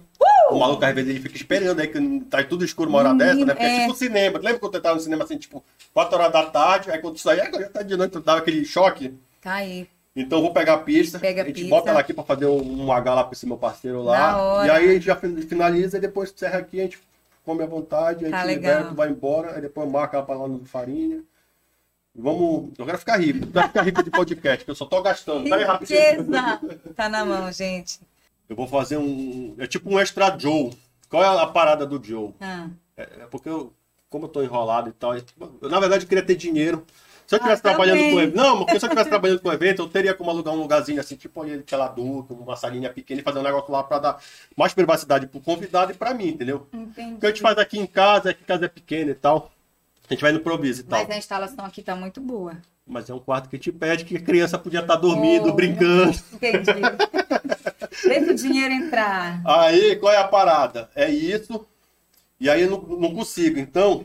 O 0.50 0.59
maluco 0.59 0.84
às 0.84 0.94
vezes 0.94 1.11
ele 1.11 1.20
fica 1.20 1.36
esperando 1.36 1.80
aí, 1.80 1.88
que 1.88 2.20
tá 2.28 2.44
tudo 2.44 2.64
escuro 2.64 2.90
uma 2.90 2.98
hora 2.98 3.14
Menino, 3.14 3.46
dessa, 3.46 3.46
né? 3.46 3.55
Porque 3.55 3.66
é 3.66 3.76
é. 3.76 3.80
tipo 3.82 3.94
cinema. 3.94 4.38
Lembra 4.38 4.59
quando 4.59 4.74
eu 4.74 4.82
tava 4.82 4.94
no 4.96 5.00
cinema 5.00 5.24
assim, 5.24 5.38
tipo, 5.38 5.64
4 5.94 6.18
horas 6.18 6.32
da 6.32 6.46
tarde, 6.46 6.90
aí 6.90 6.98
quando 6.98 7.14
tu 7.14 7.20
saía, 7.20 7.44
agora 7.44 7.62
já 7.62 7.70
tá 7.70 7.82
de 7.82 7.96
noite, 7.96 8.12
tu 8.12 8.20
dava 8.20 8.40
aquele 8.40 8.64
choque. 8.64 9.14
Tá 9.43 9.55
aí. 9.57 9.86
Então 10.16 10.38
eu 10.38 10.43
vou 10.45 10.53
pegar 10.55 10.74
a 10.74 10.78
pista, 10.78 11.18
Pega 11.18 11.43
a 11.43 11.45
gente 11.47 11.57
pista. 11.57 11.70
bota 11.70 11.90
ela 11.90 12.01
aqui 12.01 12.14
pra 12.14 12.22
fazer 12.24 12.47
um, 12.47 12.84
um 12.84 12.93
H 12.93 13.14
lá 13.14 13.24
pra 13.24 13.32
esse 13.34 13.47
meu 13.47 13.57
parceiro 13.59 14.03
lá. 14.03 14.64
E 14.66 14.70
aí 14.70 14.88
a 14.90 14.93
gente 14.95 15.05
já 15.07 15.16
fin- 15.16 15.40
finaliza 15.43 15.99
e 15.99 16.01
depois 16.01 16.32
encerra 16.32 16.59
aqui, 16.59 16.80
a 16.80 16.84
gente 16.84 16.99
come 17.45 17.62
à 17.62 17.66
vontade, 17.66 18.24
a 18.26 18.30
Tá 18.30 18.36
gente 18.38 18.47
legal. 18.47 18.72
libera, 18.74 18.88
tu 18.90 18.95
vai 18.95 19.09
embora, 19.11 19.55
aí 19.55 19.61
depois 19.61 19.90
marca 19.90 20.16
ela 20.16 20.24
pra 20.26 20.36
lá 20.36 20.47
no 20.49 20.64
farinha. 20.64 21.22
Vamos. 22.14 22.72
Eu 22.78 22.84
quero 22.84 22.99
ficar 22.99 23.16
rico, 23.16 23.47
eu 23.47 23.53
quero 23.53 23.68
ficar 23.68 23.82
rico 23.82 24.03
de 24.03 24.11
podcast, 24.11 24.64
que 24.64 24.70
eu 24.70 24.74
só 24.74 24.84
tô 24.84 25.01
gastando. 25.01 25.53
Aí 25.53 25.64
rapidinho. 25.64 26.26
Tá 26.95 27.09
na 27.09 27.24
mão, 27.24 27.51
gente. 27.51 27.99
Eu 28.49 28.55
vou 28.55 28.66
fazer 28.66 28.99
um. 28.99 29.55
É 29.59 29.66
tipo 29.66 29.88
um 29.90 29.99
extra 29.99 30.36
Joe. 30.38 30.72
Qual 31.09 31.22
é 31.24 31.43
a 31.43 31.47
parada 31.47 31.86
do 31.86 32.03
Joe? 32.05 32.34
Ah. 32.40 32.68
É, 32.97 33.03
é 33.03 33.26
porque 33.30 33.49
eu, 33.49 33.72
como 34.11 34.26
eu 34.26 34.28
tô 34.28 34.43
enrolado 34.43 34.90
e 34.90 34.93
tal, 34.93 35.14
eu, 35.16 35.24
na 35.70 35.80
verdade 35.80 36.05
eu 36.05 36.09
queria 36.09 36.24
ter 36.24 36.34
dinheiro. 36.36 36.84
Se 37.33 37.37
eu 37.37 37.39
estivesse 37.39 37.61
Ah, 37.61 37.62
trabalhando 37.62 37.97
também. 37.99 38.12
com 38.14 38.20
evento. 38.20 38.37
Não, 38.37 38.59
porque 38.59 38.78
se 38.78 38.85
eu 38.85 38.89
estivesse 38.89 39.09
trabalhando 39.11 39.41
com 39.41 39.53
evento, 39.53 39.83
eu 39.83 39.89
teria 39.89 40.12
como 40.12 40.28
alugar 40.30 40.53
um 40.53 40.59
lugarzinho 40.59 41.01
assim, 41.01 41.16
tipo 41.16 41.41
ali 41.41 41.55
aquela 41.55 41.89
duca, 41.89 42.35
uma 42.35 42.57
salinha 42.57 42.91
pequena 42.91 43.20
e 43.20 43.24
fazer 43.24 43.39
um 43.39 43.43
negócio 43.43 43.72
lá 43.72 43.83
pra 43.83 43.99
dar 43.99 44.18
mais 44.55 44.74
privacidade 44.74 45.26
pro 45.26 45.41
convidado 45.41 45.93
e 45.93 45.95
pra 45.95 46.12
mim, 46.12 46.28
entendeu? 46.28 46.66
Entendi. 46.72 47.14
O 47.14 47.18
que 47.18 47.26
a 47.26 47.28
gente 47.30 47.41
faz 47.41 47.57
aqui 47.57 47.78
em 47.78 47.87
casa, 47.87 48.30
é 48.30 48.35
que 48.35 48.45
casa 48.45 48.66
é 48.66 48.68
pequena 48.68 49.11
e 49.12 49.14
tal. 49.14 49.51
A 50.11 50.12
gente 50.12 50.20
vai 50.20 50.30
no 50.33 50.41
improviso 50.41 50.83
e 50.83 50.85
tal. 50.85 50.99
Mas 51.01 51.11
a 51.11 51.16
instalação 51.16 51.64
aqui 51.64 51.80
tá 51.80 51.97
muito 51.97 52.20
boa. 52.20 52.55
Mas 52.87 53.09
é 53.09 53.14
um 53.14 53.18
quarto 53.20 53.49
que 53.49 53.57
te 53.59 53.72
pede 53.72 54.05
que 54.05 54.16
a 54.16 54.20
criança 54.20 54.59
podia 54.59 54.80
estar 54.80 54.97
dormindo, 54.97 55.49
Oh, 55.49 55.53
brincando. 55.55 56.12
Entendi. 56.35 56.70
Deixa 58.05 58.30
o 58.30 58.35
dinheiro 58.35 58.74
entrar. 58.74 59.41
Aí, 59.47 59.97
qual 59.97 60.12
é 60.12 60.18
a 60.18 60.28
parada? 60.28 60.91
É 60.95 61.09
isso. 61.11 61.64
E 62.41 62.51
aí 62.51 62.62
eu 62.62 62.70
não, 62.70 62.99
não 62.99 63.14
consigo. 63.14 63.59
Então, 63.59 64.05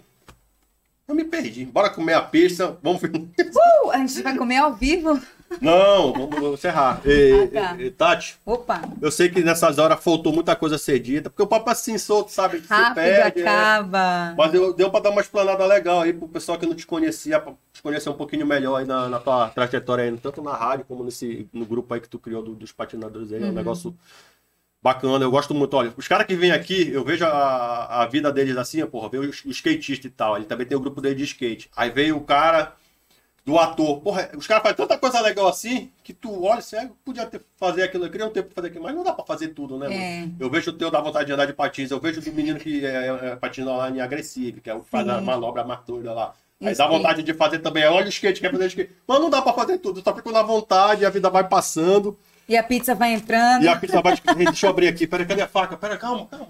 eu 1.07 1.15
me 1.15 1.23
perdi. 1.23 1.65
Bora 1.65 1.89
comer 1.89 2.13
a 2.13 2.21
pizza. 2.21 2.77
Vamos. 2.83 3.01
Uh, 3.03 3.91
a 3.91 3.97
gente 3.99 4.21
vai 4.21 4.35
comer 4.35 4.57
ao 4.57 4.73
vivo? 4.73 5.19
Não, 5.61 6.11
vamos 6.11 6.53
encerrar. 6.55 6.99
E, 7.05 7.49
Ah, 7.55 7.69
tá. 7.75 7.81
e- 7.81 7.89
Tati, 7.89 8.37
Opa, 8.45 8.81
eu 9.01 9.09
sei 9.09 9.29
que 9.29 9.41
nessas 9.41 9.77
horas 9.77 10.03
faltou 10.03 10.33
muita 10.33 10.53
coisa 10.57 10.75
a 10.75 10.79
ser 10.79 10.99
dita, 10.99 11.29
porque 11.29 11.41
o 11.41 11.47
papo 11.47 11.69
é 11.69 11.71
assim 11.71 11.97
solto, 11.97 12.31
sabe? 12.33 12.59
Se 12.59 12.67
rápido 12.67 12.95
perde, 12.95 13.39
é. 13.41 13.47
acaba. 13.47 14.35
Mas 14.37 14.53
eu, 14.53 14.73
deu 14.73 14.91
pra 14.91 14.99
dar 14.99 15.09
uma 15.11 15.21
explanada 15.21 15.65
legal 15.65 16.01
aí 16.01 16.11
pro 16.11 16.27
pessoal 16.27 16.59
que 16.59 16.65
não 16.65 16.75
te 16.75 16.85
conhecia, 16.85 17.39
pra 17.39 17.53
te 17.71 17.81
conhecer 17.81 18.09
um 18.09 18.13
pouquinho 18.13 18.45
melhor 18.45 18.75
aí 18.75 18.85
na, 18.85 19.07
na 19.07 19.19
tua 19.19 19.47
trajetória 19.49 20.03
aí, 20.03 20.17
tanto 20.17 20.41
na 20.41 20.53
rádio 20.53 20.83
como 20.85 21.05
nesse, 21.05 21.47
no 21.53 21.65
grupo 21.65 21.93
aí 21.93 22.01
que 22.01 22.09
tu 22.09 22.19
criou 22.19 22.43
do- 22.43 22.53
dos 22.55 22.73
patinadores 22.73 23.31
aí. 23.31 23.41
É 23.41 23.45
um 23.45 23.53
negócio 23.53 23.95
bacana, 24.87 25.25
eu 25.25 25.31
gosto 25.31 25.53
muito. 25.53 25.75
Olha, 25.75 25.93
os 25.97 26.07
caras 26.07 26.25
que 26.25 26.35
vêm 26.35 26.51
aqui, 26.51 26.89
eu 26.91 27.03
vejo 27.03 27.25
a, 27.25 28.03
a 28.03 28.05
vida 28.05 28.31
deles 28.31 28.55
assim, 28.55 28.85
porra, 28.85 29.09
veio 29.09 29.23
o 29.23 29.49
skatista 29.51 30.07
e 30.07 30.09
tal. 30.09 30.37
Ele 30.37 30.45
também 30.45 30.65
tem 30.65 30.77
o 30.77 30.81
grupo 30.81 31.01
dele 31.01 31.15
de 31.15 31.23
skate. 31.23 31.69
Aí 31.75 31.89
veio 31.89 32.15
o 32.15 32.21
cara 32.21 32.73
do 33.45 33.57
ator. 33.57 33.99
Porra, 34.01 34.29
os 34.35 34.47
caras 34.47 34.63
fazem 34.63 34.77
tanta 34.77 34.97
coisa 34.97 35.19
legal 35.21 35.47
assim 35.47 35.91
que 36.03 36.13
tu 36.13 36.43
olha, 36.43 36.61
você 36.61 36.89
podia 37.03 37.25
ter, 37.25 37.41
fazer 37.57 37.83
aquilo, 37.83 38.05
eu 38.05 38.09
queria 38.09 38.27
um 38.27 38.29
tempo 38.29 38.47
pra 38.47 38.55
fazer 38.55 38.67
aquilo, 38.67 38.83
mas 38.83 38.95
não 38.95 39.03
dá 39.03 39.13
pra 39.13 39.25
fazer 39.25 39.49
tudo, 39.49 39.77
né? 39.77 39.93
É. 39.93 40.29
Eu 40.39 40.49
vejo 40.49 40.71
o 40.71 40.73
teu 40.73 40.89
dar 40.89 41.01
vontade 41.01 41.27
de 41.27 41.33
andar 41.33 41.45
de 41.45 41.53
patins, 41.53 41.91
eu 41.91 41.99
vejo 41.99 42.21
do 42.21 42.31
menino 42.31 42.59
que 42.59 42.85
é, 42.85 43.07
é, 43.07 43.35
patina 43.35 43.71
online 43.71 43.99
agressivo, 43.99 44.61
que 44.61 44.69
é 44.69 44.73
o 44.73 44.81
que 44.81 44.89
faz 44.89 45.07
a 45.07 45.19
manobra 45.21 45.63
doida 45.85 46.13
lá. 46.13 46.33
Aí 46.61 46.71
Isso 46.71 46.79
dá 46.79 46.87
vontade 46.87 47.23
de 47.23 47.33
fazer 47.33 47.59
também, 47.59 47.85
olha 47.85 48.05
o 48.05 48.09
skate, 48.09 48.41
quer 48.41 48.51
fazer 48.51 48.67
skate. 48.67 48.91
Mas 49.07 49.19
não 49.19 49.29
dá 49.29 49.41
pra 49.41 49.53
fazer 49.53 49.77
tudo, 49.77 50.01
só 50.01 50.15
fico 50.15 50.31
na 50.31 50.41
vontade, 50.41 51.05
a 51.05 51.09
vida 51.09 51.29
vai 51.29 51.47
passando. 51.47 52.17
E 52.47 52.55
a 52.55 52.63
pizza 52.63 52.95
vai 52.95 53.13
entrando. 53.13 53.63
E 53.63 53.67
a 53.67 53.77
pizza 53.77 54.01
vai. 54.01 54.15
Deixa 54.35 54.65
eu 54.65 54.69
abrir 54.69 54.87
aqui. 54.87 55.05
Pera, 55.05 55.25
cadê 55.25 55.41
a 55.41 55.47
faca? 55.47 55.75
Pera, 55.77 55.97
calma, 55.97 56.27
calma. 56.27 56.47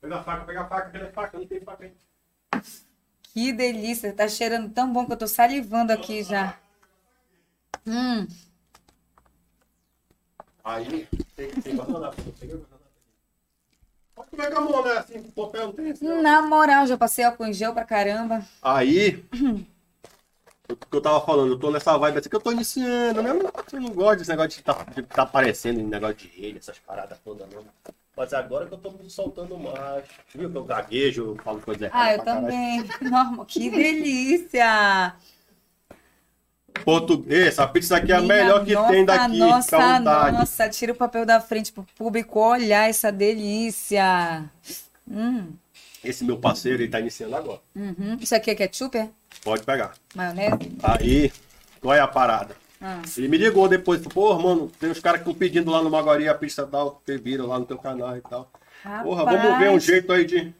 Pega 0.00 0.16
a 0.16 0.22
faca, 0.22 0.44
pega 0.44 0.60
a 0.60 0.64
faca, 0.66 0.90
cadê 0.90 1.04
a 1.04 1.12
faca? 1.12 1.38
Não 1.38 1.46
tem 1.46 1.60
faca 1.60 1.84
aí. 1.84 2.62
Que 3.22 3.52
delícia, 3.52 4.12
tá 4.12 4.26
cheirando 4.28 4.70
tão 4.72 4.92
bom 4.92 5.06
que 5.06 5.12
eu 5.12 5.16
tô 5.16 5.26
salivando 5.26 5.92
aqui 5.92 6.22
já. 6.22 6.58
Hum, 7.86 8.26
Aí, 10.64 11.08
tem, 11.34 11.50
tem 11.50 11.74
guardanapo. 11.76 12.22
Pode 14.14 14.30
comer 14.30 14.50
com 14.50 14.58
a 14.58 14.60
mão, 14.60 14.84
né? 14.84 14.92
Assim, 14.98 15.22
com 15.22 15.30
papel 15.46 15.66
não 15.66 15.72
tem 15.72 15.94
não. 16.00 16.22
na 16.22 16.42
moral, 16.42 16.86
já 16.86 16.96
passei 16.96 17.24
álcool 17.24 17.46
em 17.46 17.52
gel 17.52 17.72
pra 17.72 17.84
caramba. 17.84 18.44
Aí, 18.62 19.24
o 20.72 20.76
que 20.76 20.96
eu 20.96 21.00
tava 21.00 21.24
falando, 21.24 21.52
eu 21.52 21.58
tô 21.58 21.70
nessa 21.70 21.96
vibe 21.98 22.18
assim 22.18 22.28
que 22.28 22.36
eu 22.36 22.40
tô 22.40 22.52
iniciando, 22.52 23.22
né? 23.22 23.30
Eu 23.30 23.80
não, 23.80 23.90
gosto 23.90 24.18
desse 24.18 24.30
negócio 24.30 24.50
de 24.50 24.62
tá, 24.62 24.86
de 24.94 25.02
tá 25.02 25.22
aparecendo 25.22 25.80
negócio 25.82 26.16
de 26.16 26.28
rede, 26.28 26.58
essas 26.58 26.78
paradas 26.78 27.18
todas, 27.24 27.48
não. 27.52 27.64
Mas 28.16 28.34
agora 28.34 28.66
que 28.66 28.74
eu 28.74 28.78
tô 28.78 28.90
me 28.90 29.08
soltando 29.08 29.56
mais. 29.58 30.04
Viu 30.34 30.50
que 30.50 30.56
eu 30.56 30.64
gaguejo, 30.64 31.22
eu 31.22 31.36
falo 31.42 31.60
coisa 31.60 31.86
errada. 31.86 32.04
Ah, 32.04 32.14
eu 32.14 32.22
caralho. 32.22 32.46
também. 32.46 32.84
Normal, 33.10 33.46
que 33.46 33.70
delícia! 33.70 35.14
Português, 36.84 37.48
essa 37.48 37.66
pizza 37.66 37.96
aqui 37.96 38.12
é 38.12 38.16
a 38.16 38.20
melhor 38.20 38.64
que 38.64 38.74
nossa, 38.74 38.88
tem 38.92 39.04
daqui. 39.04 39.38
Nossa, 39.38 40.00
nossa, 40.00 40.68
tira 40.68 40.92
o 40.92 40.94
papel 40.96 41.26
da 41.26 41.40
frente 41.40 41.72
pro 41.72 41.84
público 41.96 42.40
olhar 42.40 42.88
essa 42.88 43.10
delícia. 43.10 44.44
Hum, 45.10 45.52
Esse 46.02 46.24
meu 46.24 46.38
parceiro, 46.38 46.82
ele 46.82 46.90
tá 46.90 47.00
iniciando 47.00 47.36
agora. 47.36 47.60
uhum. 47.74 48.16
Isso 48.20 48.34
aqui 48.34 48.50
é 48.50 48.54
ketchup, 48.54 48.96
é? 48.96 49.10
Pode 49.42 49.62
pegar. 49.62 49.92
Maionese? 50.14 50.76
Aí, 50.82 51.32
qual 51.80 51.94
é 51.94 52.00
a 52.00 52.08
parada? 52.08 52.56
Ah. 52.80 53.02
Ele 53.16 53.28
me 53.28 53.36
ligou 53.36 53.68
depois, 53.68 54.00
pô, 54.06 54.38
mano, 54.38 54.70
tem 54.80 54.90
uns 54.90 55.00
caras 55.00 55.20
que 55.20 55.28
estão 55.28 55.38
pedindo 55.38 55.70
lá 55.70 55.82
no 55.82 55.90
Maguari 55.90 56.28
a 56.28 56.34
pizza 56.34 56.66
tal, 56.66 57.02
que 57.04 57.16
viram 57.18 57.46
lá 57.46 57.58
no 57.58 57.66
teu 57.66 57.76
canal 57.76 58.16
e 58.16 58.22
tal. 58.22 58.50
Porra, 59.02 59.24
vamos 59.24 59.42
ver 59.58 59.68
um 59.68 59.74
Rapaz. 59.74 59.84
jeito 59.84 60.12
aí 60.12 60.24
de. 60.24 60.54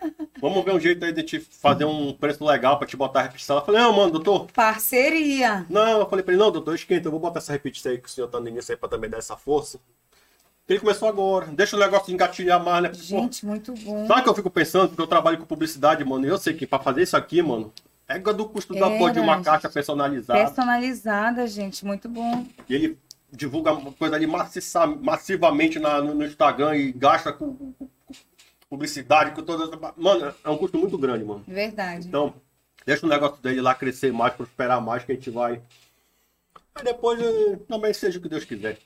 Vamos 0.40 0.62
ver 0.62 0.74
um 0.74 0.78
jeito 0.78 1.02
aí 1.04 1.10
de 1.12 1.22
te 1.22 1.40
fazer 1.40 1.86
um 1.86 2.12
preço 2.12 2.44
legal 2.44 2.78
pra 2.78 2.86
te 2.86 2.96
botar 2.96 3.20
a 3.20 3.22
repetição. 3.24 3.56
Ela 3.56 3.64
falou, 3.64 3.80
não, 3.80 3.92
mano, 3.94 4.12
doutor. 4.12 4.46
Parceria. 4.52 5.64
Não, 5.70 6.00
eu 6.00 6.08
falei 6.08 6.22
pra 6.22 6.34
ele, 6.34 6.40
não, 6.40 6.52
doutor, 6.52 6.74
esquenta, 6.74 7.08
eu 7.08 7.10
vou 7.10 7.18
botar 7.18 7.38
essa 7.38 7.52
repetição 7.52 7.90
aí 7.90 7.98
que 7.98 8.06
o 8.06 8.10
senhor 8.10 8.28
tá 8.28 8.38
no 8.38 8.46
início 8.46 8.72
aí 8.72 8.76
pra 8.76 8.90
também 8.90 9.08
dar 9.08 9.16
essa 9.18 9.36
força. 9.36 9.80
Ele 10.68 10.80
começou 10.80 11.08
agora. 11.08 11.46
Deixa 11.46 11.76
o 11.76 11.78
negócio 11.80 12.12
engatilhar 12.12 12.62
mais, 12.62 12.82
né? 12.82 12.92
Gente, 12.92 13.46
muito 13.46 13.72
bom. 13.72 14.06
Sabe 14.06 14.20
o 14.20 14.24
que 14.24 14.30
eu 14.30 14.34
fico 14.34 14.50
pensando? 14.50 14.88
Porque 14.88 15.02
eu 15.02 15.06
trabalho 15.06 15.38
com 15.38 15.44
publicidade, 15.46 16.04
mano. 16.04 16.24
E 16.26 16.28
eu 16.28 16.38
sei 16.38 16.54
que 16.54 16.66
pra 16.66 16.78
fazer 16.80 17.02
isso 17.02 17.16
aqui, 17.16 17.40
mano, 17.40 17.72
é 18.08 18.18
do 18.18 18.48
custo 18.48 18.74
da 18.74 18.86
Era, 18.88 18.98
porra 18.98 19.12
de 19.12 19.20
uma 19.20 19.40
caixa 19.42 19.68
personalizada. 19.70 20.40
Personalizada, 20.44 21.46
gente, 21.46 21.84
muito 21.84 22.08
bom. 22.08 22.44
E 22.68 22.74
ele 22.74 22.98
divulga 23.30 23.72
uma 23.72 23.92
coisa 23.92 24.16
ali 24.16 24.26
maciça- 24.26 24.86
massivamente 24.86 25.78
na- 25.78 26.00
no, 26.02 26.14
no 26.14 26.24
Instagram 26.24 26.76
e 26.76 26.92
gasta 26.92 27.32
com, 27.32 27.54
com- 27.54 27.72
com 27.72 27.88
publicidade, 28.68 29.32
com 29.36 29.42
todas. 29.42 29.70
Mano, 29.96 30.34
é 30.44 30.50
um 30.50 30.56
custo 30.58 30.78
muito 30.78 30.98
grande, 30.98 31.24
mano. 31.24 31.44
Verdade. 31.46 32.08
Então, 32.08 32.34
deixa 32.84 33.06
o 33.06 33.08
negócio 33.08 33.40
dele 33.40 33.60
lá 33.60 33.72
crescer 33.74 34.12
mais, 34.12 34.34
prosperar 34.34 34.80
mais, 34.80 35.04
que 35.04 35.12
a 35.12 35.14
gente 35.14 35.30
vai. 35.30 35.60
Aí 36.74 36.82
depois 36.84 37.20
eh, 37.20 37.56
também 37.68 37.92
seja 37.94 38.18
o 38.18 38.22
que 38.22 38.28
Deus 38.28 38.44
quiser. 38.44 38.78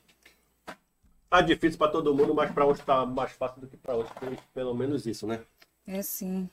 Tá 1.31 1.41
difícil 1.41 1.79
pra 1.79 1.87
todo 1.89 2.13
mundo, 2.13 2.35
mas 2.35 2.51
pra 2.51 2.67
uns 2.67 2.81
tá 2.81 3.07
mais 3.07 3.31
fácil 3.33 3.61
do 3.61 3.69
que 3.69 3.77
pra 3.77 3.95
outros. 3.95 4.15
Tem 4.19 4.37
Pelo 4.53 4.75
menos 4.75 5.07
isso, 5.07 5.27
né? 5.29 5.41
É 5.87 6.03
sim. 6.03 6.51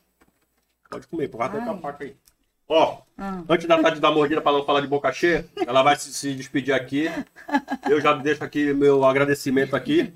Pode 0.90 1.08
comer, 1.08 1.28
porra, 1.30 1.50
tem 1.50 1.60
a 1.62 1.78
faca 1.78 2.04
aí. 2.04 2.16
Ó, 2.70 3.00
Ah. 3.18 3.42
antes 3.50 3.66
da 3.66 3.82
Tati 3.82 4.00
dar 4.00 4.12
mordida 4.12 4.42
pra 4.42 4.52
não 4.52 4.64
falar 4.66 4.82
de 4.82 4.88
boca 4.88 5.12
cheia, 5.12 5.46
ela 5.66 5.82
vai 5.82 5.96
se, 5.96 6.14
se 6.14 6.36
despedir 6.36 6.74
aqui. 6.74 7.08
Eu 7.90 8.00
já 8.00 8.14
deixo 8.14 8.44
aqui 8.44 8.74
meu 8.74 9.04
agradecimento 9.04 9.76
aqui. 9.76 10.14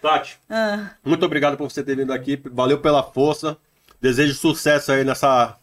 Tati, 0.00 0.38
Ah, 0.48 0.90
muito 1.04 1.24
obrigado 1.26 1.56
por 1.56 1.70
você 1.70 1.82
ter 1.82 1.96
vindo 1.96 2.12
aqui. 2.12 2.40
Valeu 2.52 2.80
pela 2.80 3.02
força. 3.02 3.56
Desejo 4.00 4.34
sucesso 4.34 4.92
aí 4.92 5.02
nessa, 5.04 5.56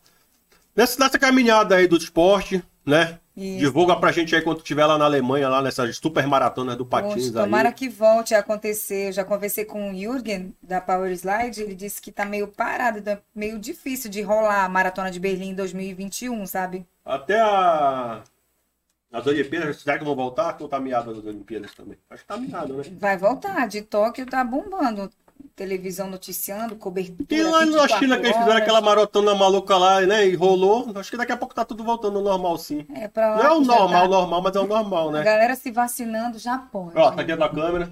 nessa, 0.75 0.99
nessa 0.99 1.17
caminhada 1.19 1.75
aí 1.75 1.87
do 1.87 1.97
esporte, 1.97 2.63
né? 2.85 3.19
Isso. 3.35 3.59
Divulga 3.59 3.95
pra 3.95 4.11
gente 4.11 4.35
aí 4.35 4.41
quando 4.41 4.57
estiver 4.57 4.85
lá 4.85 4.97
na 4.97 5.05
Alemanha, 5.05 5.47
lá 5.47 5.61
nessas 5.61 5.97
super 5.97 6.27
maratonas 6.27 6.75
do 6.75 6.85
Patins 6.85 7.27
poxa, 7.27 7.39
aí. 7.39 7.45
tomara 7.45 7.71
que 7.71 7.87
volte 7.87 8.35
a 8.35 8.39
acontecer. 8.39 9.07
Eu 9.07 9.13
já 9.13 9.23
conversei 9.23 9.63
com 9.63 9.91
o 9.91 9.95
Jürgen, 9.95 10.53
da 10.61 10.81
Power 10.81 11.11
Slide. 11.11 11.61
Ele 11.61 11.73
disse 11.73 12.01
que 12.01 12.11
tá 12.11 12.25
meio 12.25 12.47
parado, 12.47 13.09
é 13.09 13.19
meio 13.33 13.57
difícil 13.57 14.09
de 14.09 14.21
rolar 14.21 14.65
a 14.65 14.69
Maratona 14.69 15.09
de 15.09 15.19
Berlim 15.19 15.49
em 15.49 15.55
2021, 15.55 16.45
sabe? 16.45 16.85
Até 17.05 17.39
a... 17.39 18.21
as 19.13 19.25
Olimpíadas, 19.25 19.77
será 19.77 19.97
que 19.97 20.03
vão 20.03 20.15
voltar? 20.15 20.57
Ou 20.59 20.67
tá 20.67 20.79
miado 20.79 21.11
as 21.11 21.17
Olimpíadas 21.19 21.73
também? 21.73 21.97
Acho 22.09 22.23
que 22.23 22.27
tá 22.27 22.37
miado, 22.37 22.73
né? 22.73 22.83
Vai 22.99 23.17
voltar. 23.17 23.65
De 23.67 23.81
Tóquio 23.81 24.25
tá 24.25 24.43
bombando. 24.43 25.09
Televisão 25.61 26.09
noticiando, 26.09 26.75
cobertura. 26.75 27.25
E 27.29 27.43
lá 27.43 27.59
na 27.59 27.65
24 27.65 27.99
China 27.99 28.17
que 28.17 28.25
eles 28.25 28.35
fizeram 28.35 28.57
aquela 28.57 28.81
maratona 28.81 29.35
maluca 29.35 29.77
lá, 29.77 30.01
né? 30.01 30.25
E 30.27 30.33
rolou. 30.33 30.91
Acho 30.95 31.11
que 31.11 31.17
daqui 31.17 31.31
a 31.31 31.37
pouco 31.37 31.53
tá 31.53 31.63
tudo 31.63 31.83
voltando 31.83 32.17
ao 32.17 32.23
normal, 32.23 32.57
sim. 32.57 32.83
É, 32.95 33.07
pra 33.07 33.35
Não 33.35 33.43
é 33.43 33.51
o 33.51 33.61
normal, 33.61 34.01
tá. 34.01 34.07
normal, 34.07 34.41
mas 34.41 34.55
é 34.55 34.59
o 34.59 34.65
normal, 34.65 35.09
A 35.09 35.11
né? 35.11 35.23
galera 35.23 35.55
se 35.55 35.69
vacinando 35.69 36.39
já 36.39 36.57
pode. 36.57 36.97
Ó, 36.97 37.11
tá 37.11 37.21
aqui 37.21 37.35
da 37.35 37.47
câmera. 37.47 37.91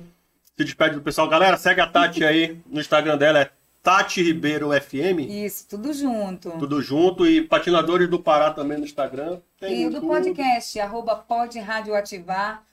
Se 0.57 0.65
despede 0.65 0.95
do 0.95 1.01
pessoal. 1.03 1.29
Galera, 1.29 1.57
segue 1.57 1.79
a 1.79 1.85
Tati 1.85 2.25
aí 2.25 2.59
no 2.65 2.81
Instagram 2.81 3.19
dela, 3.19 3.41
é 3.41 3.51
Tati 3.83 4.23
Ribeiro 4.23 4.71
FM. 4.71 5.19
Isso, 5.29 5.67
tudo 5.69 5.93
junto. 5.93 6.49
Tudo 6.57 6.81
junto. 6.81 7.27
E 7.27 7.43
Patinadores 7.43 8.09
do 8.09 8.17
Pará 8.19 8.49
também 8.49 8.79
no 8.79 8.83
Instagram. 8.83 9.37
Tem 9.59 9.83
E 9.83 9.85
o 9.85 9.91
do 9.91 10.01
podcast, 10.01 10.79
arroba 10.79 11.15
pode 11.15 11.59
rádio 11.59 11.93
ativar. 11.95 12.63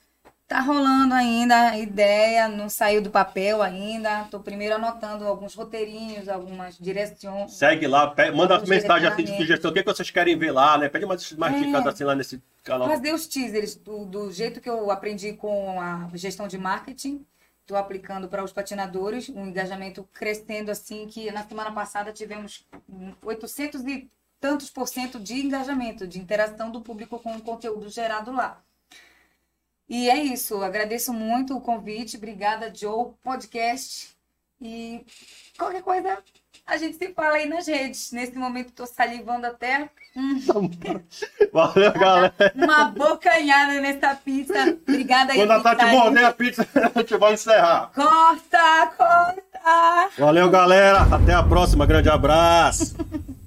Tá 0.47 0.61
rolando 0.61 1.13
ainda 1.13 1.71
a 1.71 1.77
ideia, 1.77 2.47
não 2.47 2.69
saiu 2.69 3.01
do 3.01 3.09
papel 3.11 3.61
ainda. 3.61 4.23
Tô 4.31 4.39
primeiro 4.39 4.75
anotando 4.75 5.27
alguns 5.27 5.53
roteirinhos, 5.53 6.29
algumas 6.29 6.77
direções. 6.77 7.51
Segue 7.53 7.85
lá, 7.85 8.07
pe- 8.07 8.31
manda 8.31 8.57
mensagem 8.65 9.09
assim 9.09 9.25
de 9.25 9.35
sugestão. 9.35 9.71
O 9.71 9.73
que, 9.73 9.83
que 9.83 9.93
vocês 9.93 10.09
querem 10.09 10.37
ver 10.37 10.51
lá, 10.51 10.77
né? 10.77 10.87
Pede 10.87 11.05
mais, 11.05 11.33
mais 11.33 11.53
É. 11.53 11.59
dicas 11.65 11.85
assim 11.87 12.05
lá 12.05 12.15
nesse 12.15 12.41
canal. 12.63 12.87
Fazer 12.87 13.13
os 13.13 13.27
teasers 13.27 13.75
do, 13.75 14.05
do 14.05 14.31
jeito 14.31 14.61
que 14.61 14.69
eu 14.69 14.89
aprendi 14.89 15.33
com 15.33 15.81
a 15.81 16.07
gestão 16.13 16.47
de 16.47 16.57
marketing. 16.57 17.25
Estou 17.63 17.75
aplicando 17.75 18.29
para 18.29 18.41
os 18.41 18.53
patinadores, 18.53 19.27
um 19.27 19.47
engajamento 19.47 20.07
crescendo 20.13 20.71
assim, 20.71 21.07
que 21.07 21.29
na 21.29 21.43
semana 21.45 21.73
passada 21.73 22.13
tivemos 22.13 22.65
800 23.21 23.81
e 23.85 24.09
tantos 24.39 24.69
por 24.69 24.87
cento 24.87 25.19
de 25.19 25.33
engajamento, 25.33 26.07
de 26.07 26.17
interação 26.19 26.71
do 26.71 26.79
público 26.79 27.19
com 27.19 27.35
o 27.35 27.41
conteúdo 27.41 27.89
gerado 27.89 28.31
lá. 28.31 28.61
E 29.89 30.09
é 30.09 30.17
isso. 30.17 30.61
Agradeço 30.63 31.13
muito 31.13 31.55
o 31.55 31.61
convite. 31.61 32.17
Obrigada, 32.17 32.73
Joe, 32.73 33.13
podcast. 33.23 34.09
E 34.61 35.05
qualquer 35.57 35.83
coisa, 35.83 36.17
a 36.65 36.77
gente 36.77 36.97
se 36.97 37.13
fala 37.13 37.35
aí 37.37 37.47
nas 37.47 37.67
redes. 37.67 38.11
Nesse 38.11 38.37
momento, 38.37 38.69
estou 38.69 38.87
salivando 38.87 39.47
até. 39.47 39.89
Hum. 40.15 40.41
Tá 40.41 40.53
Valeu, 41.53 41.93
galera. 41.93 42.33
Uma 42.55 42.85
bocanhada 42.85 43.79
nessa 43.79 44.15
pizza. 44.15 44.77
Obrigada 44.87 45.33
aí. 45.33 45.39
Quando 45.39 45.51
a 45.51 45.61
Tati 45.61 45.85
morder 45.85 46.25
a 46.25 46.33
pizza, 46.33 46.67
a 46.95 46.99
gente 46.99 47.17
vai 47.17 47.33
encerrar. 47.33 47.91
Corta, 47.93 48.93
corta. 48.97 50.09
Valeu, 50.17 50.49
galera. 50.49 51.01
Até 51.03 51.33
a 51.33 51.43
próxima. 51.43 51.85
Grande 51.85 52.09
abraço. 52.09 52.95